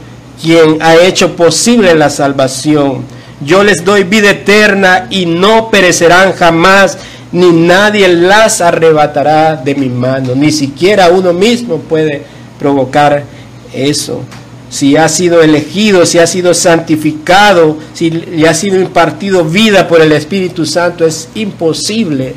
quien 0.42 0.82
ha 0.82 0.96
hecho 0.96 1.36
posible 1.36 1.94
la 1.94 2.10
salvación. 2.10 3.06
Yo 3.42 3.64
les 3.64 3.86
doy 3.86 4.04
vida 4.04 4.32
eterna 4.32 5.08
y 5.12 5.28
no 5.28 5.70
perecerán 5.70 6.34
jamás, 6.34 6.98
ni 7.32 7.52
nadie 7.52 8.08
las 8.08 8.62
arrebatará 8.62 9.56
de 9.58 9.76
mi 9.76 9.90
mano. 9.90 10.34
Ni 10.34 10.52
siquiera 10.52 11.10
uno 11.10 11.34
mismo 11.34 11.78
puede 11.78 12.24
provocar 12.58 13.24
eso 13.72 14.24
si 14.70 14.96
ha 14.98 15.10
sido 15.10 15.42
elegido, 15.42 16.06
si 16.06 16.20
ha 16.20 16.28
sido 16.28 16.54
santificado, 16.54 17.78
si 17.94 18.12
le 18.12 18.48
ha 18.48 18.54
sido 18.54 18.80
impartido 18.80 19.44
vida 19.44 19.88
por 19.88 20.02
el 20.02 20.12
Espíritu 20.12 20.66
Santo, 20.66 21.06
es 21.06 21.30
imposible 21.36 22.36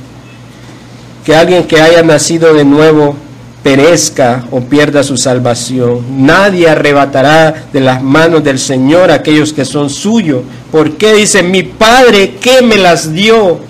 que 1.25 1.37
alguien 1.37 1.65
que 1.65 1.81
haya 1.81 2.03
nacido 2.03 2.55
de 2.55 2.65
nuevo 2.65 3.17
perezca 3.63 4.45
o 4.51 4.61
pierda 4.61 5.03
su 5.03 5.17
salvación. 5.17 6.27
Nadie 6.27 6.69
arrebatará 6.69 7.67
de 7.73 7.81
las 7.81 8.03
manos 8.03 8.43
del 8.43 8.59
Señor 8.59 9.11
aquellos 9.11 9.53
que 9.53 9.65
son 9.65 9.89
suyos. 9.89 10.43
Porque 10.73 11.15
dice, 11.15 11.43
mi 11.43 11.63
Padre 11.63 12.37
que 12.41 12.63
me 12.63 12.77
las 12.77 13.13
dio 13.13 13.61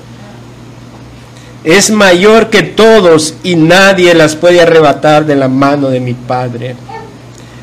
es 1.64 1.90
mayor 1.90 2.48
que 2.48 2.62
todos 2.62 3.34
y 3.42 3.54
nadie 3.54 4.14
las 4.14 4.34
puede 4.34 4.60
arrebatar 4.60 5.26
de 5.26 5.36
la 5.36 5.48
mano 5.48 5.90
de 5.90 6.00
mi 6.00 6.14
Padre. 6.14 6.74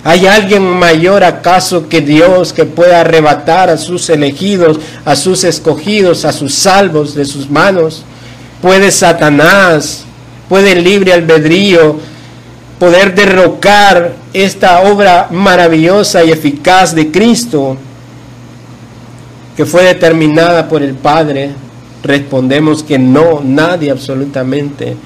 ¿Hay 0.10 0.26
alguien 0.26 0.64
mayor 0.64 1.24
acaso 1.24 1.88
que 1.88 2.02
Dios 2.02 2.52
que 2.52 2.66
pueda 2.66 3.02
arrebatar 3.02 3.70
a 3.70 3.78
sus 3.78 4.10
elegidos, 4.10 4.80
a 5.06 5.16
sus 5.16 5.44
escogidos, 5.44 6.26
a 6.26 6.34
sus 6.34 6.56
salvos 6.56 7.14
de 7.14 7.26
sus 7.26 7.48
manos? 7.48 8.04
¿Puede 8.60 8.90
Satanás, 8.90 10.06
puede 10.50 10.72
el 10.72 10.84
libre 10.84 11.14
albedrío 11.14 11.98
poder 12.80 13.14
derrocar 13.14 14.14
esta 14.34 14.82
obra 14.82 15.28
maravillosa 15.30 16.24
y 16.24 16.32
eficaz 16.32 16.96
de 16.96 17.12
Cristo 17.12 17.78
que 19.56 19.64
fue 19.64 19.84
determinada 19.84 20.68
por 20.68 20.82
el 20.82 20.96
Padre? 20.96 21.52
Respondemos 22.02 22.82
que 22.82 22.98
no, 22.98 23.42
nadie 23.44 23.92
absolutamente. 23.92 24.98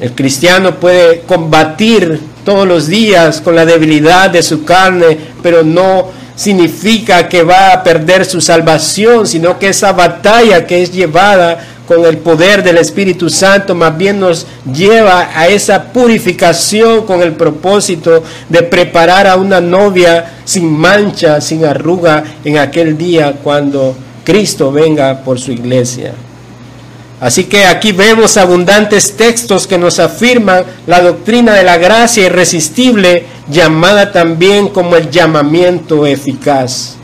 El 0.00 0.12
cristiano 0.12 0.76
puede 0.76 1.22
combatir 1.22 2.20
todos 2.44 2.66
los 2.66 2.86
días 2.86 3.40
con 3.40 3.56
la 3.56 3.66
debilidad 3.66 4.30
de 4.30 4.42
su 4.42 4.64
carne, 4.64 5.18
pero 5.42 5.64
no 5.64 6.08
significa 6.36 7.28
que 7.28 7.42
va 7.42 7.72
a 7.72 7.82
perder 7.82 8.24
su 8.24 8.40
salvación, 8.40 9.26
sino 9.26 9.58
que 9.58 9.70
esa 9.70 9.92
batalla 9.92 10.64
que 10.64 10.82
es 10.82 10.92
llevada 10.92 11.58
con 11.88 12.04
el 12.04 12.18
poder 12.18 12.62
del 12.62 12.76
Espíritu 12.76 13.28
Santo 13.28 13.74
más 13.74 13.96
bien 13.96 14.20
nos 14.20 14.46
lleva 14.72 15.30
a 15.34 15.48
esa 15.48 15.84
purificación 15.84 17.04
con 17.04 17.22
el 17.22 17.32
propósito 17.32 18.22
de 18.48 18.62
preparar 18.62 19.26
a 19.26 19.36
una 19.36 19.60
novia 19.60 20.36
sin 20.44 20.70
mancha, 20.70 21.40
sin 21.40 21.64
arruga 21.64 22.22
en 22.44 22.58
aquel 22.58 22.96
día 22.96 23.34
cuando 23.42 23.96
Cristo 24.22 24.70
venga 24.70 25.22
por 25.24 25.40
su 25.40 25.50
iglesia. 25.50 26.12
Así 27.20 27.44
que 27.44 27.66
aquí 27.66 27.90
vemos 27.90 28.36
abundantes 28.36 29.16
textos 29.16 29.66
que 29.66 29.76
nos 29.76 29.98
afirman 29.98 30.64
la 30.86 31.00
doctrina 31.00 31.52
de 31.52 31.64
la 31.64 31.76
gracia 31.76 32.26
irresistible, 32.26 33.26
llamada 33.48 34.12
también 34.12 34.68
como 34.68 34.94
el 34.94 35.10
llamamiento 35.10 36.06
eficaz. 36.06 36.94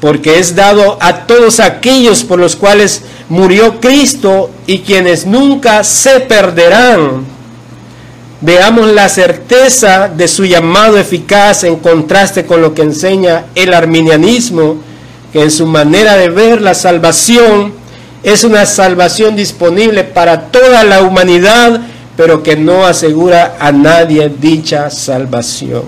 Porque 0.00 0.38
es 0.38 0.54
dado 0.54 0.98
a 1.00 1.26
todos 1.26 1.60
aquellos 1.60 2.24
por 2.24 2.38
los 2.38 2.56
cuales 2.56 3.02
murió 3.30 3.80
Cristo 3.80 4.50
y 4.66 4.80
quienes 4.80 5.24
nunca 5.24 5.82
se 5.82 6.20
perderán. 6.20 7.24
Veamos 8.42 8.90
la 8.90 9.08
certeza 9.08 10.08
de 10.08 10.26
su 10.28 10.44
llamado 10.44 10.98
eficaz 10.98 11.64
en 11.64 11.76
contraste 11.76 12.44
con 12.44 12.60
lo 12.60 12.74
que 12.74 12.82
enseña 12.82 13.44
el 13.54 13.72
arminianismo, 13.72 14.76
que 15.32 15.42
en 15.42 15.50
su 15.50 15.64
manera 15.64 16.16
de 16.16 16.28
ver 16.28 16.60
la 16.60 16.74
salvación, 16.74 17.72
es 18.22 18.44
una 18.44 18.66
salvación 18.66 19.34
disponible 19.34 20.04
para 20.04 20.42
toda 20.42 20.84
la 20.84 21.02
humanidad, 21.02 21.80
pero 22.16 22.42
que 22.42 22.56
no 22.56 22.86
asegura 22.86 23.56
a 23.58 23.72
nadie 23.72 24.30
dicha 24.40 24.90
salvación. 24.90 25.82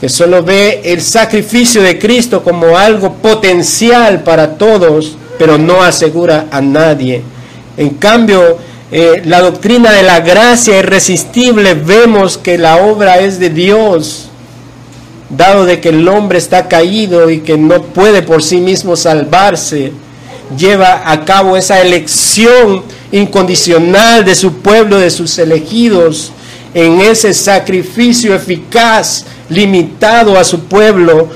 Que 0.00 0.08
solo 0.08 0.44
ve 0.44 0.82
el 0.84 1.02
sacrificio 1.02 1.82
de 1.82 1.98
Cristo 1.98 2.44
como 2.44 2.76
algo 2.76 3.14
potencial 3.14 4.22
para 4.22 4.56
todos, 4.56 5.16
pero 5.38 5.58
no 5.58 5.82
asegura 5.82 6.46
a 6.50 6.60
nadie. 6.60 7.22
En 7.76 7.90
cambio, 7.90 8.58
eh, 8.92 9.22
la 9.24 9.40
doctrina 9.40 9.90
de 9.90 10.04
la 10.04 10.20
gracia 10.20 10.78
irresistible 10.78 11.74
vemos 11.74 12.38
que 12.38 12.56
la 12.56 12.76
obra 12.76 13.18
es 13.18 13.40
de 13.40 13.50
Dios, 13.50 14.28
dado 15.28 15.64
de 15.64 15.80
que 15.80 15.88
el 15.88 16.06
hombre 16.06 16.38
está 16.38 16.68
caído 16.68 17.30
y 17.30 17.40
que 17.40 17.58
no 17.58 17.82
puede 17.82 18.22
por 18.22 18.44
sí 18.44 18.58
mismo 18.58 18.94
salvarse 18.94 19.92
lleva 20.56 21.10
a 21.10 21.24
cabo 21.24 21.56
esa 21.56 21.80
elección 21.80 22.82
incondicional 23.10 24.24
de 24.24 24.34
su 24.34 24.54
pueblo, 24.54 24.98
de 24.98 25.10
sus 25.10 25.38
elegidos, 25.38 26.32
en 26.74 27.00
ese 27.00 27.32
sacrificio 27.32 28.34
eficaz, 28.34 29.24
limitado 29.48 30.38
a 30.38 30.44
su 30.44 30.60
pueblo, 30.64 31.28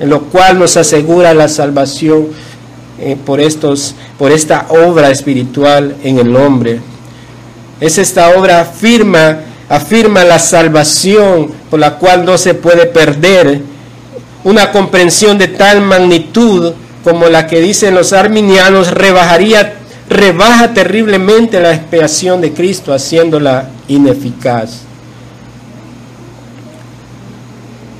en 0.00 0.08
lo 0.08 0.22
cual 0.24 0.58
nos 0.58 0.76
asegura 0.76 1.34
la 1.34 1.48
salvación 1.48 2.28
eh, 3.00 3.16
por, 3.24 3.40
estos, 3.40 3.94
por 4.18 4.30
esta 4.30 4.66
obra 4.68 5.10
espiritual 5.10 5.96
en 6.02 6.18
el 6.18 6.36
hombre. 6.36 6.80
Es 7.80 7.98
esta 7.98 8.30
obra 8.38 8.60
afirma, 8.60 9.40
afirma 9.68 10.24
la 10.24 10.38
salvación 10.38 11.50
por 11.70 11.80
la 11.80 11.96
cual 11.98 12.24
no 12.24 12.38
se 12.38 12.54
puede 12.54 12.86
perder, 12.86 13.60
una 14.44 14.70
comprensión 14.70 15.38
de 15.38 15.48
tal 15.48 15.80
magnitud 15.80 16.74
como 17.04 17.28
la 17.28 17.46
que 17.46 17.60
dicen 17.60 17.94
los 17.94 18.14
arminianos, 18.14 18.90
rebajaría, 18.90 19.74
rebaja 20.08 20.72
terriblemente 20.72 21.60
la 21.60 21.74
expiación 21.74 22.40
de 22.40 22.54
Cristo, 22.54 22.94
haciéndola 22.94 23.68
ineficaz. 23.86 24.80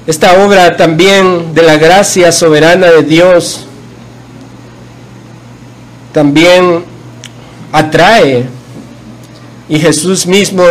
Esta 0.07 0.45
obra 0.45 0.77
también 0.77 1.55
de 1.55 1.63
la 1.63 1.77
gracia 1.77 2.33
soberana 2.33 2.89
de 2.89 3.03
Dios 3.03 3.67
también 6.13 6.85
atrae. 7.73 8.47
Y 9.69 9.79
Jesús 9.79 10.27
mismo 10.27 10.65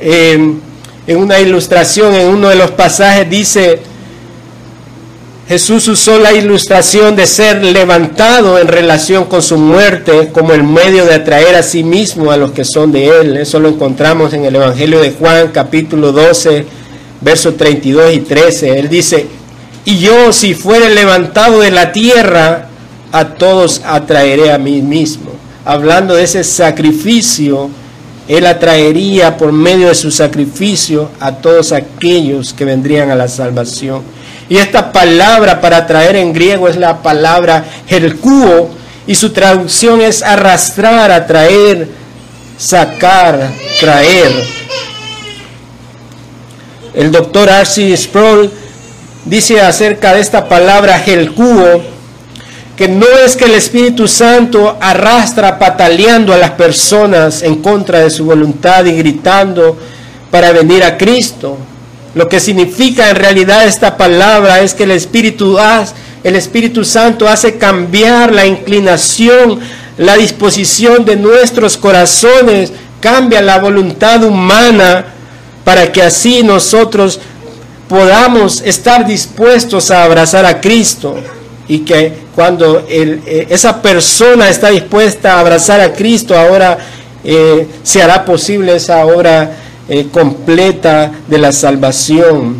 en 0.00 0.60
una 1.06 1.38
ilustración, 1.38 2.14
en 2.14 2.28
uno 2.28 2.48
de 2.48 2.56
los 2.56 2.70
pasajes, 2.70 3.28
dice, 3.28 3.80
Jesús 5.48 5.88
usó 5.88 6.18
la 6.18 6.34
ilustración 6.34 7.16
de 7.16 7.26
ser 7.26 7.64
levantado 7.64 8.58
en 8.58 8.68
relación 8.68 9.24
con 9.24 9.40
su 9.40 9.56
muerte 9.56 10.28
como 10.30 10.52
el 10.52 10.62
medio 10.62 11.06
de 11.06 11.14
atraer 11.14 11.54
a 11.54 11.62
sí 11.62 11.82
mismo 11.82 12.30
a 12.30 12.36
los 12.36 12.52
que 12.52 12.66
son 12.66 12.92
de 12.92 13.06
Él. 13.06 13.34
Eso 13.38 13.58
lo 13.58 13.70
encontramos 13.70 14.34
en 14.34 14.44
el 14.44 14.56
Evangelio 14.56 15.00
de 15.00 15.12
Juan 15.12 15.48
capítulo 15.48 16.12
12, 16.12 16.66
versos 17.22 17.56
32 17.56 18.12
y 18.12 18.18
13. 18.18 18.78
Él 18.78 18.90
dice, 18.90 19.26
y 19.86 19.98
yo 19.98 20.34
si 20.34 20.52
fuere 20.52 20.94
levantado 20.94 21.60
de 21.60 21.70
la 21.70 21.92
tierra, 21.92 22.68
a 23.10 23.28
todos 23.28 23.80
atraeré 23.86 24.52
a 24.52 24.58
mí 24.58 24.82
mismo. 24.82 25.30
Hablando 25.64 26.14
de 26.14 26.24
ese 26.24 26.44
sacrificio, 26.44 27.70
Él 28.28 28.44
atraería 28.44 29.38
por 29.38 29.52
medio 29.52 29.88
de 29.88 29.94
su 29.94 30.10
sacrificio 30.10 31.10
a 31.20 31.36
todos 31.36 31.72
aquellos 31.72 32.52
que 32.52 32.66
vendrían 32.66 33.10
a 33.10 33.16
la 33.16 33.28
salvación. 33.28 34.17
Y 34.48 34.56
esta 34.56 34.92
palabra 34.92 35.60
para 35.60 35.86
traer 35.86 36.16
en 36.16 36.32
griego 36.32 36.68
es 36.68 36.76
la 36.76 37.02
palabra 37.02 37.64
hercuo 37.86 38.70
y 39.06 39.14
su 39.14 39.30
traducción 39.30 40.00
es 40.00 40.22
arrastrar, 40.22 41.10
atraer, 41.10 41.88
sacar, 42.56 43.50
traer. 43.80 44.32
El 46.94 47.12
doctor 47.12 47.48
Archie 47.50 47.96
Sproul 47.96 48.50
dice 49.24 49.60
acerca 49.60 50.14
de 50.14 50.20
esta 50.20 50.48
palabra 50.48 51.02
helcuo 51.04 51.82
que 52.76 52.88
no 52.88 53.06
es 53.24 53.36
que 53.36 53.44
el 53.44 53.54
Espíritu 53.54 54.06
Santo 54.08 54.76
arrastra 54.80 55.58
pataleando 55.58 56.32
a 56.32 56.38
las 56.38 56.52
personas 56.52 57.42
en 57.42 57.56
contra 57.56 58.00
de 58.00 58.10
su 58.10 58.24
voluntad 58.24 58.84
y 58.84 58.92
gritando 58.92 59.76
para 60.30 60.52
venir 60.52 60.84
a 60.84 60.96
Cristo, 60.96 61.58
lo 62.14 62.28
que 62.28 62.40
significa 62.40 63.10
en 63.10 63.16
realidad 63.16 63.66
esta 63.66 63.96
palabra 63.96 64.60
es 64.60 64.74
que 64.74 64.84
el 64.84 64.90
Espíritu, 64.92 65.58
el 66.24 66.36
Espíritu 66.36 66.84
Santo 66.84 67.28
hace 67.28 67.58
cambiar 67.58 68.32
la 68.32 68.46
inclinación, 68.46 69.60
la 69.98 70.16
disposición 70.16 71.04
de 71.04 71.16
nuestros 71.16 71.76
corazones, 71.76 72.72
cambia 73.00 73.40
la 73.40 73.58
voluntad 73.58 74.24
humana 74.24 75.04
para 75.64 75.92
que 75.92 76.02
así 76.02 76.42
nosotros 76.42 77.20
podamos 77.88 78.62
estar 78.62 79.06
dispuestos 79.06 79.90
a 79.90 80.04
abrazar 80.04 80.44
a 80.44 80.60
Cristo 80.60 81.16
y 81.68 81.80
que 81.80 82.12
cuando 82.34 82.86
eh, 82.88 83.46
esa 83.50 83.82
persona 83.82 84.48
está 84.48 84.70
dispuesta 84.70 85.34
a 85.34 85.40
abrazar 85.40 85.80
a 85.80 85.92
Cristo, 85.92 86.36
ahora 86.36 86.78
eh, 87.24 87.66
se 87.82 88.02
hará 88.02 88.24
posible 88.24 88.76
esa 88.76 89.04
obra 89.04 89.50
eh, 89.88 90.08
completa 90.10 91.12
de 91.26 91.38
la 91.38 91.52
salvación, 91.52 92.56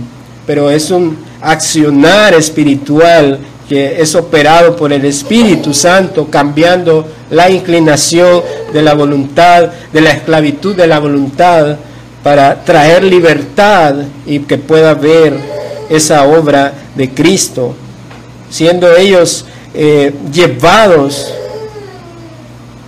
pero 0.47 0.71
es 0.71 0.91
un 0.91 1.19
accionar 1.41 2.35
espiritual 2.35 3.39
que 3.69 4.01
es 4.01 4.15
operado 4.15 4.75
por 4.75 4.93
el 4.93 5.05
Espíritu 5.05 5.75
Santo, 5.75 6.29
cambiando 6.31 7.07
la 7.31 7.51
inclinación 7.51 8.43
de 8.73 8.81
la 8.81 8.95
voluntad, 8.95 9.69
de 9.93 10.01
la 10.01 10.13
esclavitud 10.13 10.75
de 10.75 10.87
la 10.87 10.99
voluntad, 10.99 11.77
para 12.23 12.65
traer 12.65 13.05
libertad 13.05 13.95
y 14.27 14.41
que 14.41 14.57
pueda 14.59 14.95
ver 14.95 15.35
esa 15.91 16.25
obra 16.25 16.73
de 16.95 17.11
Cristo, 17.11 17.75
siendo 18.51 18.97
ellos 18.97 19.45
eh, 19.75 20.13
llevados 20.33 21.33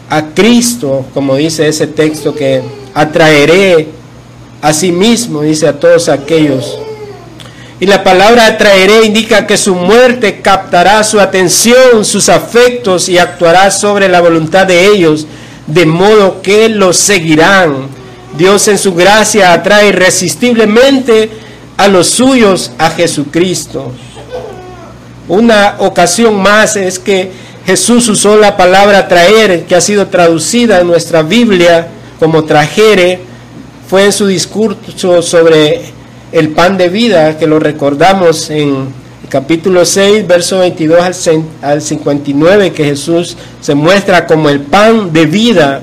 a 0.08 0.24
Cristo, 0.34 1.04
como 1.14 1.36
dice 1.36 1.68
ese 1.68 1.86
texto 1.86 2.34
que 2.34 2.62
atraeré 2.94 3.99
Asimismo, 4.62 5.42
dice 5.42 5.68
a 5.68 5.78
todos 5.78 6.08
aquellos. 6.08 6.78
Y 7.80 7.86
la 7.86 8.04
palabra 8.04 8.46
atraeré 8.46 9.06
indica 9.06 9.46
que 9.46 9.56
su 9.56 9.74
muerte 9.74 10.40
captará 10.42 11.02
su 11.02 11.18
atención, 11.18 12.04
sus 12.04 12.28
afectos 12.28 13.08
y 13.08 13.16
actuará 13.16 13.70
sobre 13.70 14.08
la 14.08 14.20
voluntad 14.20 14.66
de 14.66 14.86
ellos, 14.88 15.26
de 15.66 15.86
modo 15.86 16.42
que 16.42 16.68
los 16.68 16.98
seguirán. 16.98 17.88
Dios 18.36 18.68
en 18.68 18.76
su 18.76 18.94
gracia 18.94 19.54
atrae 19.54 19.88
irresistiblemente 19.88 21.30
a 21.78 21.88
los 21.88 22.08
suyos 22.08 22.72
a 22.76 22.90
Jesucristo. 22.90 23.92
Una 25.26 25.76
ocasión 25.78 26.36
más 26.36 26.76
es 26.76 26.98
que 26.98 27.32
Jesús 27.64 28.08
usó 28.08 28.36
la 28.36 28.58
palabra 28.58 29.08
traer, 29.08 29.64
que 29.64 29.74
ha 29.74 29.80
sido 29.80 30.08
traducida 30.08 30.80
en 30.80 30.86
nuestra 30.86 31.22
Biblia 31.22 31.88
como 32.18 32.44
trajere, 32.44 33.29
fue 33.90 34.04
en 34.04 34.12
su 34.12 34.28
discurso 34.28 35.20
sobre 35.20 35.80
el 36.30 36.50
pan 36.50 36.78
de 36.78 36.88
vida, 36.88 37.36
que 37.36 37.48
lo 37.48 37.58
recordamos 37.58 38.48
en 38.48 38.86
capítulo 39.28 39.84
6, 39.84 40.28
verso 40.28 40.60
22 40.60 41.28
al 41.60 41.82
59, 41.82 42.72
que 42.72 42.84
Jesús 42.84 43.36
se 43.60 43.74
muestra 43.74 44.28
como 44.28 44.48
el 44.48 44.60
pan 44.60 45.12
de 45.12 45.26
vida. 45.26 45.80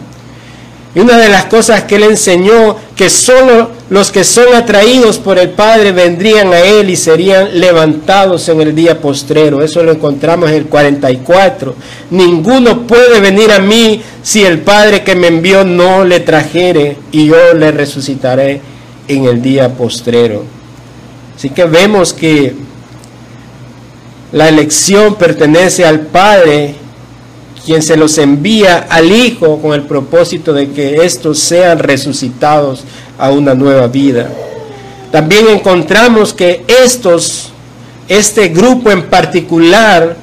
Y 0.95 1.01
una 1.01 1.18
de 1.18 1.28
las 1.28 1.47
cosas 1.47 1.84
que 1.84 1.97
él 1.97 2.03
enseñó, 2.03 2.78
que 2.95 3.10
solo 3.10 3.72
los 3.90 4.12
que 4.12 4.26
son 4.26 4.54
atraídos 4.54 5.18
por 5.18 5.40
el 5.40 5.52
Padre 5.52 5.94
vendrían 5.94 6.52
a 6.52 6.60
él 6.60 6.90
y 6.90 6.98
serían 6.98 7.58
levantados 7.58 8.50
en 8.50 8.60
el 8.60 8.76
día 8.76 9.00
postrero. 9.00 9.64
Eso 9.64 9.82
lo 9.82 9.94
encontramos 9.94 10.50
en 10.50 10.56
el 10.56 10.66
44. 10.66 11.74
Ninguno 12.12 12.86
puede 12.86 13.22
venir 13.22 13.52
a 13.52 13.60
mí 13.60 14.02
si 14.22 14.44
el 14.44 14.60
Padre 14.60 15.04
que 15.04 15.16
me 15.16 15.28
envió 15.28 15.64
no 15.64 16.04
le 16.04 16.20
trajere 16.20 16.98
y 17.14 17.28
yo 17.28 17.54
le 17.54 17.72
resucitaré 17.72 18.60
en 19.08 19.24
el 19.24 19.42
día 19.42 19.70
postrero. 19.70 20.44
Así 21.38 21.52
que 21.52 21.64
vemos 21.64 22.14
que 22.14 22.56
la 24.34 24.50
elección 24.50 25.16
pertenece 25.16 25.86
al 25.86 26.02
Padre 26.02 26.76
quien 27.68 27.84
se 27.84 27.97
los 27.97 28.18
envía 28.18 28.88
al 28.89 29.11
Hijo 29.11 29.61
con 29.61 29.74
el 29.74 29.82
propósito 29.82 30.53
de 30.53 30.70
que 30.70 31.03
estos 31.03 31.38
sean 31.38 31.80
resucitados 31.80 32.86
a 33.18 33.30
una 33.30 33.55
nueva 33.55 33.88
vida. 33.88 34.30
También 35.11 35.49
encontramos 35.49 36.34
que 36.34 36.63
estos, 36.65 37.49
este 38.07 38.47
grupo 38.47 38.89
en 38.89 39.09
particular, 39.09 40.15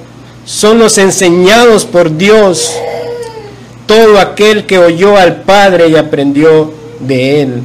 son 0.46 0.78
los 0.78 0.96
enseñados 0.96 1.84
por 1.84 2.16
Dios, 2.16 2.72
todo 3.84 4.18
aquel 4.18 4.64
que 4.64 4.78
oyó 4.78 5.18
al 5.18 5.42
Padre 5.42 5.88
y 5.88 5.96
aprendió 5.96 6.72
de 7.00 7.42
Él. 7.42 7.62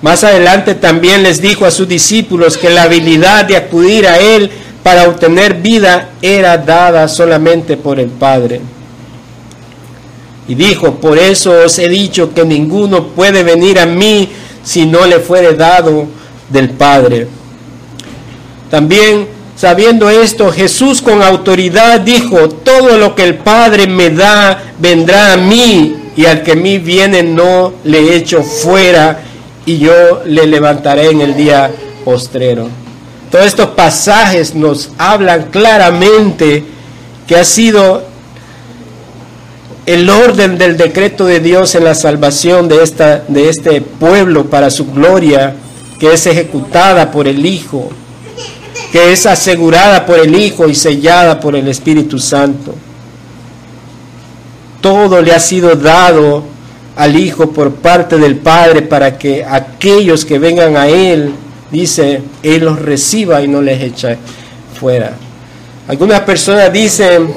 Más 0.00 0.24
adelante 0.24 0.74
también 0.74 1.22
les 1.22 1.40
dijo 1.40 1.64
a 1.64 1.70
sus 1.70 1.86
discípulos 1.86 2.58
que 2.58 2.70
la 2.70 2.82
habilidad 2.82 3.44
de 3.44 3.56
acudir 3.56 4.08
a 4.08 4.18
Él 4.18 4.50
para 4.82 5.08
obtener 5.08 5.54
vida 5.54 6.10
era 6.20 6.58
dada 6.58 7.06
solamente 7.08 7.76
por 7.76 8.00
el 8.00 8.08
Padre. 8.08 8.60
Y 10.48 10.54
dijo, 10.54 10.96
por 10.96 11.18
eso 11.18 11.52
os 11.64 11.78
he 11.78 11.88
dicho 11.88 12.34
que 12.34 12.44
ninguno 12.44 13.08
puede 13.08 13.44
venir 13.44 13.78
a 13.78 13.86
mí 13.86 14.28
si 14.64 14.86
no 14.86 15.06
le 15.06 15.20
fuere 15.20 15.54
dado 15.54 16.06
del 16.48 16.70
Padre. 16.70 17.28
También, 18.70 19.28
sabiendo 19.56 20.10
esto, 20.10 20.50
Jesús 20.50 21.00
con 21.00 21.22
autoridad 21.22 22.00
dijo, 22.00 22.48
todo 22.48 22.98
lo 22.98 23.14
que 23.14 23.24
el 23.24 23.36
Padre 23.36 23.86
me 23.86 24.10
da 24.10 24.62
vendrá 24.78 25.34
a 25.34 25.36
mí, 25.36 25.96
y 26.16 26.26
al 26.26 26.42
que 26.42 26.52
a 26.52 26.56
mí 26.56 26.78
viene 26.78 27.22
no 27.22 27.72
le 27.84 28.16
echo 28.16 28.42
fuera, 28.42 29.20
y 29.64 29.78
yo 29.78 30.22
le 30.26 30.46
levantaré 30.46 31.10
en 31.10 31.20
el 31.20 31.36
día 31.36 31.70
postrero. 32.04 32.81
Todos 33.32 33.46
estos 33.46 33.68
pasajes 33.68 34.54
nos 34.54 34.90
hablan 34.98 35.44
claramente 35.44 36.64
que 37.26 37.34
ha 37.34 37.44
sido 37.46 38.02
el 39.86 40.10
orden 40.10 40.58
del 40.58 40.76
decreto 40.76 41.24
de 41.24 41.40
Dios 41.40 41.74
en 41.74 41.84
la 41.84 41.94
salvación 41.94 42.68
de, 42.68 42.82
esta, 42.82 43.24
de 43.28 43.48
este 43.48 43.80
pueblo 43.80 44.50
para 44.50 44.68
su 44.68 44.92
gloria, 44.92 45.56
que 45.98 46.12
es 46.12 46.26
ejecutada 46.26 47.10
por 47.10 47.26
el 47.26 47.46
Hijo, 47.46 47.90
que 48.92 49.14
es 49.14 49.24
asegurada 49.24 50.04
por 50.04 50.18
el 50.18 50.34
Hijo 50.34 50.68
y 50.68 50.74
sellada 50.74 51.40
por 51.40 51.56
el 51.56 51.68
Espíritu 51.68 52.18
Santo. 52.18 52.74
Todo 54.82 55.22
le 55.22 55.32
ha 55.32 55.40
sido 55.40 55.74
dado 55.74 56.44
al 56.96 57.18
Hijo 57.18 57.50
por 57.50 57.72
parte 57.76 58.18
del 58.18 58.36
Padre 58.36 58.82
para 58.82 59.16
que 59.16 59.42
aquellos 59.42 60.26
que 60.26 60.38
vengan 60.38 60.76
a 60.76 60.88
Él 60.88 61.32
dice, 61.72 62.22
Él 62.42 62.64
los 62.64 62.78
reciba 62.78 63.42
y 63.42 63.48
no 63.48 63.60
les 63.62 63.82
echa 63.82 64.16
fuera. 64.78 65.14
Algunas 65.88 66.20
personas 66.20 66.72
dicen, 66.72 67.32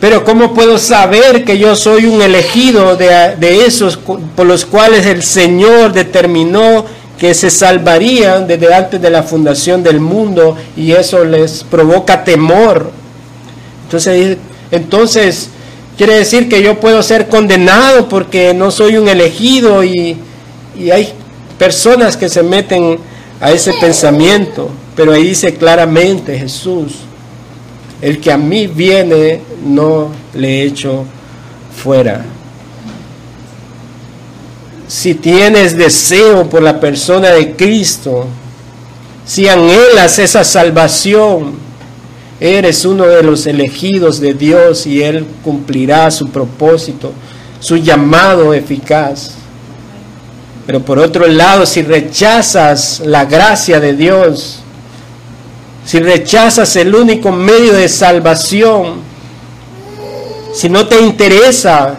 pero 0.00 0.24
¿cómo 0.24 0.54
puedo 0.54 0.78
saber 0.78 1.44
que 1.44 1.58
yo 1.58 1.74
soy 1.74 2.06
un 2.06 2.22
elegido 2.22 2.96
de, 2.96 3.36
de, 3.38 3.66
esos 3.66 3.96
por 3.96 4.46
los 4.46 4.64
cuales 4.64 5.06
el 5.06 5.22
Señor 5.22 5.92
determinó 5.92 6.84
que 7.18 7.34
se 7.34 7.50
salvarían 7.50 8.46
desde 8.46 8.72
antes 8.72 9.00
de 9.00 9.10
la 9.10 9.22
fundación 9.22 9.82
del 9.82 10.00
mundo 10.00 10.56
y 10.76 10.92
eso 10.92 11.24
les 11.24 11.64
provoca 11.64 12.24
temor? 12.24 12.90
Entonces, 13.84 14.38
entonces 14.70 15.50
quiere 15.98 16.14
decir 16.14 16.48
que 16.48 16.62
yo 16.62 16.80
puedo 16.80 17.02
ser 17.02 17.28
condenado 17.28 18.08
porque 18.08 18.54
no 18.54 18.70
soy 18.70 18.96
un 18.96 19.08
elegido 19.08 19.84
y, 19.84 20.16
y 20.78 20.90
hay 20.90 21.12
personas 21.60 22.16
que 22.16 22.30
se 22.30 22.42
meten 22.42 22.98
a 23.38 23.52
ese 23.52 23.74
pensamiento. 23.74 24.70
Pero 24.96 25.12
ahí 25.12 25.24
dice 25.24 25.54
claramente 25.54 26.38
Jesús, 26.38 26.94
el 28.00 28.18
que 28.18 28.32
a 28.32 28.38
mí 28.38 28.66
viene 28.66 29.42
no 29.62 30.08
le 30.34 30.62
echo 30.64 31.04
fuera. 31.76 32.24
Si 34.88 35.14
tienes 35.14 35.76
deseo 35.76 36.48
por 36.48 36.62
la 36.62 36.80
persona 36.80 37.28
de 37.28 37.54
Cristo, 37.54 38.26
si 39.26 39.46
anhelas 39.46 40.18
esa 40.18 40.44
salvación, 40.44 41.52
eres 42.40 42.86
uno 42.86 43.04
de 43.04 43.22
los 43.22 43.46
elegidos 43.46 44.18
de 44.18 44.32
Dios 44.32 44.86
y 44.86 45.02
Él 45.02 45.26
cumplirá 45.44 46.10
su 46.10 46.30
propósito, 46.30 47.12
su 47.60 47.76
llamado 47.76 48.54
eficaz. 48.54 49.39
Pero 50.66 50.80
por 50.80 50.98
otro 50.98 51.26
lado, 51.26 51.66
si 51.66 51.82
rechazas 51.82 53.00
la 53.04 53.24
gracia 53.24 53.80
de 53.80 53.94
Dios, 53.94 54.60
si 55.84 55.98
rechazas 55.98 56.76
el 56.76 56.94
único 56.94 57.32
medio 57.32 57.72
de 57.72 57.88
salvación, 57.88 59.00
si 60.54 60.68
no 60.68 60.86
te 60.86 61.00
interesa 61.00 61.96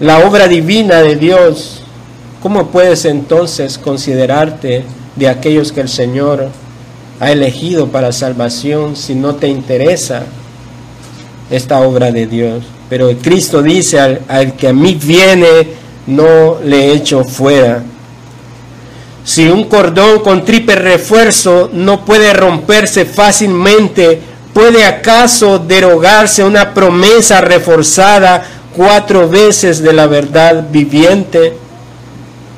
la 0.00 0.26
obra 0.26 0.48
divina 0.48 1.00
de 1.00 1.16
Dios, 1.16 1.82
¿cómo 2.40 2.68
puedes 2.68 3.04
entonces 3.04 3.78
considerarte 3.78 4.84
de 5.14 5.28
aquellos 5.28 5.70
que 5.70 5.80
el 5.80 5.88
Señor 5.88 6.48
ha 7.20 7.30
elegido 7.30 7.88
para 7.88 8.10
salvación 8.12 8.96
si 8.96 9.14
no 9.14 9.36
te 9.36 9.46
interesa 9.46 10.24
esta 11.50 11.80
obra 11.80 12.10
de 12.10 12.26
Dios? 12.26 12.64
Pero 12.88 13.10
Cristo 13.18 13.62
dice 13.62 14.00
al, 14.00 14.20
al 14.26 14.54
que 14.54 14.68
a 14.68 14.72
mí 14.72 14.94
viene, 14.94 15.46
no 16.06 16.58
le 16.64 16.92
echo 16.92 17.24
fuera. 17.24 17.82
Si 19.24 19.48
un 19.48 19.64
cordón 19.64 20.20
con 20.20 20.44
triple 20.44 20.74
refuerzo 20.74 21.70
no 21.72 22.04
puede 22.04 22.32
romperse 22.32 23.04
fácilmente, 23.04 24.20
¿puede 24.52 24.84
acaso 24.84 25.58
derogarse 25.58 26.42
una 26.42 26.74
promesa 26.74 27.40
reforzada 27.40 28.44
cuatro 28.76 29.28
veces 29.28 29.80
de 29.80 29.92
la 29.92 30.06
verdad 30.06 30.64
viviente? 30.70 31.54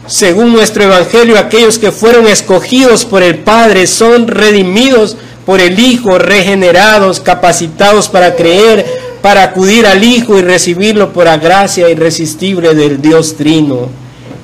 Según 0.07 0.53
nuestro 0.53 0.85
Evangelio, 0.85 1.39
aquellos 1.39 1.79
que 1.79 1.91
fueron 1.93 2.27
escogidos 2.27 3.05
por 3.05 3.23
el 3.23 3.39
Padre 3.39 3.87
son 3.87 4.29
redimidos 4.29 5.17
por 5.47 5.61
el 5.61 5.79
Hijo, 5.79 6.19
regenerados, 6.19 7.21
capacitados 7.21 8.09
para 8.09 8.35
creer, 8.35 9.04
para 9.25 9.43
acudir 9.43 9.87
al 9.87 10.05
Hijo 10.05 10.39
y 10.39 10.43
recibirlo 10.43 11.15
por 11.15 11.25
la 11.25 11.39
gracia 11.39 11.89
irresistible 11.89 12.75
del 12.75 13.01
Dios 13.01 13.37
Trino. 13.39 13.89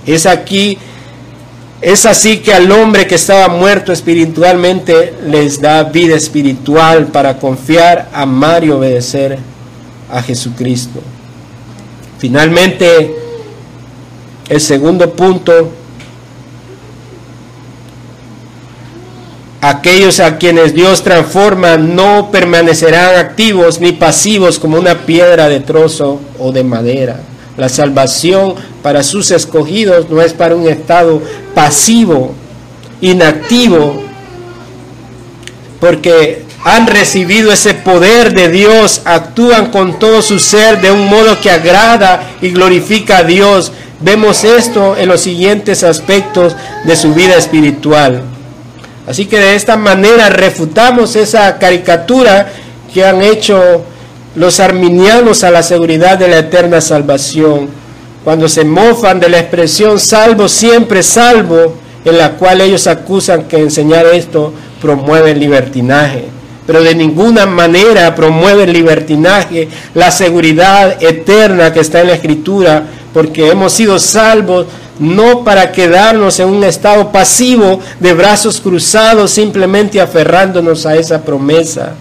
Es 0.07 0.25
aquí 0.25 0.79
es 1.83 2.07
así 2.07 2.39
que 2.39 2.55
al 2.55 2.73
hombre 2.73 3.07
que 3.07 3.17
estaba 3.17 3.49
muerto 3.49 3.93
espiritualmente 3.93 5.13
les 5.27 5.61
da 5.61 5.83
vida 5.83 6.17
espiritual 6.17 7.09
para 7.09 7.37
confiar, 7.37 8.09
amar 8.15 8.65
y 8.65 8.71
obedecer 8.71 9.39
a 10.11 10.23
Jesucristo. 10.23 11.01
Finalmente, 12.19 13.15
el 14.49 14.61
segundo 14.63 15.13
punto, 15.13 15.71
aquellos 19.61 20.21
a 20.21 20.39
quienes 20.39 20.75
Dios 20.75 21.03
transforma 21.03 21.77
no 21.77 22.31
permanecerán 22.31 23.17
activos 23.17 23.81
ni 23.81 23.93
pasivos 23.93 24.59
como 24.59 24.79
una 24.79 25.07
piedra 25.07 25.49
de 25.49 25.61
trozo 25.61 26.21
o 26.39 26.53
de 26.53 26.65
madera. 26.65 27.21
La 27.57 27.69
salvación 27.69 28.55
para 28.83 29.03
sus 29.03 29.31
escogidos 29.31 30.09
no 30.09 30.23
es 30.23 30.33
para 30.33 30.57
un 30.57 30.67
estado 30.67 31.21
pasivo, 31.55 32.33
inactivo, 33.03 34.03
porque 35.79 36.45
han 36.65 36.87
recibido 36.87 37.53
ese 37.53 37.75
poder 37.75 38.35
de 38.35 38.49
Dios, 38.49 39.03
actúan 39.05 39.71
con 39.71 39.99
todo 39.99 40.23
su 40.23 40.39
ser 40.39 40.81
de 40.81 40.91
un 40.91 41.07
modo 41.07 41.39
que 41.41 41.51
agrada 41.51 42.31
y 42.41 42.51
glorifica 42.51 43.19
a 43.19 43.25
Dios. 43.25 43.73
Vemos 44.01 44.45
esto 44.45 44.97
en 44.97 45.09
los 45.09 45.21
siguientes 45.21 45.83
aspectos 45.85 46.57
de 46.85 46.97
su 46.97 47.13
vida 47.15 47.37
espiritual. 47.37 48.23
Así 49.07 49.27
que 49.27 49.39
de 49.39 49.55
esta 49.55 49.77
manera 49.77 50.29
refutamos 50.29 51.17
esa 51.17 51.59
caricatura 51.59 52.53
que 52.93 53.05
han 53.05 53.23
hecho 53.23 53.85
los 54.35 54.61
arminianos 54.61 55.43
a 55.43 55.51
la 55.51 55.63
seguridad 55.63 56.19
de 56.19 56.29
la 56.29 56.39
eterna 56.39 56.81
salvación, 56.81 57.69
cuando 58.25 58.49
se 58.49 58.65
mofan 58.65 59.19
de 59.19 59.29
la 59.29 59.39
expresión 59.39 59.99
salvo, 59.99 60.49
siempre 60.49 61.03
salvo, 61.03 61.75
en 62.05 62.19
la 62.19 62.33
cual 62.33 62.61
ellos 62.61 62.87
acusan 62.87 63.45
que 63.45 63.59
enseñar 63.59 64.07
esto 64.07 64.53
promueve 64.81 65.33
el 65.33 65.41
libertinaje. 65.41 66.40
Pero 66.71 66.85
de 66.85 66.95
ninguna 66.95 67.47
manera 67.47 68.15
promueve 68.15 68.63
el 68.63 68.73
libertinaje, 68.73 69.69
la 69.93 70.13
seguridad 70.13 71.03
eterna 71.03 71.73
que 71.73 71.81
está 71.81 72.01
en 72.01 72.07
la 72.07 72.13
Escritura, 72.13 72.85
porque 73.13 73.49
hemos 73.51 73.73
sido 73.73 73.99
salvos 73.99 74.67
no 75.01 75.43
para 75.43 75.73
quedarnos 75.73 76.39
en 76.39 76.49
un 76.49 76.63
estado 76.63 77.11
pasivo 77.11 77.81
de 77.99 78.13
brazos 78.13 78.61
cruzados, 78.61 79.33
simplemente 79.33 80.01
aferrándonos 80.01 80.87
a 80.87 80.95
esa 80.95 81.21
promesa. 81.23 81.95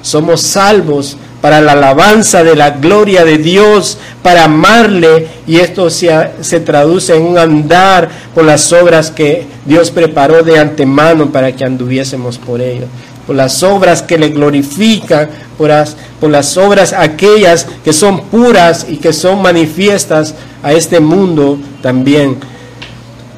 Somos 0.00 0.40
salvos 0.40 1.18
para 1.42 1.60
la 1.60 1.72
alabanza 1.72 2.42
de 2.42 2.56
la 2.56 2.70
gloria 2.70 3.26
de 3.26 3.36
Dios, 3.36 3.98
para 4.22 4.44
amarle, 4.44 5.28
y 5.46 5.56
esto 5.56 5.90
se, 5.90 6.08
se, 6.40 6.60
traduce 6.60 7.14
en 7.14 7.24
un 7.24 7.36
andar 7.36 8.08
por 8.34 8.44
las 8.44 8.72
obras 8.72 9.10
que 9.10 9.46
Dios 9.66 9.90
preparó 9.90 10.42
de 10.42 10.58
antemano 10.58 11.30
para 11.30 11.52
que 11.52 11.66
anduviésemos 11.66 12.38
por 12.38 12.62
ello, 12.62 12.86
por 13.26 13.36
las 13.36 13.62
obras 13.62 14.02
que 14.02 14.18
le 14.18 14.30
glorifican, 14.30 15.28
por 15.56 15.68
las, 15.68 15.96
por 16.20 16.30
las 16.30 16.56
obras 16.56 16.92
aquellas 16.92 17.66
que 17.84 17.92
son 17.92 18.24
puras 18.24 18.86
y 18.88 18.96
que 18.96 19.12
son 19.12 19.42
manifiestas 19.42 20.34
a 20.62 20.72
este 20.72 21.00
mundo 21.00 21.58
también. 21.82 22.38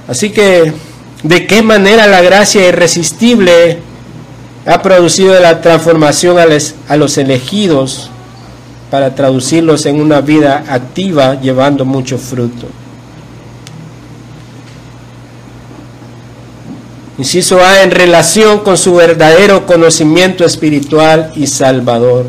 Así 0.09 0.31
que, 0.31 0.73
¿de 1.23 1.47
qué 1.47 1.63
manera 1.63 2.07
la 2.07 2.23
gracia 2.23 2.69
irresistible 2.69 3.81
ha 4.67 4.83
producido 4.83 5.39
la 5.41 5.61
transformación 5.61 6.39
a, 6.39 6.97
los 6.97 7.19
elegidos 7.19 8.11
para 8.91 9.15
traducirlos 9.15 9.87
en 9.87 10.01
una 10.01 10.21
vida 10.21 10.65
activa 10.69 11.41
llevando 11.41 11.85
mucho 11.85 12.19
fruto. 12.19 12.67
Inciso 17.19 17.61
A, 17.61 17.83
en 17.83 17.91
relación 17.91 18.61
con 18.61 18.77
su 18.77 18.95
verdadero 18.95 19.67
conocimiento 19.67 20.45
espiritual 20.45 21.33
y 21.35 21.47
salvador. 21.47 22.27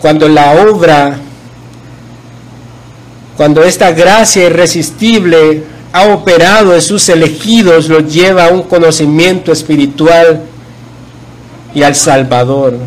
Cuando 0.00 0.28
la 0.28 0.52
obra, 0.52 1.18
cuando 3.36 3.64
esta 3.64 3.90
gracia 3.90 4.46
irresistible 4.46 5.64
ha 5.92 6.06
operado 6.08 6.74
en 6.74 6.82
sus 6.82 7.08
elegidos 7.08 7.88
los 7.88 8.12
lleva 8.12 8.46
a 8.46 8.50
un 8.50 8.62
conocimiento 8.62 9.50
espiritual 9.50 10.42
y 11.74 11.82
al 11.82 11.94
Salvador. 11.94 12.78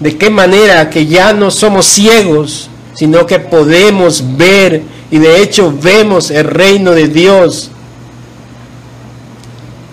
De 0.00 0.16
qué 0.16 0.30
manera 0.30 0.90
que 0.90 1.06
ya 1.06 1.32
no 1.32 1.50
somos 1.50 1.86
ciegos, 1.86 2.68
sino 2.94 3.26
que 3.26 3.38
podemos 3.40 4.22
ver 4.36 4.82
y 5.10 5.18
de 5.18 5.42
hecho 5.42 5.72
vemos 5.80 6.30
el 6.30 6.44
reino 6.44 6.92
de 6.92 7.08
Dios. 7.08 7.70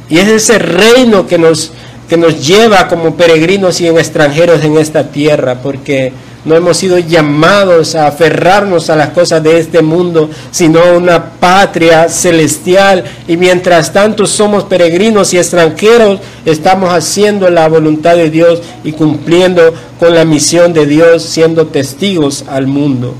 Y 0.10 0.18
es 0.18 0.28
ese 0.28 0.58
reino 0.58 1.28
que 1.28 1.38
nos, 1.38 1.72
que 2.08 2.18
nos 2.18 2.46
lleva 2.46 2.88
como 2.88 3.16
peregrinos 3.16 3.80
y 3.80 3.88
extranjeros 3.88 4.64
en 4.64 4.78
esta 4.78 5.12
tierra, 5.12 5.62
porque 5.62 6.12
no 6.46 6.56
hemos 6.56 6.78
sido 6.78 6.98
llamados 6.98 7.96
a 7.96 8.08
aferrarnos 8.08 8.90
a 8.90 8.96
las 8.96 9.10
cosas 9.10 9.44
de 9.44 9.60
este 9.60 9.82
mundo, 9.82 10.30
sino 10.52 10.80
a 10.80 10.94
una 10.94 11.32
patria 11.34 12.10
celestial. 12.10 13.04
Y 13.28 13.38
mientras 13.38 13.92
tanto 13.92 14.26
somos 14.26 14.64
peregrinos 14.64 15.34
y 15.34 15.38
extranjeros, 15.38 16.20
estamos 16.46 16.92
haciendo 16.92 17.50
la 17.50 17.68
voluntad 17.68 18.16
de 18.16 18.30
Dios 18.32 18.62
y 18.84 18.94
cumpliendo 18.94 19.74
con 20.00 20.16
la 20.16 20.26
misión 20.26 20.74
de 20.74 20.86
Dios, 20.86 21.24
siendo 21.24 21.68
testigos 21.68 22.46
al 22.48 22.68
mundo. 22.68 23.14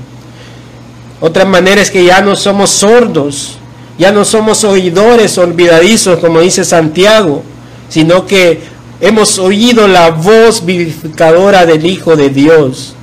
Otra 1.20 1.44
manera 1.44 1.82
es 1.82 1.90
que 1.90 2.04
ya 2.04 2.22
no 2.22 2.34
somos 2.34 2.70
sordos, 2.70 3.59
ya 4.00 4.12
no 4.12 4.24
somos 4.24 4.64
oidores 4.64 5.36
olvidadizos, 5.36 6.20
como 6.20 6.40
dice 6.40 6.64
Santiago, 6.64 7.42
sino 7.90 8.26
que 8.26 8.62
hemos 8.98 9.38
oído 9.38 9.86
la 9.86 10.10
voz 10.10 10.64
vivificadora 10.64 11.66
del 11.66 11.84
Hijo 11.84 12.16
de 12.16 12.30
Dios 12.30 12.94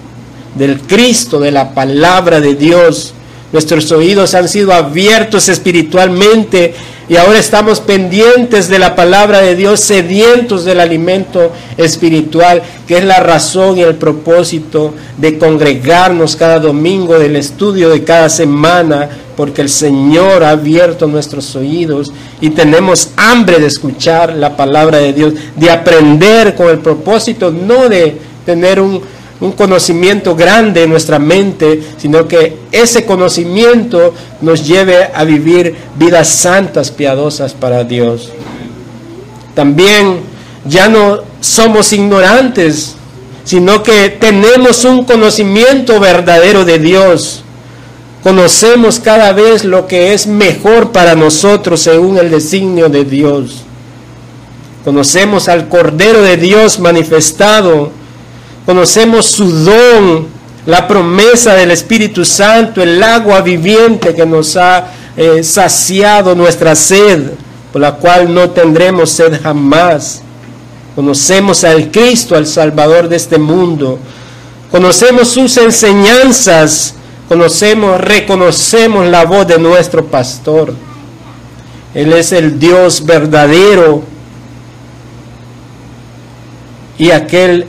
del 0.56 0.82
Cristo, 0.82 1.40
de 1.40 1.52
la 1.52 1.76
palabra 1.76 2.42
de 2.42 2.56
Dios. 2.56 3.14
Nuestros 3.52 3.92
oídos 3.92 4.36
han 4.36 4.50
sido 4.50 4.74
abiertos 4.74 5.48
espiritualmente 5.48 6.74
y 7.10 7.16
ahora 7.16 7.40
estamos 7.40 7.80
pendientes 7.80 8.68
de 8.68 8.80
la 8.80 8.94
palabra 8.94 9.40
de 9.40 9.56
Dios, 9.56 9.80
sedientos 9.80 10.66
del 10.66 10.82
alimento 10.82 11.54
espiritual, 11.78 12.62
que 12.86 12.98
es 12.98 13.06
la 13.06 13.22
razón 13.22 13.78
y 13.78 13.82
el 13.82 13.96
propósito 13.96 14.94
de 15.18 15.38
congregarnos 15.38 16.36
cada 16.36 16.60
domingo, 16.60 17.18
del 17.18 17.38
estudio 17.38 17.90
de 17.90 18.04
cada 18.04 18.28
semana, 18.28 19.08
porque 19.38 19.62
el 19.62 19.70
Señor 19.70 20.44
ha 20.44 20.50
abierto 20.50 21.08
nuestros 21.08 21.56
oídos 21.56 22.12
y 22.42 22.50
tenemos 22.50 23.12
hambre 23.16 23.60
de 23.60 23.68
escuchar 23.68 24.36
la 24.36 24.58
palabra 24.58 24.98
de 24.98 25.14
Dios, 25.14 25.34
de 25.56 25.72
aprender 25.72 26.56
con 26.56 26.68
el 26.68 26.80
propósito 26.80 27.52
no 27.52 27.88
de 27.88 28.18
tener 28.46 28.82
un, 28.82 29.02
un 29.40 29.52
conocimiento 29.52 30.36
grande 30.36 30.84
en 30.84 30.90
nuestra 30.90 31.20
mente, 31.20 31.82
sino 31.98 32.28
que 32.28 32.58
ese 32.72 33.06
conocimiento 33.06 34.14
nos 34.42 34.68
lleve 34.68 35.10
a 35.14 35.24
vivir 35.24 35.76
vidas 35.96 36.28
santas, 36.28 36.90
piadosas 36.90 37.54
para 37.54 37.84
Dios. 37.84 38.32
También 39.54 40.22
ya 40.66 40.90
no 40.90 41.22
somos 41.40 41.94
ignorantes, 41.94 42.96
sino 43.44 43.84
que 43.84 44.10
tenemos 44.10 44.84
un 44.86 45.06
conocimiento 45.06 46.00
verdadero 46.00 46.66
de 46.66 46.80
Dios. 46.80 47.44
Conocemos 48.24 49.00
cada 49.00 49.34
vez 49.34 49.64
lo 49.64 49.88
que 49.88 50.14
es 50.14 50.28
mejor 50.28 50.92
para 50.92 51.16
nosotros 51.16 51.80
según 51.80 52.18
el 52.18 52.32
designio 52.32 52.90
de 52.90 53.06
Dios. 53.06 53.62
Conocemos 54.84 55.48
al 55.48 55.70
Cordero 55.70 56.22
de 56.22 56.38
Dios 56.38 56.80
manifestado 56.80 57.92
Conocemos 58.68 59.28
su 59.28 59.50
don, 59.50 60.28
la 60.66 60.86
promesa 60.90 61.54
del 61.54 61.72
Espíritu 61.72 62.26
Santo, 62.26 62.84
el 62.84 63.02
agua 63.02 63.40
viviente 63.40 64.14
que 64.14 64.26
nos 64.26 64.58
ha 64.58 64.92
eh, 65.16 65.42
saciado 65.42 66.36
nuestra 66.36 66.76
sed, 66.76 67.30
por 67.72 67.80
la 67.80 67.94
cual 67.94 68.34
no 68.34 68.50
tendremos 68.50 69.10
sed 69.10 69.42
jamás. 69.42 70.22
Conocemos 70.96 71.64
al 71.64 71.90
Cristo, 71.92 72.36
al 72.36 72.46
Salvador 72.46 73.08
de 73.08 73.16
este 73.16 73.38
mundo. 73.38 74.00
Conocemos 74.70 75.30
sus 75.30 75.56
enseñanzas. 75.56 76.94
Conocemos, 77.30 78.02
reconocemos 78.02 79.08
la 79.08 79.24
voz 79.24 79.48
de 79.48 79.60
nuestro 79.60 80.04
pastor. 80.08 80.74
Él 81.94 82.12
es 82.12 82.34
el 82.34 82.60
Dios 82.60 83.06
verdadero 83.06 84.04
y 86.98 87.12
aquel 87.12 87.68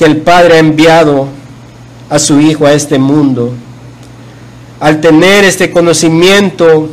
que 0.00 0.06
el 0.06 0.16
Padre 0.22 0.54
ha 0.54 0.58
enviado 0.60 1.28
a 2.08 2.18
su 2.18 2.40
Hijo 2.40 2.64
a 2.64 2.72
este 2.72 2.98
mundo. 2.98 3.52
Al 4.80 4.98
tener 5.02 5.44
este 5.44 5.70
conocimiento, 5.70 6.88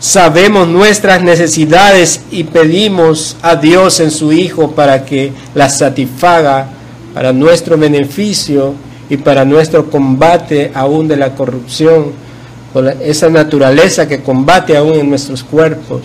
sabemos 0.00 0.68
nuestras 0.68 1.22
necesidades 1.22 2.20
y 2.30 2.44
pedimos 2.44 3.38
a 3.40 3.56
Dios 3.56 4.00
en 4.00 4.10
su 4.10 4.34
Hijo 4.34 4.72
para 4.72 5.06
que 5.06 5.32
las 5.54 5.78
satisfaga 5.78 6.66
para 7.14 7.32
nuestro 7.32 7.78
beneficio 7.78 8.74
y 9.08 9.16
para 9.16 9.46
nuestro 9.46 9.90
combate 9.90 10.72
aún 10.74 11.08
de 11.08 11.16
la 11.16 11.34
corrupción, 11.34 12.12
esa 13.02 13.30
naturaleza 13.30 14.06
que 14.06 14.20
combate 14.20 14.76
aún 14.76 14.92
en 14.92 15.08
nuestros 15.08 15.42
cuerpos 15.42 16.02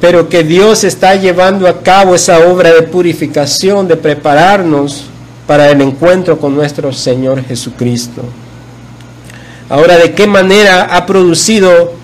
pero 0.00 0.28
que 0.28 0.44
Dios 0.44 0.84
está 0.84 1.14
llevando 1.14 1.66
a 1.66 1.82
cabo 1.82 2.14
esa 2.14 2.40
obra 2.40 2.72
de 2.72 2.82
purificación, 2.82 3.88
de 3.88 3.96
prepararnos 3.96 5.04
para 5.46 5.70
el 5.70 5.80
encuentro 5.80 6.38
con 6.38 6.54
nuestro 6.54 6.92
Señor 6.92 7.42
Jesucristo. 7.44 8.22
Ahora, 9.68 9.96
¿de 9.96 10.12
qué 10.12 10.26
manera 10.26 10.96
ha 10.96 11.06
producido 11.06 11.94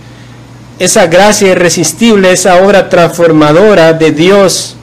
esa 0.78 1.06
gracia 1.06 1.50
irresistible, 1.50 2.32
esa 2.32 2.56
obra 2.62 2.88
transformadora 2.88 3.92
de 3.92 4.10
Dios? 4.10 4.76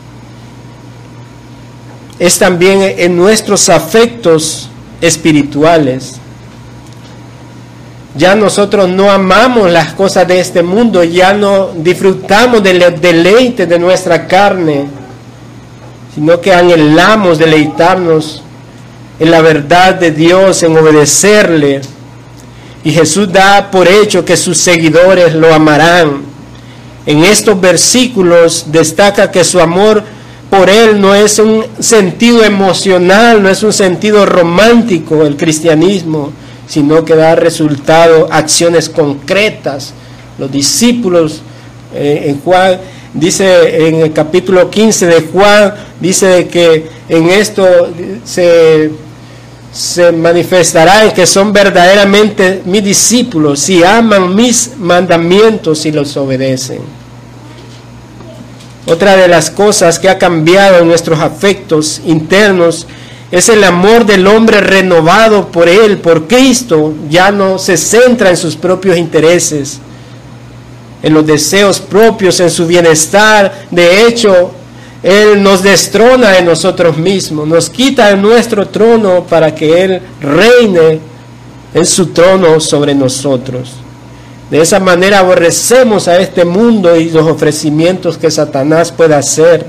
Es 2.19 2.37
también 2.37 2.81
en 2.97 3.17
nuestros 3.17 3.69
afectos 3.69 4.69
espirituales. 5.01 6.19
Ya 8.15 8.35
nosotros 8.35 8.89
no 8.89 9.11
amamos 9.11 9.69
las 9.71 9.93
cosas 9.93 10.27
de 10.27 10.39
este 10.39 10.63
mundo, 10.63 11.03
ya 11.03 11.33
no 11.33 11.69
disfrutamos 11.75 12.63
del 12.63 12.99
deleite 12.99 13.67
de 13.67 13.77
nuestra 13.77 14.27
carne, 14.27 14.87
sino 16.15 16.41
que 16.41 16.51
anhelamos 16.51 17.37
deleitarnos 17.37 18.43
en 19.19 19.31
la 19.31 19.41
verdad 19.41 19.95
de 19.95 20.11
Dios, 20.11 20.63
en 20.63 20.77
obedecerle. 20.77 21.81
Y 22.83 22.91
Jesús 22.91 23.31
da 23.31 23.69
por 23.69 23.87
hecho 23.87 24.25
que 24.25 24.37
sus 24.37 24.57
seguidores 24.57 25.35
lo 25.35 25.53
amarán. 25.53 26.23
En 27.05 27.23
estos 27.23 27.59
versículos 27.59 28.65
destaca 28.71 29.31
que 29.31 29.43
su 29.43 29.59
amor 29.59 30.03
por 30.49 30.69
Él 30.69 30.99
no 30.99 31.13
es 31.13 31.37
un 31.37 31.63
sentido 31.79 32.43
emocional, 32.43 33.43
no 33.43 33.49
es 33.49 33.61
un 33.61 33.73
sentido 33.73 34.25
romántico 34.25 35.23
el 35.25 35.37
cristianismo, 35.37 36.31
sino 36.69 37.03
que 37.03 37.15
da 37.15 37.35
resultado, 37.35 38.29
acciones 38.31 38.87
concretas. 38.89 39.91
Los 40.37 40.51
discípulos 40.51 41.41
eh, 41.93 42.25
en 42.27 42.39
Juan, 42.41 42.79
dice 43.11 43.87
en 43.87 43.95
el 43.95 44.13
capítulo 44.13 44.69
15 44.69 45.07
de 45.07 45.21
Juan, 45.21 45.73
dice 45.99 46.47
que 46.47 46.87
en 47.09 47.27
esto 47.31 47.65
se, 48.23 48.91
se 49.73 50.11
manifestará 50.11 51.05
en 51.05 51.11
que 51.11 51.25
son 51.25 51.51
verdaderamente 51.51 52.61
mis 52.65 52.83
discípulos, 52.83 53.59
si 53.59 53.83
aman 53.83 54.35
mis 54.35 54.77
mandamientos 54.77 55.87
y 55.87 55.91
los 55.91 56.15
obedecen. 56.17 56.81
Otra 58.85 59.15
de 59.15 59.27
las 59.27 59.49
cosas 59.49 59.97
que 59.97 60.07
ha 60.07 60.19
cambiado 60.19 60.79
en 60.79 60.87
nuestros 60.87 61.19
afectos 61.19 61.99
internos 62.05 62.85
es 63.31 63.49
el 63.49 63.63
amor 63.63 64.05
del 64.05 64.25
hombre 64.25 64.59
renovado 64.59 65.47
por 65.49 65.69
Él, 65.69 65.99
por 65.99 66.27
Cristo. 66.27 66.93
Ya 67.09 67.31
no 67.31 67.59
se 67.59 67.77
centra 67.77 68.29
en 68.29 68.37
sus 68.37 68.55
propios 68.55 68.97
intereses, 68.97 69.79
en 71.03 71.13
los 71.13 71.25
deseos 71.25 71.79
propios, 71.79 72.39
en 72.39 72.49
su 72.49 72.65
bienestar. 72.65 73.67
De 73.69 74.07
hecho, 74.07 74.51
Él 75.03 75.43
nos 75.43 75.61
destrona 75.61 76.31
de 76.31 76.41
nosotros 76.41 76.97
mismos, 76.97 77.47
nos 77.47 77.69
quita 77.69 78.09
de 78.09 78.17
nuestro 78.17 78.67
trono 78.67 79.23
para 79.23 79.53
que 79.53 79.83
Él 79.83 80.01
reine 80.19 80.99
en 81.73 81.85
su 81.85 82.07
trono 82.07 82.59
sobre 82.59 82.95
nosotros. 82.95 83.73
De 84.49 84.59
esa 84.59 84.79
manera 84.79 85.19
aborrecemos 85.19 86.07
a 86.07 86.17
este 86.17 86.43
mundo 86.43 86.95
y 86.95 87.11
los 87.11 87.27
ofrecimientos 87.27 88.17
que 88.17 88.31
Satanás 88.31 88.91
puede 88.91 89.13
hacer 89.13 89.67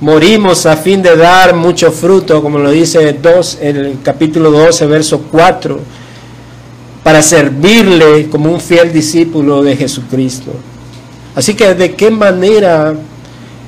morimos 0.00 0.66
a 0.66 0.76
fin 0.76 1.02
de 1.02 1.16
dar 1.16 1.54
mucho 1.54 1.90
fruto, 1.90 2.42
como 2.42 2.58
lo 2.58 2.70
dice 2.70 3.08
el 3.60 3.98
capítulo 4.02 4.50
12, 4.50 4.86
verso 4.86 5.22
4, 5.30 5.80
para 7.02 7.22
servirle 7.22 8.28
como 8.28 8.52
un 8.52 8.60
fiel 8.60 8.92
discípulo 8.92 9.62
de 9.62 9.76
Jesucristo. 9.76 10.52
Así 11.34 11.54
que 11.54 11.74
de 11.74 11.94
qué 11.94 12.10
manera 12.10 12.94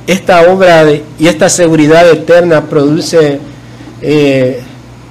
esta 0.06 0.52
obra 0.52 0.84
y 1.18 1.26
esta 1.26 1.48
seguridad 1.48 2.08
eterna 2.08 2.62
produce 2.62 3.38
eh, 4.02 4.60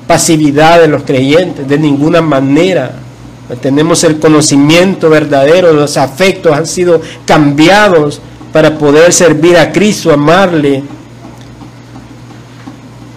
pasividad 0.07 0.81
de 0.81 0.87
los 0.87 1.03
creyentes, 1.03 1.67
de 1.67 1.77
ninguna 1.77 2.21
manera. 2.21 2.93
Tenemos 3.61 4.03
el 4.03 4.19
conocimiento 4.19 5.09
verdadero, 5.09 5.73
los 5.73 5.97
afectos 5.97 6.53
han 6.53 6.67
sido 6.67 7.01
cambiados 7.25 8.21
para 8.51 8.77
poder 8.77 9.11
servir 9.11 9.57
a 9.57 9.71
Cristo, 9.71 10.11
amarle 10.11 10.83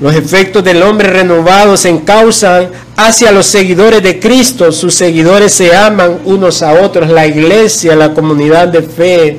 los 0.03 0.17
efectos 0.17 0.65
del 0.65 0.83
hombre 0.83 1.09
renovado 1.09 1.77
se 1.77 1.89
encausan 1.89 2.71
hacia 2.97 3.31
los 3.31 3.47
seguidores 3.47 4.03
de 4.03 4.19
Cristo. 4.19 4.73
Sus 4.73 4.95
seguidores 4.95 5.55
se 5.55 5.77
aman 5.77 6.19
unos 6.25 6.61
a 6.65 6.73
otros. 6.73 7.09
La 7.09 7.25
iglesia, 7.25 7.95
la 7.95 8.13
comunidad 8.13 8.67
de 8.67 8.83
fe, 8.83 9.39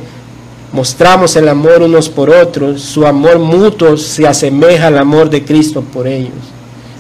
mostramos 0.72 1.36
el 1.36 1.50
amor 1.50 1.82
unos 1.82 2.08
por 2.08 2.30
otros. 2.30 2.82
Su 2.82 3.06
amor 3.06 3.40
mutuo 3.40 3.98
se 3.98 4.26
asemeja 4.26 4.88
al 4.88 5.00
amor 5.00 5.30
de 5.30 5.44
Cristo 5.44 5.82
por 5.82 6.08
ellos. 6.08 6.32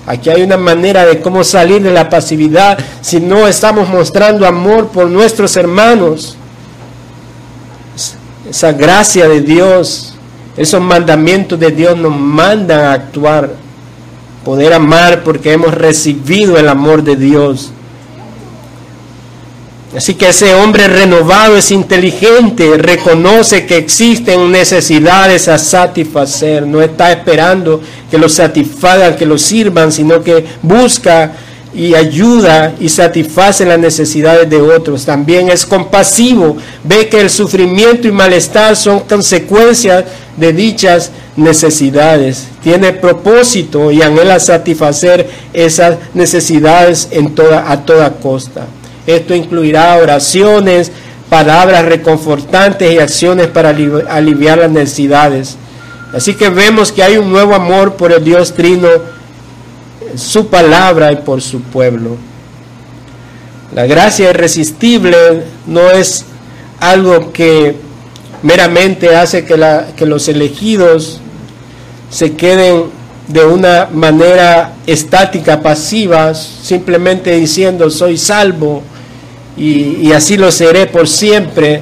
Aquí 0.05 0.30
hay 0.30 0.41
una 0.41 0.57
manera 0.57 1.05
de 1.05 1.22
cómo 1.22 1.45
salir 1.45 1.82
de 1.82 1.91
la 1.91 2.09
pasividad 2.09 2.78
si 2.99 3.22
no 3.22 3.47
estamos 3.47 3.88
mostrando 3.88 4.45
amor 4.45 4.89
por 4.89 5.09
nuestros 5.09 5.55
hermanos. 5.55 6.36
Esa 8.49 8.74
gracia 8.74 9.30
de 9.30 9.39
Dios 9.39 10.12
esos 10.56 10.82
mandamientos 10.82 11.60
de 11.60 11.72
Dios 11.72 11.97
nos 11.97 12.16
mandan 12.16 12.82
a 12.82 12.93
actuar, 12.93 13.51
poder 14.45 14.74
amar 14.74 15.24
porque 15.24 15.54
hemos 15.54 15.74
recibido 15.74 16.58
el 16.58 16.70
amor 16.70 17.04
de 17.04 17.16
Dios. 17.16 17.72
Así 19.95 20.16
que 20.16 20.30
ese 20.30 20.56
hombre 20.56 20.88
renovado 20.88 21.56
es 21.56 21.70
inteligente, 21.70 22.78
reconoce 22.78 23.68
que 23.68 23.78
existen 23.78 24.51
necesidades 24.51 25.47
a 25.47 25.60
satisfacer, 25.60 26.66
no 26.66 26.82
está 26.82 27.12
esperando 27.12 27.80
que 28.10 28.18
los 28.18 28.34
satisfagan, 28.34 29.16
que 29.16 29.28
los 29.28 29.43
sirvan, 29.43 29.91
sino 29.91 30.24
que 30.24 30.45
busca 30.64 31.34
y 31.74 31.95
ayuda 31.95 32.76
y 32.80 32.89
satisface 32.89 33.65
las 33.65 33.80
necesidades 33.80 34.49
de 34.49 34.61
otros. 34.61 35.05
También 35.05 35.49
es 35.49 35.65
compasivo, 35.65 36.57
ve 36.84 37.09
que 37.09 37.19
el 37.19 37.30
sufrimiento 37.30 38.07
y 38.07 38.11
malestar 38.11 38.76
son 38.76 39.01
consecuencias 39.01 40.05
de 40.38 40.53
dichas 40.53 41.11
necesidades. 41.36 42.47
Tiene 42.61 42.93
propósito 42.93 43.91
y 43.91 44.01
anhela 44.01 44.39
satisfacer 44.39 45.30
esas 45.53 45.97
necesidades 46.13 47.07
en 47.11 47.34
toda, 47.34 47.71
a 47.71 47.86
toda 47.86 48.13
costa. 48.17 48.67
Esto 49.07 49.34
incluirá 49.36 49.97
oraciones, 49.97 50.91
palabras 51.30 51.86
reconfortantes 51.86 52.93
y 52.93 52.99
acciones 52.99 53.47
para 53.47 53.69
aliviar 54.09 54.59
las 54.59 54.71
necesidades. 54.71 55.57
Así 56.13 56.36
que 56.36 56.49
vemos 56.49 56.91
que 56.91 57.01
hay 57.01 57.17
un 57.17 57.32
nuevo 57.32 57.55
amor 57.55 57.95
por 57.95 58.11
el 58.11 58.24
Dios 58.24 58.53
Trino 58.53 58.88
su 60.16 60.47
palabra 60.47 61.11
y 61.11 61.18
por 61.18 61.41
su 61.41 61.61
pueblo. 61.61 62.18
La 63.74 63.88
gracia 63.88 64.30
irresistible 64.30 65.43
no 65.66 65.89
es 65.89 66.26
algo 66.80 67.32
que 67.32 67.76
meramente 68.43 69.16
hace 69.16 69.45
que, 69.45 70.05
los 70.05 70.28
elegidos 70.28 71.20
se 72.09 72.34
queden 72.34 72.84
de 73.28 73.45
una 73.45 73.88
manera 73.91 74.74
estática, 74.86 75.61
pasiva, 75.61 76.36
simplemente 76.36 77.32
diciendo 77.32 77.89
soy 77.89 78.18
salvo 78.18 78.84
y, 79.57 80.07
y, 80.07 80.11
así 80.11 80.38
lo 80.38 80.51
seré 80.51 80.88
por 80.88 81.07
siempre, 81.07 81.82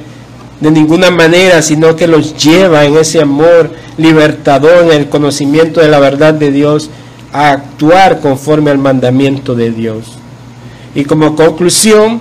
de 0.60 0.72
ninguna 0.72 1.10
manera, 1.10 1.62
sino 1.62 1.96
que 1.96 2.08
los 2.08 2.38
lleva 2.38 2.86
en 2.86 2.96
ese 2.98 3.22
amor 3.22 3.72
libertador, 3.98 4.84
en 4.84 4.92
el 4.92 5.10
conocimiento 5.10 5.82
de 5.82 5.88
la 5.88 6.00
verdad 6.00 6.34
de 6.34 6.52
Dios 6.52 6.90
a 7.34 7.52
actuar 7.52 8.20
conforme 8.20 8.72
al 8.72 8.78
mandamiento 8.78 9.56
de 9.56 9.72
Dios. 9.72 10.18
Y 10.94 11.06
como 11.06 11.36
conclusión, 11.36 12.20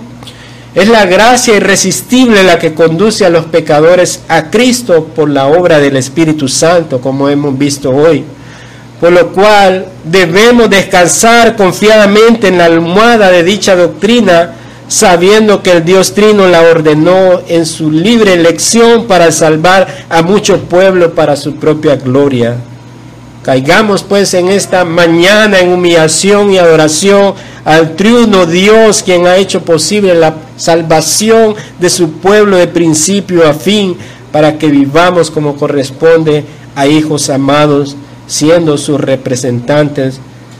es 0.73 0.87
la 0.87 1.05
gracia 1.05 1.57
irresistible 1.57 2.43
la 2.43 2.57
que 2.57 2.73
conduce 2.73 3.25
a 3.25 3.29
los 3.29 3.45
pecadores 3.45 4.21
a 4.29 4.49
Cristo 4.49 5.03
por 5.13 5.29
la 5.29 5.47
obra 5.47 5.79
del 5.79 5.97
Espíritu 5.97 6.47
Santo, 6.47 7.01
como 7.01 7.27
hemos 7.27 7.57
visto 7.57 7.89
hoy. 7.89 8.23
Por 9.01 9.11
lo 9.11 9.33
cual 9.33 9.87
debemos 10.05 10.69
descansar 10.69 11.57
confiadamente 11.57 12.47
en 12.47 12.57
la 12.57 12.65
almohada 12.65 13.29
de 13.31 13.43
dicha 13.43 13.75
doctrina, 13.75 14.53
sabiendo 14.87 15.61
que 15.61 15.71
el 15.71 15.83
Dios 15.83 16.13
Trino 16.13 16.47
la 16.47 16.61
ordenó 16.61 17.41
en 17.49 17.65
su 17.65 17.91
libre 17.91 18.33
elección 18.33 19.07
para 19.07 19.31
salvar 19.33 20.05
a 20.09 20.21
muchos 20.21 20.59
pueblos 20.61 21.11
para 21.11 21.35
su 21.35 21.55
propia 21.55 21.97
gloria. 21.97 22.55
Caigamos 23.43 24.03
pues 24.03 24.35
en 24.35 24.49
esta 24.49 24.85
mañana 24.85 25.59
en 25.59 25.73
humillación 25.73 26.51
y 26.51 26.59
adoración 26.59 27.33
al 27.65 27.95
triuno 27.95 28.45
Dios 28.45 29.01
quien 29.01 29.25
ha 29.25 29.37
hecho 29.37 29.63
posible 29.63 30.13
la 30.13 30.35
salvación 30.57 31.55
de 31.79 31.89
su 31.89 32.11
pueblo 32.11 32.57
de 32.57 32.67
principio 32.67 33.47
a 33.47 33.53
fin 33.53 33.97
para 34.31 34.59
que 34.59 34.67
vivamos 34.67 35.31
como 35.31 35.55
corresponde 35.55 36.45
a 36.75 36.85
hijos 36.85 37.29
amados, 37.31 37.95
siendo 38.27 38.77
sus 38.77 39.01
representantes 39.01 40.19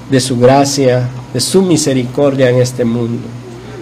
de 0.09 0.19
su 0.19 0.37
gracia, 0.39 1.07
de 1.33 1.39
su 1.39 1.61
misericordia 1.61 2.49
en 2.49 2.57
este 2.61 2.83
mundo. 2.83 3.21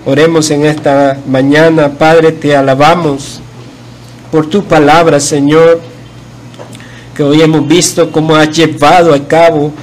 Oremos 0.06 0.52
en 0.52 0.66
esta 0.66 1.18
mañana, 1.28 1.90
Padre, 1.98 2.34
te 2.34 2.56
alabamos 2.56 3.40
por 4.32 4.48
tu 4.48 4.64
palabra, 4.64 5.20
Señor 5.20 5.80
que 7.20 7.24
hoy 7.24 7.42
hemos 7.42 7.68
visto 7.68 8.14
cómo 8.14 8.34
ha 8.34 8.46
llevado 8.46 9.14
a 9.14 9.20
cabo 9.28 9.74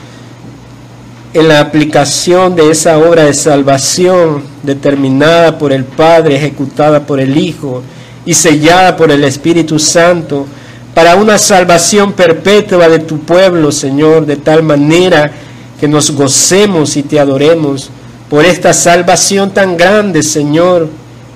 en 1.34 1.48
la 1.48 1.60
aplicación 1.60 2.56
de 2.56 2.70
esa 2.70 2.96
obra 2.96 3.24
de 3.24 3.34
salvación 3.34 4.42
determinada 4.62 5.58
por 5.58 5.70
el 5.70 5.84
Padre, 5.84 6.36
ejecutada 6.36 7.04
por 7.04 7.20
el 7.20 7.36
Hijo 7.36 7.82
y 8.24 8.32
sellada 8.32 8.96
por 8.96 9.10
el 9.10 9.22
Espíritu 9.22 9.78
Santo 9.78 10.46
para 10.94 11.16
una 11.16 11.36
salvación 11.36 12.14
perpetua 12.14 12.88
de 12.88 13.00
tu 13.00 13.18
pueblo, 13.18 13.70
Señor, 13.70 14.24
de 14.24 14.36
tal 14.36 14.62
manera 14.62 15.30
que 15.78 15.88
nos 15.88 16.12
gocemos 16.12 16.96
y 16.96 17.02
te 17.02 17.20
adoremos 17.20 17.90
por 18.30 18.46
esta 18.46 18.72
salvación 18.72 19.50
tan 19.50 19.76
grande, 19.76 20.22
Señor, 20.22 20.88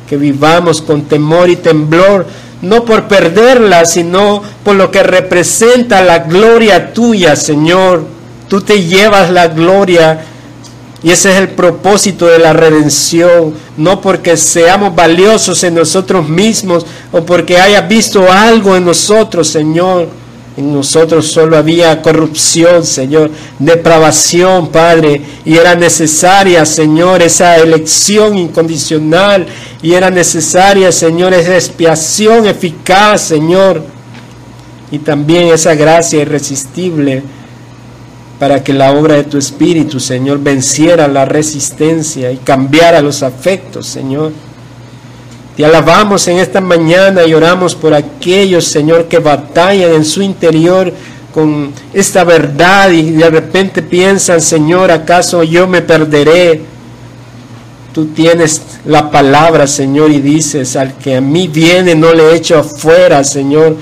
que 0.09 0.16
vivamos 0.16 0.80
con 0.80 1.03
temor 1.03 1.51
y 1.51 1.57
temblor 1.57 2.24
no 2.62 2.84
por 2.84 3.08
perderla, 3.08 3.84
sino 3.84 4.42
por 4.64 4.76
lo 4.76 4.90
que 4.90 5.02
representa 5.02 6.02
la 6.02 6.20
gloria 6.20 6.92
tuya, 6.92 7.36
Señor. 7.36 8.04
Tú 8.48 8.61
te 8.61 8.82
llevas 8.82 9.30
la 9.30 9.48
gloria 9.48 10.24
y 11.02 11.11
ese 11.11 11.30
es 11.30 11.36
el 11.38 11.50
propósito 11.50 12.26
de 12.26 12.38
la 12.38 12.52
redención, 12.52 13.54
no 13.78 14.00
porque 14.02 14.36
seamos 14.36 14.94
valiosos 14.94 15.64
en 15.64 15.74
nosotros 15.74 16.28
mismos 16.28 16.84
o 17.11 17.22
porque 17.22 17.58
hayas 17.58 17.88
visto 17.88 18.30
algo 18.30 18.76
en 18.76 18.84
nosotros, 18.84 19.48
Señor, 19.48 20.08
en 20.61 20.72
nosotros 20.72 21.26
solo 21.26 21.56
había 21.56 22.00
corrupción, 22.02 22.84
Señor, 22.84 23.30
depravación, 23.58 24.68
Padre, 24.68 25.22
y 25.44 25.56
era 25.56 25.74
necesaria, 25.74 26.64
Señor, 26.66 27.22
esa 27.22 27.56
elección 27.56 28.36
incondicional, 28.36 29.46
y 29.82 29.94
era 29.94 30.11
necesaria, 30.11 30.92
Señor, 30.92 31.32
esa 31.32 31.54
expiación 31.54 32.46
eficaz, 32.46 33.22
Señor, 33.22 33.82
y 34.90 34.98
también 34.98 35.48
esa 35.48 35.74
gracia 35.74 36.20
irresistible 36.20 37.22
para 38.38 38.62
que 38.62 38.72
la 38.72 38.92
obra 38.92 39.14
de 39.16 39.24
tu 39.24 39.38
Espíritu, 39.38 39.98
Señor, 39.98 40.40
venciera 40.42 41.08
la 41.08 41.24
resistencia 41.24 42.30
y 42.32 42.36
cambiara 42.38 43.00
los 43.00 43.22
afectos, 43.22 43.86
Señor. 43.86 44.32
Te 45.57 45.64
alabamos 45.64 46.26
en 46.28 46.38
esta 46.38 46.61
mañana 46.61 47.24
y 47.26 47.34
oramos 47.34 47.74
por 47.74 47.92
aquellos, 47.92 48.64
Señor, 48.64 49.09
que 49.09 49.18
batallan 49.18 49.92
en 49.92 50.05
su 50.05 50.22
interior 50.22 50.92
con 51.34 51.72
esta 51.92 52.24
verdad 52.24 52.90
y 52.90 53.11
de 53.11 53.30
repente 53.30 53.82
piensan, 53.82 54.40
Señor, 54.40 54.90
¿acaso 54.90 55.42
yo 55.42 55.66
me 55.66 55.82
perderé? 55.82 56.62
Tú 57.92 58.07
tienes 58.07 58.62
la 58.84 59.11
palabra, 59.11 59.66
Señor, 59.66 60.11
y 60.12 60.20
dices, 60.20 60.76
al 60.76 60.94
que 60.94 61.16
a 61.16 61.20
mí 61.20 61.48
viene 61.48 61.94
no 61.94 62.14
le 62.14 62.34
echo 62.34 62.59
afuera, 62.59 63.24
Señor, 63.24 63.76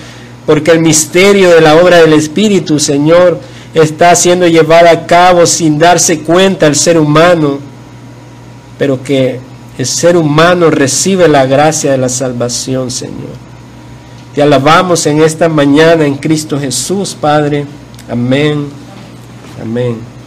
porque 0.47 0.71
el 0.71 0.81
misterio 0.81 1.51
de 1.51 1.61
la 1.61 1.77
obra 1.77 1.99
del 1.99 2.15
Espíritu, 2.15 2.79
Señor, 2.79 3.39
está 3.75 4.15
siendo 4.17 4.47
llevado 4.47 4.89
a 4.89 5.07
cabo 5.07 5.47
sin 5.47 5.79
darse 5.79 6.21
cuenta 6.21 6.67
el 6.67 6.75
ser 6.75 6.99
humano, 6.99 7.59
pero 8.79 9.03
que 9.03 9.41
el 9.79 9.87
ser 9.87 10.17
humano 10.17 10.71
recibe 10.71 11.29
la 11.29 11.47
gracia 11.47 11.93
de 11.93 11.99
la 11.99 12.09
salvación, 12.09 12.91
Señor. 12.91 13.49
Te 14.35 14.43
alabamos 14.43 15.07
en 15.07 15.23
esta 15.23 15.49
mañana 15.49 16.05
en 16.05 16.17
Cristo 16.17 16.59
Jesús, 16.59 17.17
Padre. 17.19 17.65
Amén. 18.11 18.67
Amén. 19.63 20.18